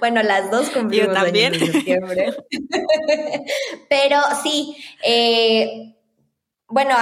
Bueno, 0.00 0.22
las 0.22 0.50
dos 0.50 0.70
cumplimos 0.70 1.16
años 1.16 1.60
en 1.60 1.72
septiembre. 1.72 2.34
Pero 3.88 4.18
sí, 4.42 4.76
eh, 5.04 5.96
bueno, 6.72 6.94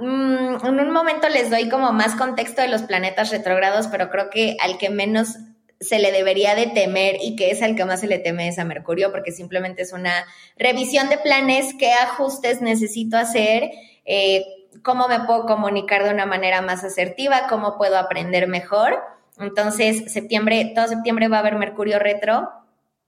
mm, 0.00 0.66
en 0.66 0.80
un 0.80 0.90
momento 0.90 1.28
les 1.28 1.50
doy 1.50 1.68
como 1.68 1.92
más 1.92 2.14
contexto 2.16 2.62
de 2.62 2.68
los 2.68 2.82
planetas 2.82 3.30
retrógrados, 3.30 3.86
pero 3.88 4.08
creo 4.08 4.30
que 4.30 4.56
al 4.58 4.78
que 4.78 4.88
menos 4.88 5.34
se 5.80 5.98
le 5.98 6.10
debería 6.12 6.54
de 6.54 6.66
temer 6.66 7.16
y 7.22 7.36
que 7.36 7.50
es 7.50 7.62
al 7.62 7.76
que 7.76 7.84
más 7.84 8.00
se 8.00 8.08
le 8.08 8.18
teme 8.18 8.48
es 8.48 8.58
a 8.58 8.64
Mercurio, 8.64 9.12
porque 9.12 9.32
simplemente 9.32 9.82
es 9.82 9.92
una 9.92 10.26
revisión 10.56 11.08
de 11.08 11.18
planes, 11.18 11.74
qué 11.78 11.92
ajustes 11.92 12.60
necesito 12.60 13.16
hacer, 13.16 13.70
eh, 14.04 14.44
cómo 14.82 15.08
me 15.08 15.20
puedo 15.20 15.46
comunicar 15.46 16.04
de 16.04 16.10
una 16.10 16.26
manera 16.26 16.62
más 16.62 16.84
asertiva, 16.84 17.46
cómo 17.48 17.78
puedo 17.78 17.96
aprender 17.96 18.48
mejor. 18.48 18.98
Entonces, 19.38 20.12
septiembre, 20.12 20.72
todo 20.74 20.88
septiembre 20.88 21.28
va 21.28 21.36
a 21.36 21.40
haber 21.40 21.56
Mercurio 21.56 21.98
retro 21.98 22.50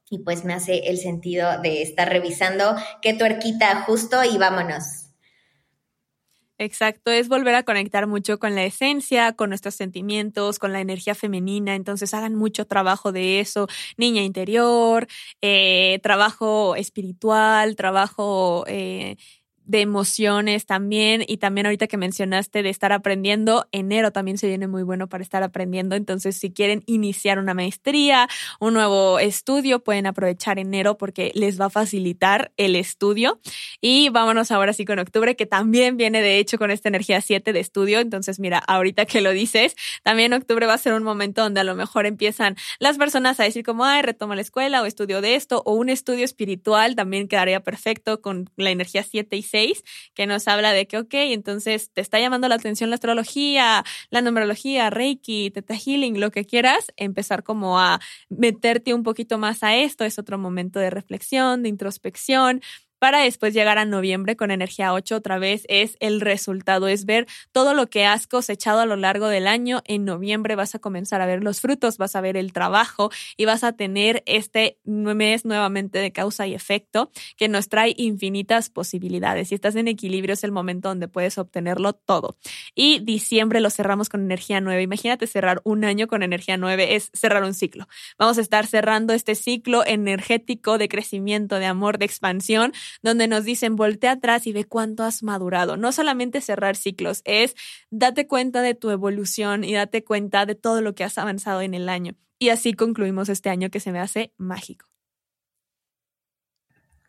y 0.09 0.19
pues 0.19 0.45
me 0.45 0.55
hace 0.55 0.91
el 0.91 0.99
sentido 0.99 1.61
de 1.61 1.83
estar 1.83 2.09
revisando 2.09 2.77
qué 3.01 3.15
tuerquita 3.15 3.83
justo 3.83 4.23
y 4.25 4.39
vámonos. 4.39 5.00
Exacto, 6.63 7.11
es 7.11 7.29
volver 7.31 7.55
a 7.55 7.63
conectar 7.63 8.07
mucho 8.07 8.39
con 8.39 8.55
la 8.55 8.65
esencia, 8.65 9.33
con 9.33 9.49
nuestros 9.49 9.75
sentimientos, 9.77 10.59
con 10.59 10.75
la 10.75 10.81
energía 10.83 11.15
femenina. 11.15 11.75
Entonces 11.75 12.13
hagan 12.13 12.35
mucho 12.35 12.67
trabajo 12.67 13.13
de 13.13 13.41
eso, 13.41 13.67
niña 13.97 14.21
interior, 14.23 15.07
eh, 15.41 16.01
trabajo 16.03 16.77
espiritual, 16.77 17.77
trabajo 17.77 18.65
eh, 18.67 19.17
de 19.65 19.81
emociones 19.81 20.67
también 20.67 21.25
y 21.27 21.37
también 21.37 21.67
ahorita 21.67 21.87
que 21.87 21.97
mencionaste 21.97 22.63
de 22.63 22.71
estar 22.71 22.93
aprendiendo, 22.93 23.69
enero 23.73 24.11
también 24.11 24.39
se 24.39 24.49
viene 24.49 24.67
muy 24.67 24.83
bueno 24.83 25.09
para 25.09 25.23
estar 25.23 25.43
aprendiendo, 25.43 25.95
entonces 25.97 26.37
si 26.37 26.51
quieren 26.51 26.83
iniciar 26.87 27.39
una 27.39 27.55
maestría, 27.55 28.29
un 28.59 28.75
nuevo 28.75 29.19
estudio, 29.19 29.83
pueden 29.83 30.07
aprovechar 30.07 30.59
enero 30.59 30.99
porque 30.99 31.31
les 31.35 31.61
va 31.61 31.67
a 31.67 31.71
facilitar 31.71 32.53
el 32.57 32.77
estudio. 32.77 33.41
Y 33.81 34.09
vámonos 34.09 34.51
ahora 34.51 34.73
sí 34.73 34.85
con 34.85 34.99
octubre 34.99 35.37
que 35.37 35.47
también 35.47 35.97
viene 35.97 36.23
de 36.23 36.39
hecho 36.39 36.59
con 36.59 36.71
esta 36.71 36.89
energía 36.89 37.21
7 37.21 37.53
de 37.53 37.61
estudio, 37.61 38.01
entonces 38.01 38.41
mira, 38.41 38.59
ahorita 38.59 39.07
que 39.07 39.21
lo 39.21 39.31
dices, 39.31 39.77
también 40.03 40.33
octubre 40.33 40.67
va 40.67 40.75
a 40.75 40.79
ser 40.79 40.95
un 40.95 41.03
momento 41.03 41.43
donde 41.43 41.61
a 41.61 41.65
lo 41.65 41.75
mejor 41.75 42.07
empiezan 42.07 42.57
las 42.79 42.99
personas 42.99 43.39
a 43.41 43.45
decir 43.45 43.65
como, 43.65 43.85
ay, 43.85 44.03
retoma 44.03 44.35
la 44.35 44.43
escuela 44.43 44.83
o 44.83 44.87
estudio 44.87 45.21
de 45.21 45.35
esto 45.35 45.63
o 45.65 45.75
un 45.75 45.89
estudio 45.89 46.25
espiritual 46.25 46.95
también 46.97 47.29
quedaría 47.29 47.61
perfecto 47.61 48.21
con 48.21 48.51
la 48.57 48.71
energía 48.71 49.03
7 49.03 49.37
y 49.37 49.43
6, 49.51 49.83
que 50.15 50.27
nos 50.27 50.49
habla 50.49 50.73
de 50.73 50.87
que, 50.87 50.99
ok, 50.99 51.15
entonces 51.15 51.91
te 51.93 52.01
está 52.01 52.19
llamando 52.21 52.49
la 52.49 52.55
atención 52.57 52.91
la 52.91 52.95
astrología, 52.95 53.85
la 54.11 54.23
numerología, 54.23 54.91
Reiki, 54.91 55.51
Teta 55.51 55.75
Healing, 55.75 56.21
lo 56.21 56.31
que 56.31 56.45
quieras, 56.45 56.93
empezar 56.97 57.43
como 57.43 57.79
a 57.79 58.01
meterte 58.29 58.95
un 58.95 59.03
poquito 59.03 59.39
más 59.39 59.63
a 59.63 59.77
esto, 59.77 60.05
es 60.05 60.19
otro 60.19 60.39
momento 60.39 60.79
de 60.79 60.91
reflexión, 60.91 61.63
de 61.63 61.69
introspección, 61.69 62.61
para 63.01 63.21
después 63.21 63.55
llegar 63.55 63.79
a 63.79 63.87
noviembre 63.87 64.37
con 64.37 64.51
energía 64.51 64.93
8 64.93 65.17
otra 65.17 65.39
vez 65.39 65.65
es 65.69 65.97
el 66.01 66.21
resultado, 66.21 66.87
es 66.87 67.07
ver 67.07 67.27
todo 67.51 67.75
lo 67.75 67.89
que 67.89 68.05
has 68.05 68.27
cosechado 68.27 68.81
a 68.81 68.87
lo 68.87 68.95
largo 68.95 69.27
del 69.29 69.49
año. 69.49 69.83
En 69.87 70.05
noviembre 70.05 70.55
vas 70.55 70.75
a 70.75 70.79
comenzar 70.79 71.23
a 71.23 71.27
ver 71.27 71.43
los 71.43 71.61
frutos, 71.61 71.97
vas 71.97 72.15
a 72.15 72.21
ver 72.21 72.37
el 72.37 72.53
trabajo 72.53 73.11
y 73.39 73.47
vas 73.47 73.65
a 73.65 73.73
tener 73.73 74.23
este 74.27 74.79
mes 74.85 75.47
nuevamente 75.47 75.99
de 75.99 76.13
causa 76.13 76.47
y 76.47 76.55
efecto 76.55 77.11
que 77.39 77.49
nos 77.49 77.71
trae 77.71 77.95
infinitas 77.97 78.69
posibilidades. 78.69 79.49
Si 79.49 79.55
estás 79.55 79.77
en 79.77 79.89
equilibrio 79.89 80.35
es 80.35 80.45
el 80.45 80.53
momento 80.53 80.91
donde 80.91 81.09
puedes 81.09 81.39
obtenerlo 81.39 81.95
todo. 81.95 82.37
Y 82.75 83.01
diciembre 83.01 83.61
lo 83.61 83.71
cerramos 83.71 84.11
con 84.11 84.21
energía 84.21 84.61
9. 84.61 84.83
Imagínate 84.83 85.27
cerrar 85.27 85.63
un 85.65 85.85
año 85.87 86.07
con 86.07 86.23
energía 86.23 86.59
9 86.59 86.97
es 86.97 87.11
cerrar 87.15 87.45
un 87.45 87.55
ciclo. 87.55 87.89
Vamos 88.19 88.37
a 88.37 88.43
estar 88.43 88.67
cerrando 88.67 89.15
este 89.15 89.35
ciclo 89.35 89.87
energético 89.87 90.77
de 90.77 90.91
crecimiento, 90.91 91.59
de 91.59 91.65
amor, 91.65 91.97
de 91.97 92.05
expansión 92.05 92.75
donde 93.03 93.29
nos 93.29 93.45
dicen 93.45 93.77
voltea 93.77 94.13
atrás 94.13 94.47
y 94.47 94.53
ve 94.53 94.65
cuánto 94.65 95.05
has 95.05 95.23
madurado. 95.23 95.77
No 95.77 95.93
solamente 95.93 96.41
cerrar 96.41 96.77
ciclos, 96.77 97.23
es 97.25 97.55
date 97.91 98.27
cuenta 98.27 98.63
de 98.63 98.75
tu 98.75 98.91
evolución 98.91 99.65
y 99.65 99.75
date 99.75 100.05
cuenta 100.05 100.47
de 100.47 100.55
todo 100.55 100.81
lo 100.81 100.95
que 100.95 101.05
has 101.05 101.19
avanzado 101.19 101.61
en 101.61 101.75
el 101.75 101.89
año. 101.89 102.15
Y 102.39 102.49
así 102.49 102.73
concluimos 102.73 103.29
este 103.29 103.51
año 103.51 103.71
que 103.71 103.81
se 103.81 103.93
me 103.93 104.01
hace 104.01 104.33
mágico. 104.39 104.91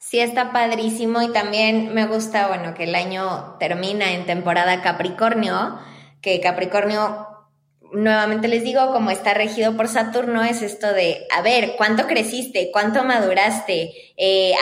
Sí, 0.01 0.19
está 0.19 0.51
padrísimo 0.51 1.21
y 1.21 1.31
también 1.31 1.93
me 1.93 2.07
gusta, 2.07 2.47
bueno, 2.47 2.73
que 2.73 2.85
el 2.85 2.95
año 2.95 3.55
termina 3.59 4.13
en 4.13 4.25
temporada 4.25 4.81
Capricornio, 4.81 5.79
que 6.21 6.41
Capricornio, 6.41 7.27
nuevamente 7.93 8.47
les 8.47 8.63
digo, 8.63 8.91
como 8.91 9.11
está 9.11 9.35
regido 9.35 9.77
por 9.77 9.87
Saturno, 9.87 10.43
es 10.43 10.63
esto 10.63 10.91
de, 10.91 11.27
a 11.31 11.41
ver, 11.43 11.75
¿cuánto 11.77 12.07
creciste? 12.07 12.71
¿Cuánto 12.73 13.03
maduraste? 13.03 13.93
Eh, 14.17 14.53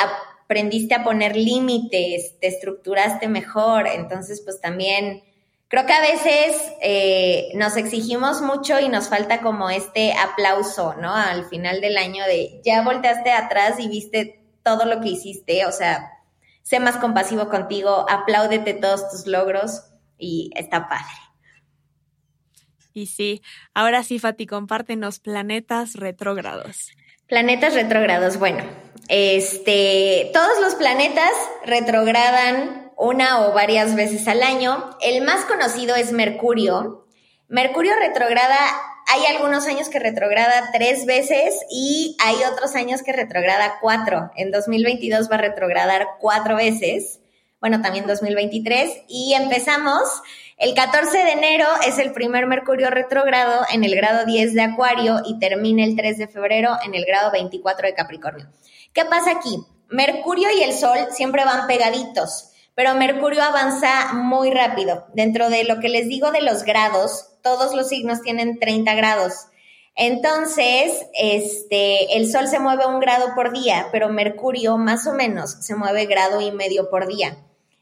aprendiste 0.50 0.96
a 0.96 1.04
poner 1.04 1.36
límites, 1.36 2.40
te 2.40 2.48
estructuraste 2.48 3.28
mejor, 3.28 3.86
entonces 3.86 4.42
pues 4.44 4.60
también 4.60 5.22
creo 5.68 5.86
que 5.86 5.94
a 5.94 6.02
veces 6.02 6.60
eh, 6.82 7.52
nos 7.54 7.78
exigimos 7.78 8.42
mucho 8.42 8.80
y 8.80 8.90
nos 8.90 9.10
falta 9.10 9.42
como 9.42 9.70
este 9.70 10.12
aplauso, 10.14 10.96
¿no? 10.96 11.14
Al 11.14 11.46
final 11.46 11.82
del 11.82 12.00
año 12.00 12.26
de 12.26 12.62
ya 12.66 12.82
volteaste 12.82 13.30
atrás 13.30 13.80
y 13.80 13.90
viste 13.90 14.44
todo 14.64 14.86
lo 14.86 15.02
que 15.02 15.10
hiciste, 15.10 15.68
o 15.68 15.72
sea, 15.72 16.10
sé 16.64 16.80
más 16.80 16.98
compasivo 16.98 17.48
contigo, 17.48 18.08
apláudete 18.10 18.74
todos 18.74 19.08
tus 19.12 19.28
logros 19.28 19.84
y 20.18 20.50
está 20.56 20.90
padre. 20.90 21.14
Y 22.92 23.06
sí, 23.06 23.44
ahora 23.76 24.02
sí, 24.02 24.18
Fati, 24.18 24.48
compártenos 24.48 25.20
planetas 25.20 25.94
retrógrados. 25.94 26.90
Planetas 27.28 27.76
retrógrados, 27.76 28.40
bueno, 28.40 28.64
este, 29.10 30.30
todos 30.34 30.62
los 30.62 30.76
planetas 30.76 31.32
retrogradan 31.66 32.92
una 32.96 33.48
o 33.48 33.54
varias 33.54 33.96
veces 33.96 34.28
al 34.28 34.44
año. 34.44 34.92
El 35.02 35.24
más 35.24 35.46
conocido 35.46 35.96
es 35.96 36.12
Mercurio. 36.12 37.08
Mercurio 37.48 37.94
retrograda, 38.00 38.58
hay 39.08 39.26
algunos 39.36 39.66
años 39.66 39.90
que 39.90 39.98
retrograda 39.98 40.70
tres 40.72 41.08
veces 41.08 41.56
y 41.72 42.16
hay 42.24 42.36
otros 42.52 42.76
años 42.76 43.02
que 43.02 43.12
retrograda 43.12 43.80
cuatro. 43.82 44.30
En 44.36 44.52
2022 44.52 45.32
va 45.32 45.36
a 45.36 45.42
retrogradar 45.42 46.08
cuatro 46.20 46.56
veces. 46.56 47.20
Bueno, 47.60 47.82
también 47.82 48.06
2023. 48.06 49.06
Y 49.08 49.34
empezamos 49.34 50.22
el 50.60 50.74
14 50.74 51.18
de 51.18 51.32
enero 51.32 51.66
es 51.88 52.00
el 52.00 52.12
primer 52.12 52.46
Mercurio 52.46 52.90
retrógrado 52.90 53.66
en 53.72 53.86
el 53.86 53.96
grado 53.96 54.26
10 54.26 54.54
de 54.54 54.62
Acuario 54.62 55.22
y 55.26 55.40
termina 55.40 55.86
el 55.86 55.96
3 55.96 56.18
de 56.18 56.28
febrero 56.28 56.72
en 56.86 56.96
el 56.96 57.06
grado 57.06 57.32
24 57.32 57.88
de 57.88 57.94
Capricornio. 57.94 58.50
¿Qué 58.94 59.06
pasa 59.06 59.32
aquí? 59.32 59.64
Mercurio 59.90 60.50
y 60.52 60.64
el 60.64 60.74
Sol 60.74 60.98
siempre 61.12 61.46
van 61.46 61.68
pegaditos, 61.68 62.52
pero 62.76 62.96
Mercurio 62.96 63.44
avanza 63.44 64.14
muy 64.14 64.52
rápido. 64.52 65.06
Dentro 65.14 65.50
de 65.50 65.64
lo 65.64 65.80
que 65.80 65.90
les 65.90 66.08
digo 66.08 66.32
de 66.32 66.42
los 66.42 66.64
grados, 66.64 67.30
todos 67.42 67.74
los 67.74 67.90
signos 67.90 68.22
tienen 68.22 68.60
30 68.60 68.94
grados. 68.96 69.34
Entonces, 69.96 71.06
este, 71.14 72.18
el 72.18 72.32
Sol 72.32 72.48
se 72.48 72.60
mueve 72.60 72.86
un 72.86 73.00
grado 73.00 73.36
por 73.36 73.52
día, 73.52 73.90
pero 73.92 74.10
Mercurio 74.10 74.78
más 74.78 75.06
o 75.08 75.14
menos 75.14 75.52
se 75.60 75.76
mueve 75.76 76.06
grado 76.06 76.42
y 76.42 76.52
medio 76.52 76.90
por 76.90 77.08
día. 77.08 77.38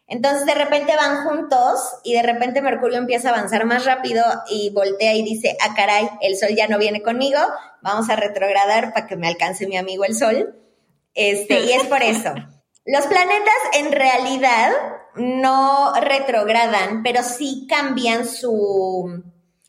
Entonces 0.09 0.45
de 0.45 0.55
repente 0.55 0.95
van 0.95 1.25
juntos 1.25 1.79
y 2.03 2.13
de 2.13 2.23
repente 2.23 2.61
Mercurio 2.61 2.97
empieza 2.97 3.29
a 3.29 3.33
avanzar 3.33 3.65
más 3.65 3.85
rápido 3.85 4.23
y 4.49 4.69
voltea 4.69 5.13
y 5.13 5.23
dice, 5.23 5.57
ah 5.61 5.73
caray, 5.75 6.09
el 6.21 6.37
Sol 6.37 6.55
ya 6.55 6.67
no 6.69 6.77
viene 6.77 7.01
conmigo, 7.01 7.39
vamos 7.81 8.09
a 8.09 8.15
retrogradar 8.15 8.93
para 8.93 9.05
que 9.05 9.17
me 9.17 9.27
alcance 9.27 9.67
mi 9.67 9.75
amigo 9.75 10.05
el 10.05 10.15
Sol. 10.15 10.55
Este, 11.17 11.61
y 11.61 11.71
es 11.71 11.83
por 11.87 12.03
eso. 12.03 12.31
Los 12.85 13.07
planetas 13.07 13.55
en 13.73 13.91
realidad 13.91 14.71
no 15.15 15.93
retrogradan, 15.99 17.01
pero 17.01 17.23
sí 17.23 17.65
cambian 17.67 18.27
su, 18.27 19.23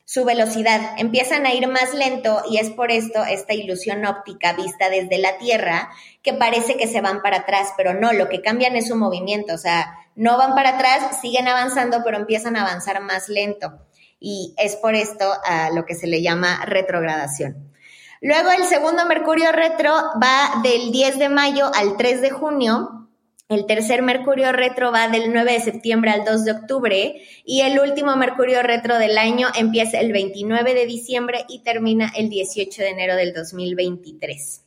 su 0.04 0.24
velocidad, 0.26 0.94
empiezan 0.98 1.46
a 1.46 1.54
ir 1.54 1.66
más 1.66 1.94
lento 1.94 2.42
y 2.50 2.58
es 2.58 2.70
por 2.70 2.90
esto 2.90 3.24
esta 3.24 3.54
ilusión 3.54 4.04
óptica 4.04 4.52
vista 4.52 4.90
desde 4.90 5.16
la 5.16 5.38
Tierra 5.38 5.88
que 6.22 6.34
parece 6.34 6.76
que 6.76 6.86
se 6.86 7.00
van 7.00 7.22
para 7.22 7.38
atrás, 7.38 7.72
pero 7.78 7.94
no, 7.94 8.12
lo 8.12 8.28
que 8.28 8.42
cambian 8.42 8.76
es 8.76 8.88
su 8.88 8.96
movimiento, 8.96 9.54
o 9.54 9.58
sea, 9.58 9.96
no 10.16 10.36
van 10.36 10.54
para 10.54 10.76
atrás, 10.76 11.18
siguen 11.22 11.48
avanzando, 11.48 12.02
pero 12.04 12.18
empiezan 12.18 12.56
a 12.56 12.62
avanzar 12.62 13.00
más 13.00 13.30
lento. 13.30 13.86
Y 14.20 14.54
es 14.58 14.76
por 14.76 14.94
esto 14.94 15.32
a 15.44 15.70
lo 15.70 15.86
que 15.86 15.94
se 15.94 16.08
le 16.08 16.20
llama 16.20 16.64
retrogradación. 16.66 17.72
Luego 18.20 18.50
el 18.50 18.64
segundo 18.64 19.06
Mercurio 19.06 19.52
retro 19.52 19.92
va 20.22 20.60
del 20.62 20.90
10 20.90 21.18
de 21.18 21.28
mayo 21.28 21.70
al 21.72 21.96
3 21.96 22.20
de 22.20 22.30
junio. 22.30 23.08
El 23.48 23.64
tercer 23.66 24.02
Mercurio 24.02 24.52
retro 24.52 24.92
va 24.92 25.08
del 25.08 25.32
9 25.32 25.52
de 25.52 25.60
septiembre 25.60 26.10
al 26.10 26.24
2 26.24 26.44
de 26.44 26.52
octubre 26.52 27.22
y 27.44 27.60
el 27.62 27.78
último 27.78 28.14
Mercurio 28.16 28.62
retro 28.62 28.98
del 28.98 29.16
año 29.16 29.48
empieza 29.56 30.00
el 30.00 30.12
29 30.12 30.74
de 30.74 30.86
diciembre 30.86 31.44
y 31.48 31.60
termina 31.60 32.12
el 32.16 32.28
18 32.28 32.82
de 32.82 32.88
enero 32.88 33.16
del 33.16 33.32
2023. 33.32 34.62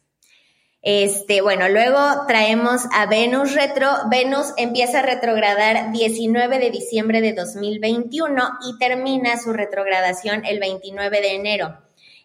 Este, 0.82 1.42
bueno, 1.42 1.70
luego 1.70 2.00
traemos 2.28 2.86
a 2.92 3.06
Venus 3.06 3.54
retro. 3.54 3.88
Venus 4.10 4.54
empieza 4.58 5.00
a 5.00 5.04
retrogradar 5.04 5.92
19 5.92 6.58
de 6.58 6.72
diciembre 6.72 7.22
de 7.22 7.34
2021 7.34 8.50
y 8.68 8.80
termina 8.80 9.38
su 9.38 9.54
retrogradación 9.54 10.44
el 10.46 10.60
29 10.60 11.22
de 11.22 11.36
enero. 11.36 11.78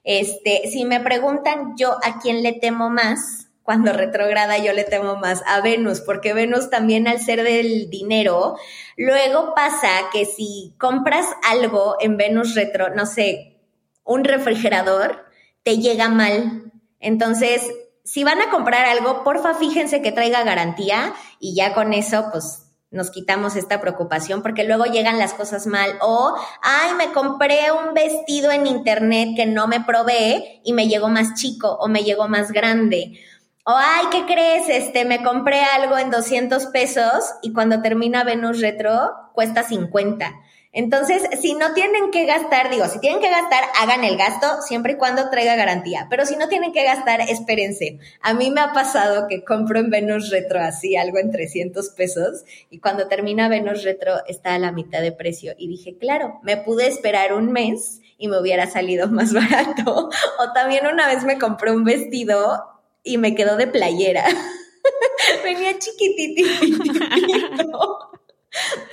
Este, 0.07 0.63
si 0.71 0.85
me 0.85 1.01
preguntan 1.01 1.75
yo 1.77 1.97
a 2.05 2.21
quién 2.21 2.45
le 2.45 2.53
temo 2.53 2.89
más, 2.91 3.49
cuando 3.65 3.93
retrograda 3.93 4.57
yo 4.57 4.73
le 4.73 4.85
temo 4.85 5.17
más 5.17 5.43
a 5.47 5.61
Venus, 5.61 6.01
porque 6.01 6.33
Venus 6.33 6.71
también 6.71 7.09
al 7.09 7.19
ser 7.19 7.43
del 7.43 7.91
dinero, 7.91 8.57
luego 8.97 9.53
pasa 9.57 9.89
que 10.13 10.25
si 10.25 10.75
compras 10.79 11.27
algo 11.43 11.97
en 11.99 12.17
Venus 12.17 12.55
retro, 12.55 12.95
no 12.95 13.05
sé, 13.05 13.59
un 14.05 14.23
refrigerador, 14.23 15.27
te 15.65 15.79
llega 15.79 16.09
mal. 16.09 16.73
Entonces, 17.01 17.69
si 18.05 18.23
van 18.23 18.41
a 18.41 18.51
comprar 18.51 18.87
algo, 18.87 19.25
porfa, 19.25 19.55
fíjense 19.55 20.03
que 20.03 20.13
traiga 20.13 20.45
garantía 20.45 21.13
y 21.41 21.57
ya 21.57 21.75
con 21.75 21.93
eso, 21.93 22.29
pues 22.31 22.66
nos 22.97 23.11
quitamos 23.11 23.55
esta 23.55 23.81
preocupación 23.81 24.43
porque 24.43 24.65
luego 24.65 24.85
llegan 24.85 25.19
las 25.19 25.35
cosas 25.35 25.67
mal 25.67 25.91
o, 26.01 26.35
ay, 26.63 26.95
me 26.95 27.13
compré 27.13 27.71
un 27.71 27.95
vestido 27.95 28.51
en 28.51 28.67
internet 28.67 29.31
que 29.37 29.47
no 29.47 29.69
me 29.69 29.81
probé 29.81 30.61
y 30.65 30.73
me 30.73 30.89
llegó 30.89 31.09
más 31.09 31.35
chico 31.35 31.77
o 31.81 31.89
me 31.89 32.03
llegó 32.03 32.27
más 32.27 32.51
grande. 32.51 33.21
O, 33.65 33.75
ay, 33.77 34.07
¿qué 34.11 34.27
crees? 34.27 34.69
Este, 34.69 35.05
me 35.05 35.23
compré 35.23 35.61
algo 35.63 35.99
en 35.99 36.11
200 36.11 36.67
pesos 36.67 37.25
y 37.43 37.53
cuando 37.53 37.83
termina 37.83 38.25
Venus 38.25 38.61
Retro 38.61 39.13
cuesta 39.35 39.63
50. 39.63 40.33
Entonces, 40.77 41.23
si 41.41 41.55
no 41.55 41.73
tienen 41.73 42.11
que 42.11 42.27
gastar, 42.27 42.69
digo, 42.69 42.85
si 42.85 43.01
tienen 43.01 43.23
que 43.23 43.31
gastar, 43.31 43.65
hagan 43.81 44.05
el 44.05 44.19
gasto 44.19 44.61
siempre 44.61 44.93
y 44.93 44.97
cuando 44.97 45.31
traiga 45.31 45.57
garantía. 45.57 46.07
Pero 46.11 46.27
si 46.27 46.37
no 46.37 46.49
tienen 46.49 46.75
que 46.75 46.85
gastar, 46.85 47.23
espérense. 47.23 47.99
A 48.21 48.35
mí 48.35 48.51
me 48.51 48.61
ha 48.61 48.75
pasado 48.75 49.27
que 49.27 49.43
compro 49.43 49.79
en 49.79 49.89
Venus 49.89 50.29
Retro 50.29 50.61
así 50.61 50.95
algo 50.95 51.17
en 51.17 51.31
300 51.31 51.89
pesos 51.97 52.45
y 52.69 52.79
cuando 52.79 53.09
termina 53.09 53.49
Venus 53.49 53.85
Retro 53.85 54.17
está 54.29 54.55
a 54.55 54.59
la 54.59 54.71
mitad 54.71 55.01
de 55.01 55.13
precio. 55.13 55.55
Y 55.57 55.67
dije, 55.67 55.97
claro, 55.97 56.41
me 56.43 56.59
pude 56.59 56.87
esperar 56.87 57.33
un 57.33 57.53
mes 57.53 58.03
y 58.19 58.29
me 58.29 58.39
hubiera 58.39 58.67
salido 58.67 59.09
más 59.11 59.33
barato. 59.33 60.11
O 60.41 60.53
también 60.53 60.87
una 60.87 61.07
vez 61.07 61.25
me 61.25 61.39
compré 61.39 61.73
un 61.73 61.85
vestido 61.85 62.63
y 63.03 63.17
me 63.17 63.35
quedó 63.35 63.57
de 63.57 63.67
playera. 63.67 64.27
Venía 65.43 65.79
chiquititito. 65.79 66.51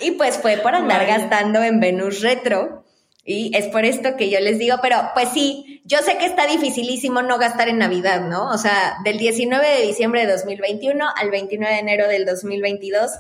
Y 0.01 0.11
pues 0.11 0.37
fue 0.37 0.57
por 0.57 0.75
andar 0.75 1.05
gastando 1.05 1.61
en 1.63 1.79
Venus 1.79 2.21
Retro. 2.21 2.83
Y 3.25 3.55
es 3.55 3.67
por 3.67 3.85
esto 3.85 4.17
que 4.17 4.29
yo 4.29 4.41
les 4.41 4.59
digo, 4.59 4.77
pero 4.81 4.97
pues 5.13 5.29
sí, 5.29 5.81
yo 5.85 5.99
sé 5.99 6.17
que 6.17 6.25
está 6.25 6.45
dificilísimo 6.45 7.21
no 7.21 7.37
gastar 7.37 7.69
en 7.69 7.77
Navidad, 7.77 8.27
¿no? 8.27 8.49
O 8.49 8.57
sea, 8.57 8.97
del 9.05 9.17
19 9.17 9.65
de 9.65 9.85
diciembre 9.85 10.25
de 10.25 10.33
2021 10.33 11.05
al 11.15 11.31
29 11.31 11.73
de 11.73 11.79
enero 11.79 12.07
del 12.09 12.25
2022 12.25 13.11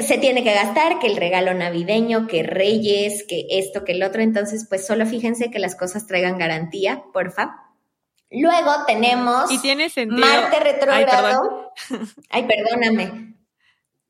se 0.00 0.18
tiene 0.18 0.42
que 0.42 0.54
gastar, 0.54 0.98
que 0.98 1.06
el 1.06 1.16
regalo 1.16 1.52
navideño, 1.52 2.26
que 2.26 2.42
Reyes, 2.42 3.24
que 3.28 3.46
esto, 3.50 3.84
que 3.84 3.92
el 3.92 4.02
otro. 4.02 4.22
Entonces, 4.22 4.66
pues 4.68 4.86
solo 4.86 5.06
fíjense 5.06 5.50
que 5.50 5.58
las 5.58 5.76
cosas 5.76 6.06
traigan 6.06 6.38
garantía, 6.38 7.04
porfa. 7.12 7.62
Luego 8.30 8.72
tenemos 8.86 9.50
y 9.50 9.58
tiene 9.58 9.88
sentido. 9.88 10.26
Marte 10.26 10.60
retrógrado. 10.60 11.72
Ay, 12.30 12.46
perdóname. 12.46 13.34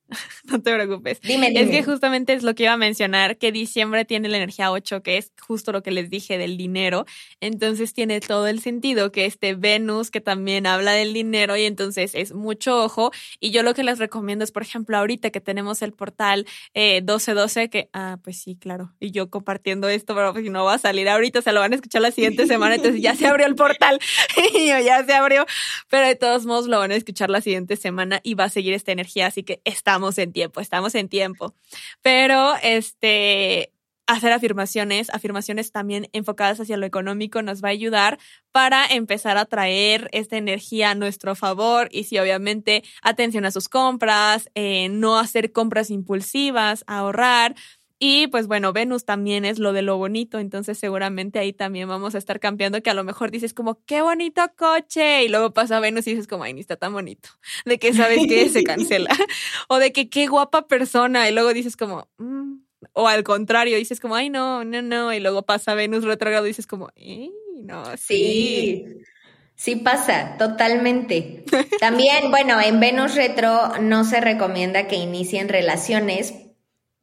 No 0.51 0.63
te 0.63 0.73
preocupes. 0.73 1.21
Dime, 1.23 1.53
Es 1.55 1.71
que 1.71 1.83
justamente 1.83 2.33
es 2.33 2.43
lo 2.43 2.55
que 2.55 2.65
iba 2.65 2.73
a 2.73 2.77
mencionar, 2.77 3.37
que 3.37 3.53
diciembre 3.53 4.05
tiene 4.05 4.29
la 4.29 4.37
energía 4.37 4.71
8, 4.71 5.03
que 5.03 5.19
es 5.19 5.33
justo 5.41 5.73
lo 5.73 5.83
que 5.83 5.91
les 5.91 6.09
dije 6.09 6.39
del 6.39 6.57
dinero. 6.57 7.05
Entonces 7.41 7.93
tiene 7.93 8.21
todo 8.21 8.47
el 8.47 8.61
sentido 8.61 9.13
que 9.13 9.27
este 9.27 9.55
Venus, 9.55 10.11
que 10.11 10.21
también 10.21 10.67
habla 10.67 10.93
del 10.93 11.13
dinero, 11.13 11.57
y 11.57 11.65
entonces 11.65 12.15
es 12.15 12.33
mucho 12.33 12.83
ojo. 12.83 13.11
Y 13.41 13.51
yo 13.51 13.63
lo 13.63 13.75
que 13.75 13.83
les 13.83 13.99
recomiendo 13.99 14.45
es, 14.45 14.53
por 14.53 14.63
ejemplo, 14.63 14.97
ahorita 14.97 15.31
que 15.31 15.41
tenemos 15.41 15.83
el 15.83 15.93
portal 15.93 16.47
eh, 16.75 17.01
1212, 17.01 17.71
que, 17.71 17.89
ah, 17.93 18.19
pues 18.23 18.41
sí, 18.41 18.57
claro. 18.57 18.95
Y 19.01 19.11
yo 19.11 19.31
compartiendo 19.31 19.89
esto, 19.89 20.15
pero 20.15 20.33
pues 20.33 20.45
no 20.51 20.65
va 20.65 20.75
a 20.75 20.79
salir 20.79 21.09
ahorita, 21.09 21.43
se 21.43 21.53
lo 21.53 21.61
van 21.61 21.73
a 21.73 21.77
escuchar 21.77 22.03
la 22.03 22.11
siguiente 22.11 22.47
semana. 22.47 22.77
Entonces 22.77 23.03
ya 23.03 23.15
se 23.15 23.27
abrió 23.29 23.47
el 23.47 23.57
portal. 23.57 23.99
y 24.55 24.69
yo 24.69 24.79
ya 24.79 25.05
se 25.05 25.13
abrió. 25.13 25.45
Pero 25.89 26.07
de 26.07 26.15
todos 26.15 26.47
modos 26.47 26.67
lo 26.67 26.79
van 26.79 26.93
a 26.93 26.95
escuchar 26.97 27.31
la 27.31 27.41
siguiente 27.41 27.77
semana 27.77 28.21
y 28.23 28.35
va 28.35 28.45
a 28.45 28.49
seguir 28.49 28.75
esta 28.75 28.93
energía. 28.93 29.27
Así 29.27 29.43
que 29.43 29.61
estamos 29.65 30.19
en 30.19 30.33
tiempo, 30.37 30.61
estamos 30.61 30.95
en 30.95 31.09
tiempo. 31.09 31.55
Pero 32.03 32.53
este, 32.63 33.73
hacer 34.07 34.33
afirmaciones, 34.33 35.09
afirmaciones 35.09 35.73
también 35.73 36.11
enfocadas 36.13 36.61
hacia 36.61 36.77
lo 36.77 36.85
económico 36.85 37.41
nos 37.41 37.65
va 37.65 37.69
a 37.69 37.73
ayudar 37.73 38.19
para 38.53 38.85
empezar 38.85 39.39
a 39.39 39.47
traer 39.47 40.11
esta 40.13 40.37
energía 40.37 40.91
a 40.91 40.95
nuestro 40.95 41.35
favor 41.37 41.89
y 41.91 42.05
si 42.05 42.19
obviamente 42.19 42.83
atención 43.01 43.47
a 43.47 43.51
sus 43.51 43.71
compras, 43.71 44.51
eh, 44.55 44.89
no 44.91 45.19
hacer 45.19 45.53
compras 45.53 45.91
impulsivas, 45.91 46.85
ahorrar. 46.87 47.55
Y 47.99 48.27
pues 48.27 48.47
bueno, 48.47 48.75
Venus 48.75 49.07
también 49.07 49.47
es 49.47 49.59
lo 49.59 49.73
de 49.73 49.81
lo 49.81 49.97
bonito, 49.97 50.39
entonces 50.39 50.79
seguramente 50.79 51.39
ahí 51.39 51.55
también 51.55 51.89
vamos 51.89 52.15
a 52.15 52.19
estar 52.19 52.41
cambiando 52.41 52.83
que 52.83 52.91
a 52.91 52.95
lo 52.95 53.05
mejor 53.05 53.31
dices 53.31 53.55
como, 53.55 53.83
qué 53.87 54.03
bonito 54.03 54.43
coche, 54.57 55.25
y 55.25 55.29
luego 55.29 55.55
pasa 55.55 55.81
Venus 55.81 56.07
y 56.07 56.11
dices 56.11 56.27
como, 56.27 56.45
ay, 56.45 56.53
ni 56.53 56.61
está 56.61 56.77
tan 56.77 56.93
bonito, 56.93 57.31
de 57.65 57.79
que 57.79 57.95
sabes 57.95 58.27
que 58.29 58.51
se 58.51 58.65
cancela, 58.65 59.09
o 59.69 59.79
de 59.79 59.93
que 59.93 60.11
qué 60.11 60.27
guapa 60.27 60.67
persona, 60.69 61.27
y 61.29 61.33
luego 61.33 61.55
dices 61.55 61.77
como, 61.77 62.07
mm", 62.19 62.57
o 62.93 63.09
al 63.09 63.25
contrario, 63.25 63.79
dices 63.79 63.99
como, 63.99 64.15
ay, 64.15 64.29
no, 64.29 64.63
no, 64.65 64.83
no, 64.83 65.15
y 65.15 65.21
luego 65.21 65.45
pasa 65.45 65.75
Venus 65.75 66.05
retrogrado 66.05 66.45
y 66.47 66.51
dices 66.51 66.67
como, 66.67 66.91
¡eh, 66.97 67.31
no, 67.63 67.97
sí. 67.97 68.85
Sí 69.59 69.77
pasa, 69.77 70.37
totalmente. 70.37 71.45
También, 71.81 72.31
bueno, 72.31 72.61
en 72.61 72.79
Venus 72.79 73.15
retro 73.15 73.79
no 73.81 74.05
se 74.05 74.21
recomienda 74.21 74.87
que 74.87 74.97
inicien 74.97 75.49
relaciones 75.49 76.35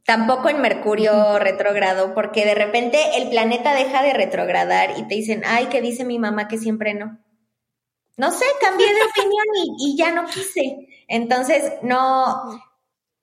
Tampoco 0.05 0.49
en 0.49 0.61
Mercurio 0.61 1.39
retrógrado, 1.39 2.13
porque 2.13 2.45
de 2.45 2.55
repente 2.55 2.97
el 3.15 3.29
planeta 3.29 3.73
deja 3.73 4.03
de 4.03 4.13
retrogradar 4.13 4.97
y 4.97 5.07
te 5.07 5.15
dicen, 5.15 5.43
ay, 5.45 5.67
que 5.67 5.81
dice 5.81 6.03
mi 6.03 6.19
mamá 6.19 6.49
que 6.49 6.57
siempre 6.57 6.93
no. 6.93 7.19
No 8.17 8.31
sé, 8.31 8.45
cambié 8.59 8.87
de 8.87 9.01
opinión 9.09 9.45
y, 9.79 9.97
ya 9.97 10.11
no 10.11 10.25
quise. 10.25 10.87
Entonces, 11.07 11.73
no, 11.83 12.43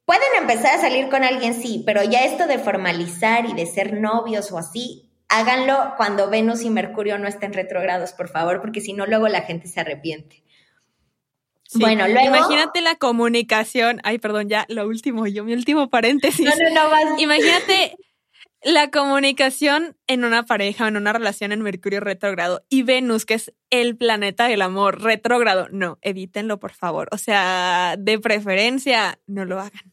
pueden 0.07 0.29
empezar 0.39 0.79
a 0.79 0.81
salir 0.81 1.11
con 1.11 1.23
alguien, 1.23 1.55
sí, 1.55 1.83
pero 1.85 2.03
ya 2.03 2.25
esto 2.25 2.47
de 2.47 2.59
formalizar 2.59 3.47
y 3.47 3.53
de 3.53 3.67
ser 3.67 4.01
novios 4.01 4.51
o 4.51 4.59
así, 4.59 5.11
háganlo 5.29 5.95
cuando 5.99 6.31
Venus 6.31 6.63
y 6.63 6.71
Mercurio 6.71 7.19
no 7.19 7.29
estén 7.29 7.53
retrogrados, 7.53 8.13
por 8.13 8.29
favor, 8.29 8.61
porque 8.61 8.81
si 8.81 8.95
no, 8.95 9.07
luego 9.07 9.29
la 9.29 9.43
gente 9.43 9.69
se 9.69 9.81
arrepiente. 9.81 10.43
Bueno, 11.75 12.09
luego. 12.09 12.37
Imagínate 12.37 12.81
la 12.81 12.97
comunicación. 12.97 14.01
Ay, 14.05 14.19
perdón, 14.19 14.49
ya 14.49 14.67
lo 14.69 14.87
último, 14.87 15.27
yo 15.27 15.45
mi 15.45 15.53
último 15.53 15.89
paréntesis. 15.89 16.45
No, 16.45 16.53
no, 16.57 16.75
no, 16.75 16.91
vas. 16.91 17.05
Imagínate 17.21 17.97
la 18.63 18.91
comunicación 18.91 19.97
en 20.07 20.25
una 20.25 20.45
pareja, 20.45 20.89
en 20.89 20.97
una 20.97 21.13
relación 21.13 21.53
en 21.53 21.63
Mercurio 21.63 22.01
retrógrado 22.01 22.63
y 22.69 22.83
Venus, 22.83 23.25
que 23.25 23.35
es 23.35 23.53
el 23.71 23.97
planeta 23.97 24.49
del 24.49 24.63
amor 24.63 25.03
retrógrado. 25.03 25.69
No, 25.71 25.99
evítenlo, 26.03 26.59
por 26.59 26.73
favor. 26.73 27.09
O 27.13 27.19
sea, 27.19 27.95
de 27.99 28.19
preferencia, 28.19 29.19
no 29.27 29.45
lo 29.45 29.61
hagan. 29.61 29.93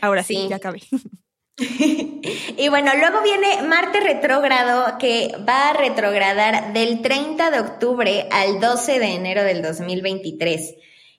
Ahora 0.00 0.22
sí, 0.22 0.46
ya 0.48 0.56
acabé. 0.56 0.82
y 1.58 2.68
bueno, 2.68 2.92
luego 2.98 3.22
viene 3.22 3.62
Marte 3.62 4.00
retrógrado 4.00 4.98
que 4.98 5.32
va 5.48 5.70
a 5.70 5.72
retrogradar 5.72 6.74
del 6.74 7.00
30 7.00 7.50
de 7.50 7.60
octubre 7.60 8.28
al 8.30 8.60
12 8.60 8.98
de 8.98 9.14
enero 9.14 9.42
del 9.42 9.62
2023. 9.62 10.74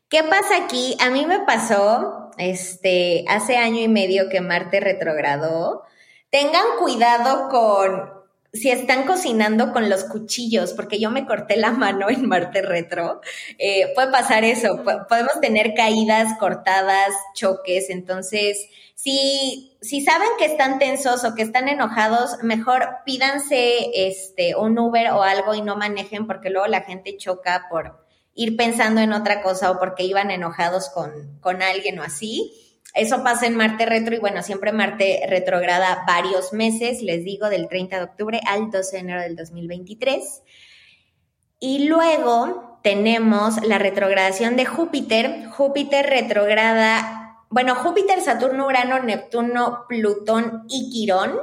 ¿Qué 0.09 0.23
pasa 0.23 0.63
aquí? 0.63 0.95
A 1.01 1.09
mí 1.09 1.25
me 1.25 1.41
pasó, 1.41 2.31
este, 2.37 3.25
hace 3.27 3.57
año 3.57 3.81
y 3.81 3.89
medio 3.89 4.29
que 4.29 4.39
Marte 4.39 4.79
retrogradó. 4.79 5.83
Tengan 6.29 6.63
cuidado 6.79 7.49
con 7.49 8.17
si 8.53 8.71
están 8.71 9.05
cocinando 9.05 9.73
con 9.73 9.89
los 9.89 10.05
cuchillos, 10.05 10.73
porque 10.73 10.99
yo 10.99 11.11
me 11.11 11.25
corté 11.25 11.57
la 11.57 11.71
mano 11.83 12.09
en 12.09 12.25
Marte 12.25 12.61
retro, 12.61 13.19
eh, 13.57 13.91
puede 13.95 14.09
pasar 14.11 14.45
eso, 14.45 14.81
podemos 15.09 15.41
tener 15.41 15.73
caídas, 15.73 16.37
cortadas, 16.39 17.13
choques, 17.35 17.89
entonces, 17.89 18.69
si, 18.95 19.77
si 19.81 20.01
saben 20.01 20.29
que 20.39 20.45
están 20.45 20.79
tensos 20.79 21.25
o 21.25 21.35
que 21.35 21.43
están 21.43 21.67
enojados, 21.67 22.41
mejor 22.43 22.99
pídanse 23.05 24.07
este, 24.07 24.55
un 24.55 24.79
Uber 24.79 25.11
o 25.11 25.21
algo 25.21 25.53
y 25.53 25.61
no 25.61 25.75
manejen, 25.75 26.27
porque 26.27 26.49
luego 26.49 26.67
la 26.67 26.81
gente 26.81 27.17
choca 27.17 27.67
por, 27.69 28.06
ir 28.37 28.55
pensando 28.55 29.01
en 29.01 29.11
otra 29.11 29.41
cosa 29.41 29.71
o 29.71 29.79
porque 29.79 30.03
iban 30.03 30.31
enojados 30.31 30.89
con, 30.89 31.11
con 31.41 31.61
alguien 31.61 31.99
o 31.99 32.03
así. 32.03 32.53
Eso 32.93 33.23
pasa 33.23 33.47
en 33.47 33.55
Marte 33.55 33.85
retro 33.85 34.15
y 34.15 34.19
bueno, 34.19 34.43
siempre 34.43 34.71
Marte 34.71 35.25
retrograda 35.27 36.03
varios 36.07 36.53
meses, 36.53 37.01
les 37.01 37.25
digo, 37.25 37.49
del 37.49 37.67
30 37.67 37.97
de 37.97 38.03
octubre 38.03 38.39
al 38.45 38.69
12 38.71 38.95
de 38.95 38.99
enero 38.99 39.21
del 39.21 39.35
2023. 39.35 40.43
Y 41.59 41.87
luego 41.87 42.79
tenemos 42.83 43.63
la 43.65 43.79
retrogradación 43.79 44.55
de 44.55 44.65
Júpiter. 44.65 45.47
Júpiter 45.49 46.05
retrograda, 46.05 47.43
bueno, 47.49 47.73
Júpiter, 47.73 48.21
Saturno, 48.21 48.67
Urano, 48.67 49.01
Neptuno, 49.01 49.85
Plutón 49.89 50.65
y 50.69 50.91
Quirón, 50.91 51.39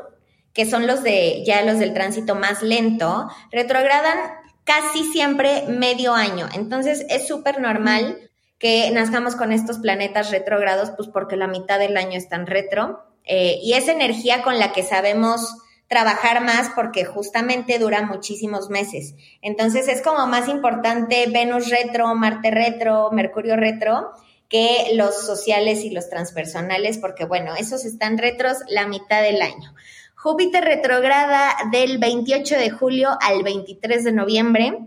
que 0.53 0.65
son 0.65 0.87
los 0.87 1.03
de 1.03 1.43
ya 1.45 1.63
los 1.63 1.81
del 1.81 1.93
tránsito 1.93 2.37
más 2.37 2.63
lento, 2.63 3.29
retrogradan 3.51 4.44
casi 4.65 5.05
siempre 5.13 5.65
medio 5.69 6.15
año. 6.15 6.49
Entonces 6.55 7.05
es 7.09 7.29
súper 7.29 7.61
normal 7.61 8.19
que 8.59 8.91
nazcamos 8.91 9.37
con 9.37 9.53
estos 9.53 9.79
planetas 9.79 10.31
retrógrados, 10.31 10.91
pues 10.97 11.09
porque 11.09 11.37
la 11.37 11.47
mitad 11.47 11.79
del 11.79 11.97
año 11.97 12.17
están 12.17 12.47
retro. 12.47 13.05
Eh, 13.25 13.59
y 13.63 13.75
es 13.75 13.89
energía 13.89 14.43
con 14.43 14.59
la 14.59 14.73
que 14.73 14.83
sabemos 14.83 15.57
trabajar 15.89 16.43
más 16.43 16.71
porque 16.75 17.05
justamente 17.05 17.79
dura 17.79 18.03
muchísimos 18.03 18.71
meses. 18.71 19.15
Entonces 19.43 19.89
es 19.89 20.03
como 20.03 20.27
más 20.27 20.49
importante 20.49 21.27
Venus 21.31 21.69
retro, 21.69 22.15
Marte 22.15 22.51
retro, 22.51 23.11
Mercurio 23.13 23.57
retro 23.57 24.11
que 24.49 24.93
los 24.95 25.27
sociales 25.27 25.85
y 25.85 25.91
los 25.91 26.09
transpersonales, 26.09 26.99
porque 26.99 27.25
bueno, 27.25 27.55
esos 27.57 27.85
están 27.85 28.19
retros 28.19 28.59
la 28.69 28.87
mitad 28.87 29.23
del 29.23 29.43
año. 29.43 29.75
Júpiter 30.25 30.65
retrograda 30.65 31.55
del 31.71 31.99
28 31.99 32.57
de 32.57 32.71
julio 32.71 33.11
al 33.21 33.43
23 33.43 34.05
de 34.05 34.13
noviembre, 34.13 34.79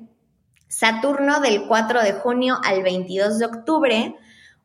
Saturno 0.68 1.42
del 1.42 1.68
4 1.68 2.02
de 2.02 2.14
junio 2.14 2.58
al 2.64 2.82
22 2.82 3.38
de 3.38 3.46
octubre, 3.46 4.16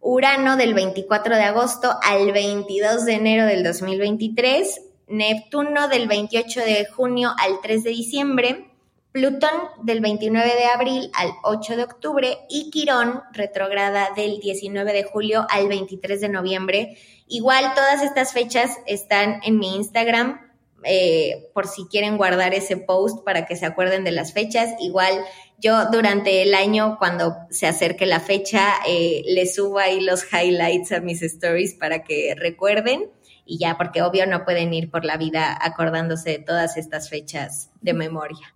Urano 0.01 0.57
del 0.57 0.73
24 0.73 1.37
de 1.37 1.43
agosto 1.43 1.95
al 2.03 2.33
22 2.33 3.05
de 3.05 3.13
enero 3.13 3.45
del 3.45 3.63
2023, 3.63 4.81
Neptuno 5.09 5.89
del 5.89 6.09
28 6.09 6.61
de 6.61 6.87
junio 6.87 7.35
al 7.39 7.61
3 7.63 7.85
de 7.85 7.91
diciembre, 7.91 8.71
Plutón 9.13 9.51
del 9.83 10.01
29 10.01 10.55
de 10.57 10.65
abril 10.65 11.11
al 11.13 11.33
8 11.43 11.77
de 11.77 11.83
octubre 11.83 12.39
y 12.49 12.71
Quirón 12.71 13.21
retrograda 13.35 14.09
del 14.17 14.41
19 14.41 14.95
de 14.95 15.05
julio 15.05 15.47
al 15.51 15.69
23 15.69 16.19
de 16.19 16.29
noviembre. 16.31 16.97
Igual 17.29 17.75
todas 17.75 18.03
estas 18.03 18.33
fechas 18.33 18.79
están 18.87 19.41
en 19.45 19.59
mi 19.59 19.77
Instagram 19.77 20.42
eh, 20.85 21.49
por 21.55 21.67
si 21.67 21.87
quieren 21.87 22.17
guardar 22.17 22.55
ese 22.55 22.77
post 22.77 23.25
para 23.25 23.47
que 23.47 23.57
se 23.57 23.67
acuerden 23.67 24.05
de 24.05 24.13
las 24.13 24.33
fechas. 24.33 24.71
Igual 24.81 25.25
yo 25.59 25.87
durante 25.91 26.43
el 26.43 26.55
año, 26.55 26.97
cuando 26.99 27.37
se 27.51 27.67
acerque 27.67 28.07
la 28.07 28.21
fecha, 28.21 28.75
eh, 28.87 29.23
les 29.27 29.55
subo 29.55 29.79
ahí 29.79 30.01
los 30.01 30.25
highlights 30.33 30.93
a 30.93 31.01
mis 31.01 31.23
stories 31.23 31.75
para 31.75 32.03
que 32.03 32.35
recuerden 32.37 33.11
y 33.45 33.59
ya, 33.59 33.77
porque 33.77 34.03
obvio 34.03 34.27
no 34.27 34.45
pueden 34.45 34.73
ir 34.73 34.91
por 34.91 35.05
la 35.05 35.17
vida 35.17 35.57
acordándose 35.61 36.31
de 36.31 36.39
todas 36.39 36.77
estas 36.77 37.09
fechas 37.09 37.71
de 37.81 37.93
memoria. 37.93 38.55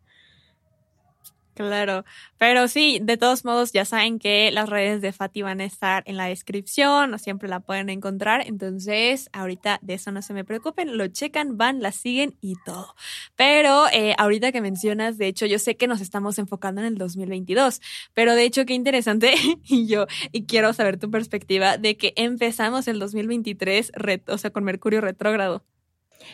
Claro, 1.57 2.05
pero 2.37 2.69
sí, 2.69 2.99
de 3.01 3.17
todos 3.17 3.47
modos 3.47 3.73
ya 3.73 3.87
saben 3.87 4.19
que 4.19 4.51
las 4.51 4.69
redes 4.69 5.01
de 5.01 5.11
Fati 5.11 5.41
van 5.41 5.63
a 5.63 5.65
estar 5.65 6.03
en 6.05 6.19
la 6.19 6.27
descripción, 6.27 7.15
o 7.15 7.19
siempre 7.19 7.49
la 7.49 7.61
pueden 7.61 7.89
encontrar, 7.89 8.47
entonces 8.47 9.31
ahorita 9.33 9.79
de 9.81 9.95
eso 9.95 10.13
no 10.13 10.21
se 10.21 10.35
me 10.35 10.45
preocupen, 10.45 10.99
lo 10.99 11.07
checan, 11.07 11.57
van, 11.57 11.81
la 11.81 11.93
siguen 11.93 12.37
y 12.43 12.57
todo. 12.67 12.95
Pero 13.37 13.87
eh, 13.91 14.15
ahorita 14.19 14.53
que 14.53 14.61
mencionas, 14.61 15.17
de 15.17 15.29
hecho, 15.29 15.47
yo 15.47 15.59
sé 15.59 15.79
que 15.79 15.87
nos 15.87 16.03
estamos 16.03 16.39
enfocando 16.39 16.83
en 16.83 16.89
el 16.89 16.99
2022, 16.99 17.81
pero 18.13 18.35
de 18.35 18.45
hecho 18.45 18.67
qué 18.67 18.75
interesante 18.75 19.33
y 19.65 19.87
yo 19.87 20.07
y 20.33 20.45
quiero 20.45 20.75
saber 20.75 20.99
tu 20.99 21.11
perspectiva 21.11 21.79
de 21.79 21.97
que 21.97 22.13
empezamos 22.17 22.87
el 22.87 22.99
2023, 22.99 23.93
o 24.29 24.37
sea, 24.37 24.51
con 24.51 24.63
Mercurio 24.63 25.01
retrógrado. 25.01 25.65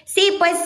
Sí, 0.04 0.34
pues 0.40 0.56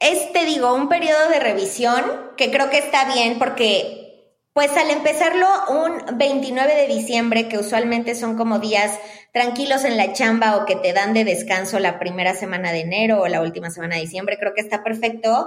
es, 0.00 0.32
te 0.32 0.44
digo, 0.44 0.74
un 0.74 0.88
periodo 0.88 1.28
de 1.28 1.40
revisión 1.40 2.04
que 2.36 2.50
creo 2.50 2.70
que 2.70 2.78
está 2.78 3.12
bien 3.12 3.38
porque, 3.38 4.32
pues 4.52 4.70
al 4.76 4.90
empezarlo 4.90 5.46
un 5.68 6.18
29 6.18 6.74
de 6.74 6.86
diciembre, 6.86 7.48
que 7.48 7.58
usualmente 7.58 8.14
son 8.14 8.36
como 8.36 8.58
días 8.58 8.98
tranquilos 9.32 9.84
en 9.84 9.96
la 9.96 10.12
chamba 10.12 10.56
o 10.56 10.64
que 10.64 10.76
te 10.76 10.92
dan 10.92 11.14
de 11.14 11.24
descanso 11.24 11.78
la 11.78 11.98
primera 11.98 12.34
semana 12.34 12.72
de 12.72 12.80
enero 12.80 13.22
o 13.22 13.28
la 13.28 13.40
última 13.40 13.70
semana 13.70 13.96
de 13.96 14.02
diciembre, 14.02 14.38
creo 14.38 14.54
que 14.54 14.60
está 14.60 14.82
perfecto 14.82 15.46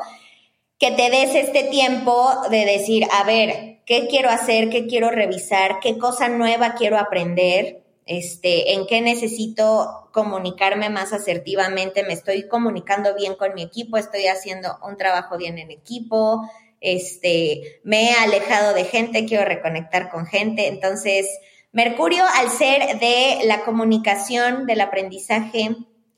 que 0.80 0.92
te 0.92 1.10
des 1.10 1.34
este 1.34 1.64
tiempo 1.64 2.30
de 2.52 2.66
decir, 2.66 3.08
a 3.12 3.24
ver, 3.24 3.80
¿qué 3.86 4.08
quiero 4.08 4.30
hacer? 4.30 4.70
¿Qué 4.70 4.86
quiero 4.86 5.10
revisar? 5.10 5.80
¿Qué 5.80 5.98
cosa 5.98 6.30
nueva 6.30 6.76
quiero 6.76 7.00
aprender? 7.00 7.87
Este, 8.08 8.74
en 8.74 8.88
qué 8.88 9.02
necesito 9.02 10.10
comunicarme 10.14 10.90
más 10.90 11.14
asertivamente, 11.14 12.04
me 12.04 12.14
estoy 12.14 12.48
comunicando 12.48 13.14
bien 13.14 13.36
con 13.36 13.54
mi 13.54 13.64
equipo, 13.64 13.98
estoy 13.98 14.28
haciendo 14.28 14.78
un 14.82 14.98
trabajo 14.98 15.38
bien 15.38 15.58
en 15.58 15.72
equipo, 15.72 16.50
este, 16.80 17.82
me 17.84 18.10
he 18.10 18.14
alejado 18.14 18.74
de 18.74 18.86
gente, 18.86 19.26
quiero 19.26 19.46
reconectar 19.46 20.10
con 20.10 20.26
gente. 20.26 20.68
Entonces, 20.68 21.28
Mercurio, 21.72 22.24
al 22.36 22.50
ser 22.50 23.00
de 23.00 23.40
la 23.44 23.62
comunicación, 23.62 24.66
del 24.66 24.82
aprendizaje, 24.82 25.76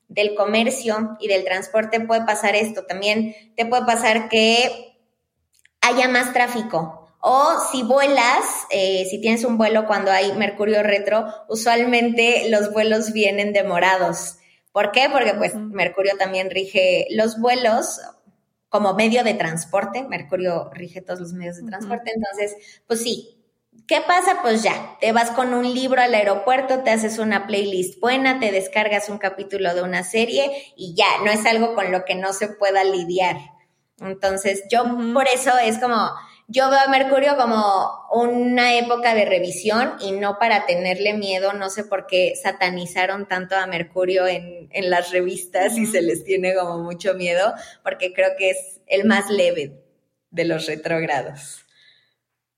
del 0.07 0.35
comercio 0.35 1.17
y 1.19 1.27
del 1.27 1.43
transporte, 1.43 1.99
puede 2.01 2.25
pasar 2.25 2.55
esto. 2.55 2.85
También 2.85 3.35
te 3.55 3.65
puede 3.65 3.85
pasar 3.85 4.29
que 4.29 4.97
haya 5.81 6.07
más 6.07 6.33
tráfico, 6.33 6.98
o 7.21 7.57
si 7.71 7.83
vuelas, 7.83 8.45
eh, 8.69 9.05
si 9.09 9.19
tienes 9.19 9.43
un 9.43 9.57
vuelo 9.57 9.85
cuando 9.85 10.11
hay 10.11 10.31
Mercurio 10.33 10.83
retro, 10.83 11.25
usualmente 11.49 12.49
los 12.49 12.71
vuelos 12.71 13.11
vienen 13.11 13.51
demorados. 13.51 14.37
¿Por 14.71 14.91
qué? 14.91 15.09
Porque 15.11 15.33
pues 15.33 15.55
Mercurio 15.55 16.15
también 16.17 16.49
rige 16.49 17.07
los 17.11 17.39
vuelos 17.39 17.99
como 18.69 18.93
medio 18.93 19.23
de 19.23 19.33
transporte. 19.33 20.03
Mercurio 20.03 20.69
rige 20.71 21.01
todos 21.01 21.19
los 21.19 21.33
medios 21.33 21.57
de 21.57 21.63
transporte. 21.63 22.11
Entonces, 22.15 22.81
pues 22.87 23.01
sí. 23.01 23.35
¿Qué 23.87 24.01
pasa? 24.05 24.41
Pues 24.43 24.61
ya, 24.61 24.97
te 25.01 25.11
vas 25.13 25.31
con 25.31 25.55
un 25.55 25.73
libro 25.73 25.99
al 25.99 26.13
aeropuerto, 26.13 26.83
te 26.83 26.91
haces 26.91 27.17
una 27.17 27.47
playlist 27.47 27.99
buena, 27.99 28.39
te 28.39 28.51
descargas 28.51 29.09
un 29.09 29.17
capítulo 29.17 29.73
de 29.73 29.81
una 29.81 30.03
serie 30.03 30.73
y 30.75 30.93
ya, 30.93 31.07
no 31.25 31.31
es 31.31 31.43
algo 31.47 31.73
con 31.73 31.91
lo 31.91 32.05
que 32.05 32.13
no 32.13 32.31
se 32.33 32.49
pueda 32.49 32.83
lidiar. 32.83 33.37
Entonces, 33.99 34.63
yo 34.69 34.83
por 35.13 35.27
eso 35.27 35.57
es 35.57 35.79
como, 35.79 35.97
yo 36.51 36.69
veo 36.71 36.79
a 36.79 36.89
Mercurio 36.89 37.37
como 37.37 38.07
una 38.11 38.75
época 38.75 39.13
de 39.13 39.25
revisión 39.25 39.93
y 40.01 40.11
no 40.11 40.39
para 40.39 40.65
tenerle 40.65 41.13
miedo, 41.13 41.53
no 41.53 41.69
sé 41.69 41.83
por 41.83 42.07
qué 42.07 42.33
satanizaron 42.41 43.27
tanto 43.27 43.55
a 43.55 43.67
Mercurio 43.67 44.25
en, 44.25 44.67
en 44.71 44.89
las 44.89 45.11
revistas 45.11 45.77
y 45.77 45.85
se 45.85 46.01
les 46.01 46.23
tiene 46.23 46.55
como 46.55 46.79
mucho 46.79 47.13
miedo, 47.13 47.53
porque 47.83 48.13
creo 48.13 48.31
que 48.35 48.49
es 48.49 48.81
el 48.87 49.05
más 49.05 49.29
leve 49.29 49.83
de 50.31 50.45
los 50.45 50.65
retrógrados. 50.65 51.65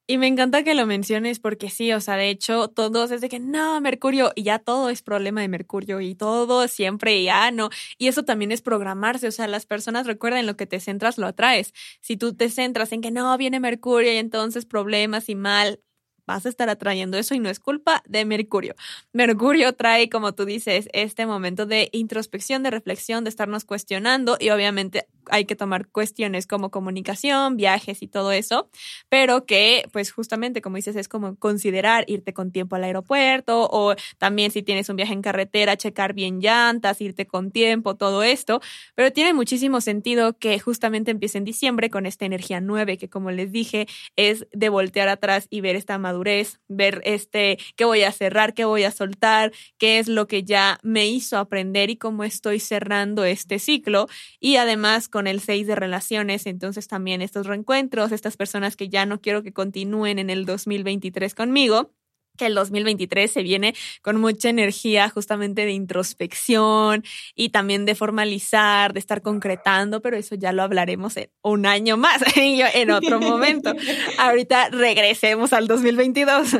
Y 0.07 0.17
me 0.17 0.27
encanta 0.27 0.63
que 0.63 0.73
lo 0.73 0.85
menciones 0.85 1.39
porque 1.39 1.69
sí, 1.69 1.93
o 1.93 2.01
sea, 2.01 2.15
de 2.17 2.29
hecho, 2.29 2.67
todos 2.69 3.11
es 3.11 3.21
de 3.21 3.29
que 3.29 3.39
no, 3.39 3.79
Mercurio, 3.81 4.31
y 4.35 4.43
ya 4.43 4.59
todo 4.59 4.89
es 4.89 5.01
problema 5.03 5.41
de 5.41 5.47
Mercurio, 5.47 6.01
y 6.01 6.15
todo 6.15 6.67
siempre 6.67 7.23
ya 7.23 7.49
no. 7.51 7.69
Y 7.97 8.07
eso 8.07 8.23
también 8.23 8.51
es 8.51 8.61
programarse, 8.61 9.27
o 9.27 9.31
sea, 9.31 9.47
las 9.47 9.65
personas 9.65 10.07
recuerden 10.07 10.47
lo 10.47 10.57
que 10.57 10.65
te 10.65 10.79
centras, 10.79 11.17
lo 11.17 11.27
atraes. 11.27 11.73
Si 12.01 12.17
tú 12.17 12.33
te 12.35 12.49
centras 12.49 12.91
en 12.91 13.01
que 13.01 13.11
no, 13.11 13.37
viene 13.37 13.59
Mercurio 13.59 14.11
y 14.11 14.17
entonces 14.17 14.65
problemas 14.65 15.29
y 15.29 15.35
mal, 15.35 15.79
vas 16.25 16.45
a 16.45 16.49
estar 16.49 16.69
atrayendo 16.69 17.17
eso 17.17 17.35
y 17.35 17.39
no 17.39 17.49
es 17.49 17.59
culpa 17.59 18.03
de 18.07 18.25
Mercurio. 18.25 18.75
Mercurio 19.13 19.73
trae, 19.73 20.09
como 20.09 20.33
tú 20.33 20.45
dices, 20.45 20.87
este 20.93 21.25
momento 21.25 21.65
de 21.65 21.89
introspección, 21.91 22.63
de 22.63 22.71
reflexión, 22.71 23.23
de 23.23 23.29
estarnos 23.29 23.65
cuestionando 23.65 24.37
y 24.39 24.49
obviamente 24.49 25.07
hay 25.32 25.45
que 25.45 25.55
tomar 25.55 25.88
cuestiones 25.88 26.45
como 26.45 26.69
comunicación, 26.69 27.57
viajes 27.57 28.01
y 28.03 28.07
todo 28.07 28.32
eso, 28.32 28.69
pero 29.09 29.45
que 29.45 29.88
pues 29.91 30.11
justamente 30.11 30.61
como 30.61 30.75
dices 30.75 30.95
es 30.95 31.07
como 31.07 31.36
considerar 31.38 32.05
irte 32.07 32.34
con 32.34 32.51
tiempo 32.51 32.75
al 32.75 32.84
aeropuerto 32.84 33.67
o 33.71 33.95
también 34.17 34.51
si 34.51 34.61
tienes 34.61 34.89
un 34.89 34.97
viaje 34.97 35.13
en 35.13 35.21
carretera, 35.21 35.77
checar 35.77 36.13
bien 36.13 36.41
llantas, 36.41 37.01
irte 37.01 37.25
con 37.25 37.51
tiempo, 37.51 37.95
todo 37.95 38.23
esto, 38.23 38.61
pero 38.95 39.11
tiene 39.11 39.34
muchísimo 39.34 39.82
sentido 39.82 40.38
que 40.38 40.59
justamente 40.59 41.11
empiece 41.11 41.38
en 41.38 41.45
diciembre 41.45 41.89
con 41.89 42.05
esta 42.05 42.25
energía 42.25 42.61
9 42.61 42.97
que 42.97 43.09
como 43.09 43.32
les 43.32 43.51
dije 43.51 43.88
es 44.15 44.45
de 44.51 44.69
voltear 44.69 45.07
atrás 45.09 45.47
y 45.49 45.61
ver 45.61 45.75
esta 45.75 45.97
madurez, 45.97 46.59
ver 46.67 47.01
este 47.05 47.57
qué 47.75 47.86
voy 47.86 48.03
a 48.03 48.11
cerrar, 48.11 48.53
qué 48.53 48.65
voy 48.65 48.84
a 48.84 48.91
soltar, 48.91 49.51
qué 49.77 49.99
es 49.99 50.07
lo 50.07 50.27
que 50.27 50.43
ya 50.43 50.79
me 50.84 51.07
hizo 51.07 51.38
aprender 51.38 51.89
y 51.89 51.97
cómo 51.97 52.23
estoy 52.23 52.59
cerrando 52.59 53.23
este 53.23 53.59
ciclo. 53.59 54.07
Y 54.39 54.57
además 54.57 55.07
con 55.07 55.20
el 55.28 55.41
6 55.41 55.67
de 55.67 55.76
relaciones, 55.76 56.45
entonces 56.45 56.88
también 56.88 57.22
estos 57.22 57.47
reencuentros, 57.47 58.11
estas 58.11 58.38
personas 58.38 58.76
que 58.76 58.89
ya 58.89 59.05
no 59.05 59.22
quiero 59.22 59.43
que 59.43 59.53
continúen 59.53 60.19
en 60.19 60.30
el 60.30 60.45
2023 60.45 61.34
conmigo, 61.36 61.91
que 62.38 62.45
el 62.47 62.55
2023 62.55 63.30
se 63.32 63.43
viene 63.43 63.76
con 64.01 64.19
mucha 64.19 64.49
energía 64.49 65.09
justamente 65.09 65.65
de 65.65 65.72
introspección 65.72 67.03
y 67.36 67.49
también 67.49 67.86
de 67.86 67.95
formalizar, 67.95 68.93
de 68.93 68.99
estar 68.99 69.22
concretando, 69.22 70.01
pero 70.01 70.17
eso 70.17 70.36
ya 70.36 70.51
lo 70.51 70.63
hablaremos 70.63 71.17
en 71.17 71.30
un 71.41 71.65
año 71.65 71.97
más, 71.97 72.22
en 72.36 72.91
otro 72.91 73.19
momento. 73.19 73.74
Ahorita 74.17 74.69
regresemos 74.69 75.53
al 75.53 75.67
2022. 75.67 76.57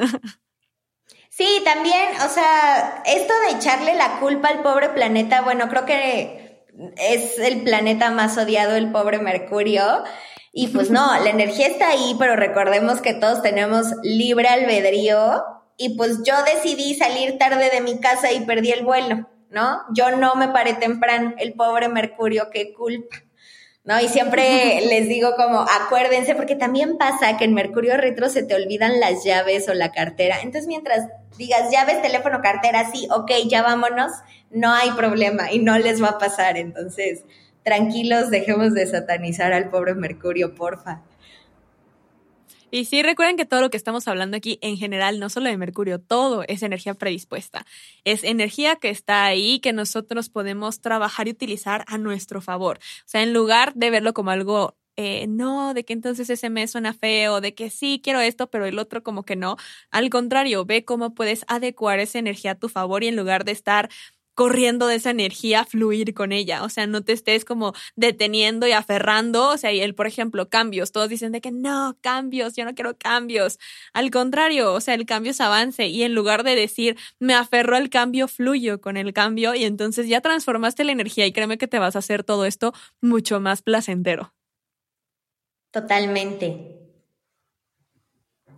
Sí, 1.30 1.62
también, 1.64 2.10
o 2.26 2.30
sea, 2.30 3.02
esto 3.06 3.34
de 3.48 3.58
echarle 3.58 3.96
la 3.96 4.20
culpa 4.20 4.50
al 4.50 4.62
pobre 4.62 4.90
planeta, 4.90 5.42
bueno, 5.42 5.70
creo 5.70 5.86
que 5.86 6.51
es 6.98 7.40
el 7.40 7.64
planeta 7.64 8.12
más 8.12 8.38
odiado, 8.38 8.76
el 8.76 8.92
pobre 8.92 9.20
Mercurio. 9.20 10.04
Y 10.52 10.68
pues 10.68 10.90
no, 10.90 11.12
la 11.24 11.30
energía 11.30 11.68
está 11.68 11.90
ahí, 11.90 12.16
pero 12.20 12.36
recordemos 12.36 13.02
que 13.02 13.14
todos 13.14 13.42
tenemos 13.42 13.88
libre 14.04 14.48
albedrío. 14.48 15.44
Y 15.78 15.96
pues 15.98 16.20
yo 16.24 16.36
decidí 16.44 16.96
salir 16.96 17.38
tarde 17.38 17.70
de 17.70 17.82
mi 17.82 18.00
casa 18.00 18.32
y 18.32 18.46
perdí 18.46 18.72
el 18.72 18.86
vuelo, 18.86 19.28
¿no? 19.50 19.82
Yo 19.96 20.12
no 20.12 20.36
me 20.36 20.50
paré 20.50 20.74
temprano, 20.76 21.34
el 21.38 21.54
pobre 21.54 21.90
Mercurio, 21.90 22.50
qué 22.52 22.74
culpa. 22.74 23.18
¿no? 23.84 24.00
Y 24.00 24.08
siempre 24.08 24.82
les 24.90 25.08
digo 25.08 25.36
como, 25.36 25.62
acuérdense, 25.62 26.36
porque 26.36 26.56
también 26.56 26.98
pasa 26.98 27.38
que 27.38 27.46
en 27.46 27.54
Mercurio 27.54 27.98
Retro 27.98 28.30
se 28.30 28.44
te 28.44 28.56
olvidan 28.56 29.00
las 29.00 29.24
llaves 29.24 29.68
o 29.70 29.74
la 29.74 29.92
cartera. 29.92 30.38
Entonces, 30.42 30.68
mientras 30.68 31.08
digas 31.42 31.72
llaves, 31.72 32.04
teléfono, 32.04 32.40
cartera, 32.42 32.92
sí, 32.92 33.08
ok, 33.10 33.32
ya 33.50 33.64
vámonos, 33.64 34.12
no 34.52 34.72
hay 34.72 34.92
problema 34.92 35.52
y 35.52 35.58
no 35.58 35.78
les 35.80 36.02
va 36.02 36.10
a 36.10 36.18
pasar. 36.20 36.56
Entonces, 36.56 37.24
tranquilos, 37.64 38.30
dejemos 38.30 38.74
de 38.74 38.86
satanizar 38.86 39.52
al 39.52 39.70
pobre 39.70 39.96
Mercurio, 39.96 40.54
porfa. 40.54 41.02
Y 42.74 42.86
sí, 42.86 43.02
recuerden 43.04 43.38
que 43.38 43.46
todo 43.46 43.60
lo 43.60 43.70
que 43.70 43.76
estamos 43.76 44.08
hablando 44.08 44.38
aquí 44.38 44.60
en 44.62 44.78
general, 44.78 45.20
no 45.20 45.30
solo 45.30 45.50
de 45.50 45.58
Mercurio, 45.58 46.00
todo 46.00 46.46
es 46.48 46.62
energía 46.62 46.94
predispuesta. 46.94 47.66
Es 48.06 48.24
energía 48.24 48.78
que 48.78 48.90
está 48.90 49.26
ahí, 49.26 49.60
que 49.60 49.74
nosotros 49.74 50.30
podemos 50.30 50.80
trabajar 50.80 51.28
y 51.28 51.32
utilizar 51.32 51.84
a 51.88 51.98
nuestro 51.98 52.40
favor. 52.40 52.78
O 52.78 53.08
sea, 53.08 53.24
en 53.24 53.34
lugar 53.34 53.74
de 53.74 53.90
verlo 53.90 54.14
como 54.14 54.30
algo 54.30 54.78
eh, 54.98 55.28
no, 55.28 55.74
de 55.74 55.86
que 55.86 55.94
entonces 55.94 56.30
ese 56.30 56.50
mes 56.50 56.72
suena 56.72 56.94
feo, 56.94 57.42
de 57.42 57.56
que 57.56 57.70
sí 57.70 58.02
quiero 58.04 58.20
esto, 58.20 58.50
pero 58.50 58.66
el 58.66 58.80
otro 58.80 59.04
como 59.04 59.24
que 59.24 59.36
no. 59.36 59.58
Al 59.92 60.10
contrario, 60.10 60.66
ve 60.66 60.86
cómo 60.86 61.14
puedes 61.14 61.46
adecuar 61.48 62.00
esa 62.00 62.20
energía 62.20 62.52
a 62.52 62.56
tu 62.56 62.70
favor 62.70 63.04
y 63.04 63.08
en 63.08 63.16
lugar 63.16 63.46
de 63.46 63.52
estar 63.54 63.90
corriendo 64.34 64.88
de 64.88 64.96
esa 64.96 65.12
energía, 65.12 65.66
fluir 65.66 66.14
con 66.14 66.32
ella. 66.32 66.64
O 66.64 66.70
sea, 66.70 66.88
no 66.88 67.04
te 67.04 67.14
estés 67.14 67.46
como 67.46 67.74
deteniendo 67.96 68.68
y 68.68 68.72
aferrando. 68.72 69.50
O 69.50 69.58
sea, 69.58 69.72
y 69.72 69.82
él, 69.82 69.96
por 69.96 70.08
ejemplo, 70.08 70.50
cambios. 70.50 70.92
Todos 70.92 71.10
dicen 71.10 71.32
de 71.32 71.42
que 71.42 71.52
no, 71.52 71.98
cambios, 72.02 72.56
yo 72.56 72.66
no 72.66 72.74
quiero 72.74 72.98
cambios. 72.98 73.60
Al 73.94 74.10
contrario, 74.12 74.74
o 74.74 74.82
sea, 74.82 74.96
el 74.96 75.06
cambio 75.06 75.32
es 75.32 75.42
avance. 75.42 75.88
Y 75.88 76.04
en 76.04 76.16
lugar 76.16 76.44
de 76.44 76.56
decir, 76.56 76.98
me 77.20 77.34
aferro 77.34 77.76
al 77.76 77.90
cambio, 77.90 78.28
fluyo 78.28 78.82
con 78.82 78.98
el 78.98 79.14
cambio. 79.14 79.54
Y 79.56 79.66
entonces 79.66 80.08
ya 80.08 80.22
transformaste 80.22 80.84
la 80.86 80.94
energía 80.94 81.26
y 81.28 81.34
créeme 81.34 81.58
que 81.58 81.68
te 81.68 81.80
vas 81.80 81.96
a 81.96 82.00
hacer 82.00 82.24
todo 82.24 82.46
esto 82.46 82.74
mucho 83.02 83.40
más 83.40 83.62
placentero. 83.62 84.34
Totalmente. 85.72 86.72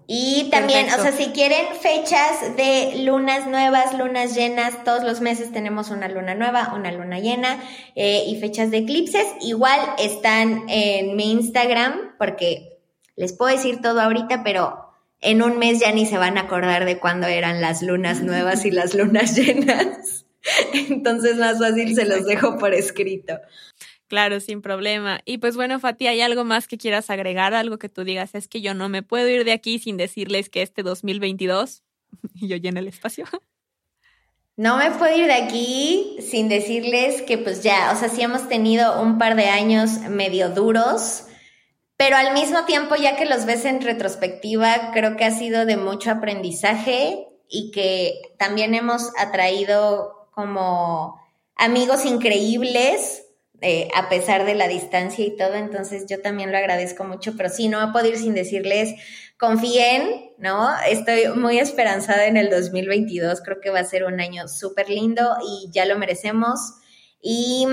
Y 0.06 0.50
también, 0.52 0.88
o 0.88 1.02
sea, 1.02 1.14
si 1.14 1.28
quieren 1.28 1.66
fechas 1.80 2.58
de 2.58 3.04
lunas 3.04 3.48
nuevas, 3.48 3.98
lunas 3.98 4.36
llenas, 4.36 4.84
todos 4.84 5.04
los 5.04 5.22
meses 5.22 5.54
tenemos 5.54 5.92
una 5.92 6.10
luna 6.10 6.36
nueva, 6.36 6.74
una 6.76 6.92
luna 6.92 7.20
llena 7.20 7.64
eh, 7.96 8.26
y 8.28 8.40
fechas 8.40 8.70
de 8.70 8.80
eclipses. 8.80 9.26
Igual 9.42 9.80
están 9.98 10.66
en 10.68 11.16
mi 11.16 11.32
Instagram, 11.32 12.16
porque 12.18 12.80
les 13.16 13.32
puedo 13.32 13.56
decir 13.56 13.82
todo 13.82 14.02
ahorita, 14.02 14.44
pero 14.44 14.90
en 15.22 15.42
un 15.42 15.58
mes 15.58 15.80
ya 15.80 15.94
ni 15.94 16.06
se 16.06 16.18
van 16.18 16.38
a 16.38 16.42
acordar 16.42 16.84
de 16.84 17.00
cuándo 17.00 17.28
eran 17.28 17.62
las 17.62 17.82
lunas 17.82 18.22
nuevas 18.22 18.66
y 18.66 18.72
las 18.72 18.94
lunas 18.94 19.36
llenas. 19.38 20.26
Entonces, 20.74 21.38
más 21.38 21.60
fácil 21.60 21.96
se 21.96 22.06
los 22.06 22.26
dejo 22.26 22.58
por 22.58 22.74
escrito. 22.74 23.40
Claro, 24.14 24.40
sin 24.40 24.62
problema. 24.62 25.22
Y 25.26 25.40
pues 25.40 25.56
bueno, 25.56 25.80
Fati, 25.80 26.06
¿hay 26.06 26.22
algo 26.22 26.44
más 26.44 26.68
que 26.68 26.78
quieras 26.78 27.10
agregar? 27.10 27.56
Algo 27.56 27.80
que 27.80 27.90
tú 27.90 28.04
digas, 28.04 28.36
es 28.36 28.48
que 28.48 28.62
yo 28.62 28.76
no 28.76 28.88
me 28.88 29.02
puedo 29.02 29.28
ir 29.28 29.44
de 29.44 29.54
aquí 29.54 29.80
sin 29.80 29.98
decirles 29.98 30.50
que 30.50 30.62
este 30.62 30.84
2022, 30.84 31.82
y 32.36 32.48
yo 32.48 32.56
lleno 32.58 32.80
el 32.80 32.88
espacio. 32.88 33.26
No 34.56 34.78
me 34.78 34.92
puedo 34.92 35.18
ir 35.18 35.26
de 35.26 35.34
aquí 35.34 36.18
sin 36.20 36.48
decirles 36.48 37.24
que 37.24 37.40
pues 37.40 37.64
ya, 37.64 37.92
o 37.92 37.96
sea, 38.00 38.08
sí 38.08 38.22
hemos 38.22 38.48
tenido 38.48 39.02
un 39.02 39.18
par 39.18 39.36
de 39.36 39.46
años 39.46 39.98
medio 40.02 40.50
duros, 40.52 41.24
pero 41.98 42.16
al 42.16 42.36
mismo 42.36 42.66
tiempo, 42.66 42.96
ya 42.96 43.16
que 43.16 43.26
los 43.26 43.46
ves 43.46 43.66
en 43.66 43.82
retrospectiva, 43.82 44.92
creo 44.94 45.18
que 45.18 45.26
ha 45.26 45.32
sido 45.32 45.66
de 45.66 45.78
mucho 45.78 46.12
aprendizaje 46.12 47.30
y 47.50 47.72
que 47.72 48.22
también 48.38 48.76
hemos 48.76 49.10
atraído 49.18 50.30
como 50.36 51.20
amigos 51.56 52.06
increíbles 52.06 53.23
eh, 53.64 53.88
a 53.96 54.10
pesar 54.10 54.46
de 54.46 54.56
la 54.56 54.68
distancia 54.68 55.26
y 55.26 55.38
todo, 55.38 55.56
entonces 55.56 56.06
yo 56.10 56.22
también 56.22 56.52
lo 56.52 56.58
agradezco 56.58 57.06
mucho, 57.06 57.36
pero 57.38 57.50
sí, 57.50 57.70
no 57.70 57.80
a 57.80 57.94
poder 57.94 58.14
ir 58.14 58.18
sin 58.18 58.34
decirles, 58.34 58.94
confíen, 59.38 60.32
¿no? 60.38 60.70
Estoy 60.88 61.30
muy 61.36 61.60
esperanzada 61.60 62.28
en 62.28 62.36
el 62.36 62.50
2022, 62.50 63.42
creo 63.42 63.62
que 63.62 63.70
va 63.70 63.80
a 63.80 63.86
ser 63.86 64.04
un 64.04 64.20
año 64.20 64.48
súper 64.48 64.90
lindo 64.90 65.38
y 65.42 65.72
ya 65.72 65.86
lo 65.86 65.98
merecemos. 65.98 66.60
Y, 67.22 67.66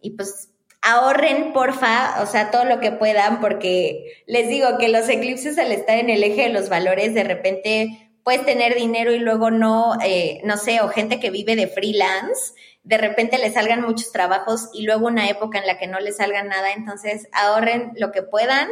y 0.00 0.10
pues 0.12 0.50
ahorren, 0.80 1.52
porfa, 1.52 2.22
o 2.22 2.26
sea, 2.26 2.50
todo 2.50 2.64
lo 2.64 2.80
que 2.80 2.92
puedan, 2.92 3.40
porque 3.40 4.22
les 4.26 4.48
digo 4.48 4.78
que 4.78 4.88
los 4.88 5.08
eclipses 5.08 5.58
al 5.58 5.72
estar 5.72 5.98
en 5.98 6.10
el 6.10 6.22
eje 6.22 6.42
de 6.42 6.48
los 6.50 6.68
valores, 6.68 7.14
de 7.14 7.24
repente 7.24 8.12
puedes 8.24 8.44
tener 8.44 8.74
dinero 8.74 9.12
y 9.12 9.18
luego 9.18 9.50
no, 9.50 9.94
eh, 10.04 10.40
no 10.44 10.56
sé, 10.56 10.80
o 10.80 10.88
gente 10.88 11.18
que 11.18 11.30
vive 11.30 11.56
de 11.56 11.66
freelance 11.66 12.52
de 12.84 12.98
repente 12.98 13.38
le 13.38 13.52
salgan 13.52 13.82
muchos 13.82 14.12
trabajos 14.12 14.70
y 14.72 14.84
luego 14.84 15.06
una 15.06 15.28
época 15.28 15.58
en 15.58 15.66
la 15.66 15.78
que 15.78 15.86
no 15.86 16.00
le 16.00 16.12
salga 16.12 16.42
nada, 16.42 16.72
entonces 16.72 17.28
ahorren 17.32 17.92
lo 17.96 18.10
que 18.12 18.22
puedan, 18.22 18.68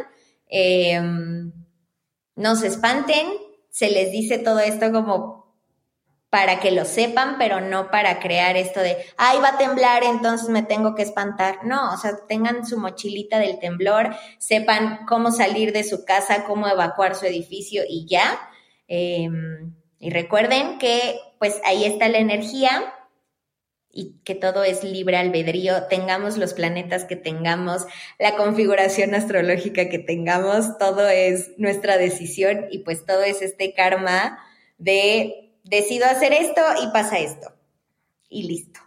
em, 0.49 1.53
no 2.35 2.57
se 2.57 2.67
espanten, 2.67 3.27
se 3.71 3.91
les 3.91 4.11
dice 4.11 4.39
todo 4.39 4.59
esto 4.61 4.91
como 4.93 5.41
para 6.31 6.61
que 6.61 6.71
lo 6.71 6.85
sepan, 6.85 7.37
pero 7.39 7.61
no 7.61 7.91
para 7.91 8.21
crear 8.21 8.57
esto 8.57 8.81
de, 8.81 8.97
ay, 9.17 9.39
va 9.41 9.49
a 9.49 9.59
temblar, 9.59 10.05
entonces 10.05 10.49
me 10.49 10.63
tengo 10.63 10.95
que 10.95 11.03
espantar. 11.03 11.65
No, 11.65 11.93
o 11.93 11.97
sea, 11.97 12.13
tengan 12.29 12.65
su 12.65 12.79
mochilita 12.79 13.41
del 13.41 13.59
temblor, 13.59 14.15
sepan 14.39 15.05
cómo 15.09 15.33
salir 15.33 15.73
de 15.73 15.83
su 15.83 16.05
casa, 16.05 16.45
cómo 16.45 16.69
evacuar 16.69 17.17
su 17.17 17.27
edificio 17.27 17.83
y 17.89 18.07
ya. 18.07 18.39
Em, 18.87 19.75
y 19.99 20.11
recuerden 20.11 20.79
que 20.79 21.19
pues 21.41 21.61
ahí 21.65 21.85
está 21.85 22.09
la 22.09 22.19
energía, 22.19 22.95
y 23.93 24.21
que 24.25 24.35
todo 24.35 24.63
es 24.63 24.85
libre 24.85 25.17
albedrío, 25.17 25.85
tengamos 25.89 26.39
los 26.39 26.55
planetas 26.55 27.05
que 27.05 27.17
tengamos, 27.17 27.87
la 28.19 28.37
configuración 28.37 29.15
astrológica 29.15 29.89
que 29.89 29.99
tengamos, 29.99 30.79
todo 30.79 31.09
es 31.09 31.51
nuestra 31.59 31.99
decisión 31.99 32.67
y 32.71 32.79
pues 32.79 33.05
todo 33.05 33.23
es 33.23 33.43
este 33.43 33.75
karma 33.75 34.39
de 34.79 35.53
decido 35.65 36.07
hacer 36.07 36.33
esto 36.33 36.63
y 36.83 36.93
pasa 36.93 37.19
esto. 37.19 37.53
Y 38.29 38.45
listo. 38.45 38.81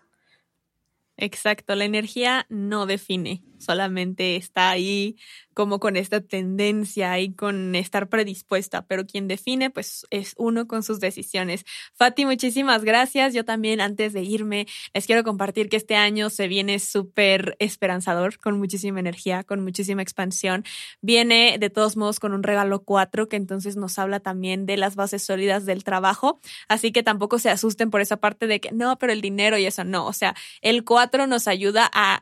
Exacto, 1.18 1.76
la 1.76 1.86
energía 1.86 2.46
no 2.50 2.86
define, 2.86 3.44
solamente 3.60 4.36
está 4.36 4.72
ahí 4.72 5.18
como 5.54 5.80
con 5.80 5.96
esta 5.96 6.22
tendencia 6.22 7.20
y 7.20 7.34
con 7.34 7.76
estar 7.76 8.10
predispuesta, 8.10 8.86
pero 8.86 9.06
quien 9.06 9.28
define 9.28 9.70
pues 9.70 10.06
es 10.10 10.34
uno 10.38 10.68
con 10.68 10.84
sus 10.84 11.00
decisiones. 11.00 11.66
Fati, 11.94 12.26
muchísimas 12.26 12.84
gracias. 12.84 13.34
Yo 13.34 13.46
también 13.46 13.82
antes 13.82 14.14
de 14.14 14.22
irme 14.24 14.68
les 14.94 15.06
quiero 15.06 15.24
compartir 15.24 15.70
que 15.70 15.78
este 15.78 15.96
año 15.96 16.30
se 16.30 16.48
viene 16.48 16.80
súper 16.80 17.56
esperanzador, 17.60 18.40
con 18.40 18.58
muchísima 18.58 19.00
energía, 19.00 19.44
con 19.44 19.62
muchísima 19.64 20.02
expansión. 20.02 20.64
Viene 21.02 21.58
de 21.60 21.70
todos 21.70 21.98
modos 21.98 22.20
con 22.20 22.34
un 22.34 22.44
regalo 22.44 22.84
4 22.84 23.28
que 23.30 23.36
entonces 23.36 23.76
nos 23.76 24.00
habla 24.00 24.20
también 24.20 24.66
de 24.66 24.78
las 24.78 24.96
bases 24.96 25.24
sólidas 25.24 25.66
del 25.66 25.84
trabajo, 25.84 26.40
así 26.68 26.92
que 26.92 27.04
tampoco 27.04 27.40
se 27.40 27.50
asusten 27.50 27.90
por 27.90 28.02
esa 28.02 28.18
parte 28.18 28.48
de 28.48 28.60
que 28.60 28.72
no, 28.72 28.98
pero 28.98 29.14
el 29.14 29.22
dinero 29.22 29.58
y 29.58 29.66
eso 29.66 29.84
no, 29.84 30.06
o 30.06 30.14
sea, 30.14 30.36
el 30.62 30.84
4 30.84 31.28
nos 31.28 31.48
ayuda 31.48 31.90
a 31.94 32.22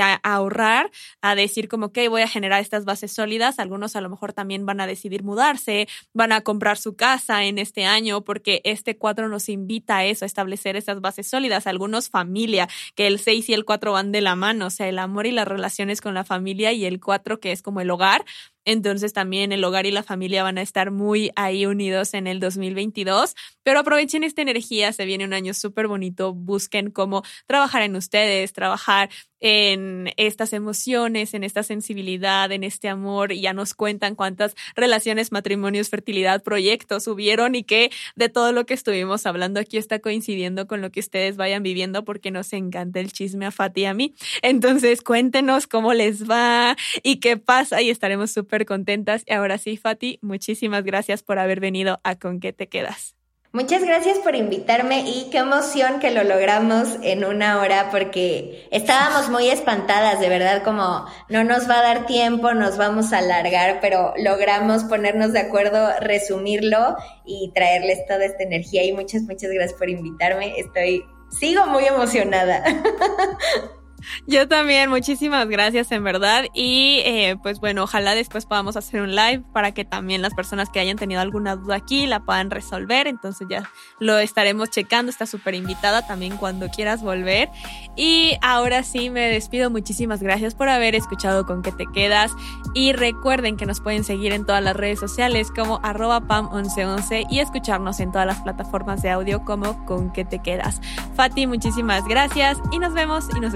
a 0.00 0.14
ahorrar, 0.22 0.90
a 1.20 1.34
decir 1.34 1.68
como 1.68 1.92
que 1.92 2.08
voy 2.08 2.22
a 2.22 2.28
generar 2.28 2.60
estas 2.60 2.84
bases 2.84 3.12
sólidas. 3.12 3.58
Algunos 3.58 3.96
a 3.96 4.00
lo 4.00 4.10
mejor 4.10 4.32
también 4.32 4.66
van 4.66 4.80
a 4.80 4.86
decidir 4.86 5.22
mudarse, 5.22 5.88
van 6.12 6.32
a 6.32 6.40
comprar 6.42 6.78
su 6.78 6.96
casa 6.96 7.44
en 7.44 7.58
este 7.58 7.84
año 7.84 8.24
porque 8.24 8.60
este 8.64 8.96
4 8.96 9.28
nos 9.28 9.48
invita 9.48 9.98
a 9.98 10.04
eso, 10.04 10.24
a 10.24 10.26
establecer 10.26 10.76
estas 10.76 11.00
bases 11.00 11.28
sólidas. 11.28 11.66
Algunos 11.66 12.08
familia, 12.08 12.68
que 12.94 13.06
el 13.06 13.18
6 13.18 13.48
y 13.50 13.54
el 13.54 13.64
4 13.64 13.92
van 13.92 14.12
de 14.12 14.20
la 14.20 14.36
mano, 14.36 14.66
o 14.66 14.70
sea, 14.70 14.88
el 14.88 14.98
amor 14.98 15.26
y 15.26 15.32
las 15.32 15.48
relaciones 15.48 16.00
con 16.00 16.14
la 16.14 16.24
familia 16.24 16.72
y 16.72 16.84
el 16.84 17.00
4 17.00 17.40
que 17.40 17.52
es 17.52 17.62
como 17.62 17.80
el 17.80 17.90
hogar, 17.90 18.24
entonces 18.64 19.12
también 19.12 19.52
el 19.52 19.64
hogar 19.64 19.86
y 19.86 19.90
la 19.90 20.02
familia 20.02 20.42
van 20.42 20.58
a 20.58 20.62
estar 20.62 20.90
muy 20.90 21.30
ahí 21.36 21.66
unidos 21.66 22.14
en 22.14 22.26
el 22.26 22.40
2022. 22.40 23.34
Pero 23.62 23.80
aprovechen 23.80 24.24
esta 24.24 24.42
energía, 24.42 24.92
se 24.92 25.04
viene 25.04 25.24
un 25.24 25.32
año 25.32 25.54
súper 25.54 25.88
bonito. 25.88 26.34
Busquen 26.34 26.90
cómo 26.90 27.22
trabajar 27.46 27.82
en 27.82 27.96
ustedes, 27.96 28.52
trabajar 28.52 29.10
en 29.40 30.12
estas 30.16 30.52
emociones, 30.52 31.34
en 31.34 31.42
esta 31.42 31.64
sensibilidad, 31.64 32.50
en 32.52 32.62
este 32.62 32.88
amor. 32.88 33.32
Y 33.32 33.40
ya 33.40 33.52
nos 33.52 33.74
cuentan 33.74 34.14
cuántas 34.14 34.54
relaciones, 34.76 35.32
matrimonios, 35.32 35.90
fertilidad, 35.90 36.42
proyectos 36.42 37.08
hubieron 37.08 37.56
y 37.56 37.64
que 37.64 37.90
de 38.14 38.28
todo 38.28 38.52
lo 38.52 38.66
que 38.66 38.74
estuvimos 38.74 39.26
hablando 39.26 39.58
aquí 39.58 39.78
está 39.78 39.98
coincidiendo 39.98 40.66
con 40.68 40.80
lo 40.80 40.90
que 40.90 41.00
ustedes 41.00 41.36
vayan 41.36 41.62
viviendo 41.62 42.04
porque 42.04 42.30
nos 42.30 42.52
encanta 42.52 43.00
el 43.00 43.12
chisme 43.12 43.46
a 43.46 43.50
Fati 43.50 43.82
y 43.82 43.84
a 43.86 43.94
mí. 43.94 44.14
Entonces 44.42 45.02
cuéntenos 45.02 45.66
cómo 45.66 45.92
les 45.92 46.28
va 46.30 46.76
y 47.02 47.16
qué 47.16 47.36
pasa 47.36 47.82
y 47.82 47.90
estaremos 47.90 48.30
súper 48.30 48.51
contentas. 48.66 49.24
Y 49.26 49.32
ahora 49.32 49.58
sí, 49.58 49.76
Fati, 49.76 50.18
muchísimas 50.22 50.84
gracias 50.84 51.22
por 51.22 51.38
haber 51.38 51.60
venido 51.60 52.00
a 52.04 52.16
Con 52.16 52.40
qué 52.40 52.52
te 52.52 52.68
quedas. 52.68 53.16
Muchas 53.54 53.84
gracias 53.84 54.18
por 54.20 54.34
invitarme 54.34 55.00
y 55.00 55.28
qué 55.30 55.36
emoción 55.36 56.00
que 56.00 56.10
lo 56.10 56.24
logramos 56.24 56.96
en 57.02 57.22
una 57.22 57.60
hora 57.60 57.90
porque 57.90 58.66
estábamos 58.70 59.28
muy 59.28 59.50
espantadas, 59.50 60.20
de 60.20 60.30
verdad, 60.30 60.62
como 60.62 61.04
no 61.28 61.44
nos 61.44 61.68
va 61.68 61.80
a 61.80 61.82
dar 61.82 62.06
tiempo, 62.06 62.54
nos 62.54 62.78
vamos 62.78 63.12
a 63.12 63.18
alargar, 63.18 63.80
pero 63.82 64.14
logramos 64.16 64.84
ponernos 64.84 65.34
de 65.34 65.40
acuerdo, 65.40 65.90
resumirlo 66.00 66.96
y 67.26 67.52
traerles 67.54 68.06
toda 68.06 68.24
esta 68.24 68.42
energía 68.42 68.84
y 68.84 68.94
muchas, 68.94 69.20
muchas 69.24 69.50
gracias 69.50 69.78
por 69.78 69.90
invitarme. 69.90 70.58
Estoy, 70.58 71.04
sigo 71.38 71.66
muy 71.66 71.84
emocionada. 71.84 72.64
Yo 74.26 74.48
también, 74.48 74.90
muchísimas 74.90 75.48
gracias 75.48 75.92
en 75.92 76.04
verdad. 76.04 76.44
Y 76.54 77.00
eh, 77.04 77.36
pues 77.42 77.60
bueno, 77.60 77.84
ojalá 77.84 78.14
después 78.14 78.46
podamos 78.46 78.76
hacer 78.76 79.00
un 79.00 79.14
live 79.14 79.42
para 79.52 79.72
que 79.72 79.84
también 79.84 80.22
las 80.22 80.34
personas 80.34 80.68
que 80.70 80.80
hayan 80.80 80.96
tenido 80.96 81.20
alguna 81.20 81.56
duda 81.56 81.76
aquí 81.76 82.06
la 82.06 82.20
puedan 82.20 82.50
resolver. 82.50 83.06
Entonces 83.06 83.46
ya 83.50 83.70
lo 83.98 84.18
estaremos 84.18 84.70
checando. 84.70 85.10
Está 85.10 85.26
súper 85.26 85.54
invitada 85.54 86.06
también 86.06 86.36
cuando 86.36 86.68
quieras 86.68 87.02
volver. 87.02 87.48
Y 87.96 88.36
ahora 88.42 88.82
sí 88.82 89.10
me 89.10 89.28
despido. 89.28 89.70
Muchísimas 89.70 90.22
gracias 90.22 90.54
por 90.54 90.68
haber 90.68 90.94
escuchado 90.94 91.46
con 91.46 91.62
que 91.62 91.72
te 91.72 91.86
quedas. 91.86 92.32
Y 92.74 92.92
recuerden 92.92 93.56
que 93.56 93.66
nos 93.66 93.80
pueden 93.80 94.04
seguir 94.04 94.32
en 94.32 94.46
todas 94.46 94.62
las 94.62 94.76
redes 94.76 94.98
sociales 94.98 95.50
como 95.54 95.80
arroba 95.82 96.20
pam1111 96.20 97.26
y 97.30 97.40
escucharnos 97.40 98.00
en 98.00 98.12
todas 98.12 98.26
las 98.26 98.40
plataformas 98.40 99.02
de 99.02 99.10
audio 99.10 99.44
como 99.44 99.84
con 99.84 100.12
que 100.12 100.24
te 100.24 100.40
quedas. 100.40 100.80
Fati, 101.14 101.46
muchísimas 101.46 102.04
gracias 102.06 102.58
y 102.70 102.78
nos 102.78 102.94
vemos 102.94 103.26
y 103.36 103.40
nos 103.40 103.54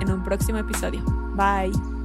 en 0.00 0.10
un 0.10 0.22
próximo 0.22 0.58
episodio. 0.58 1.02
Bye. 1.36 1.97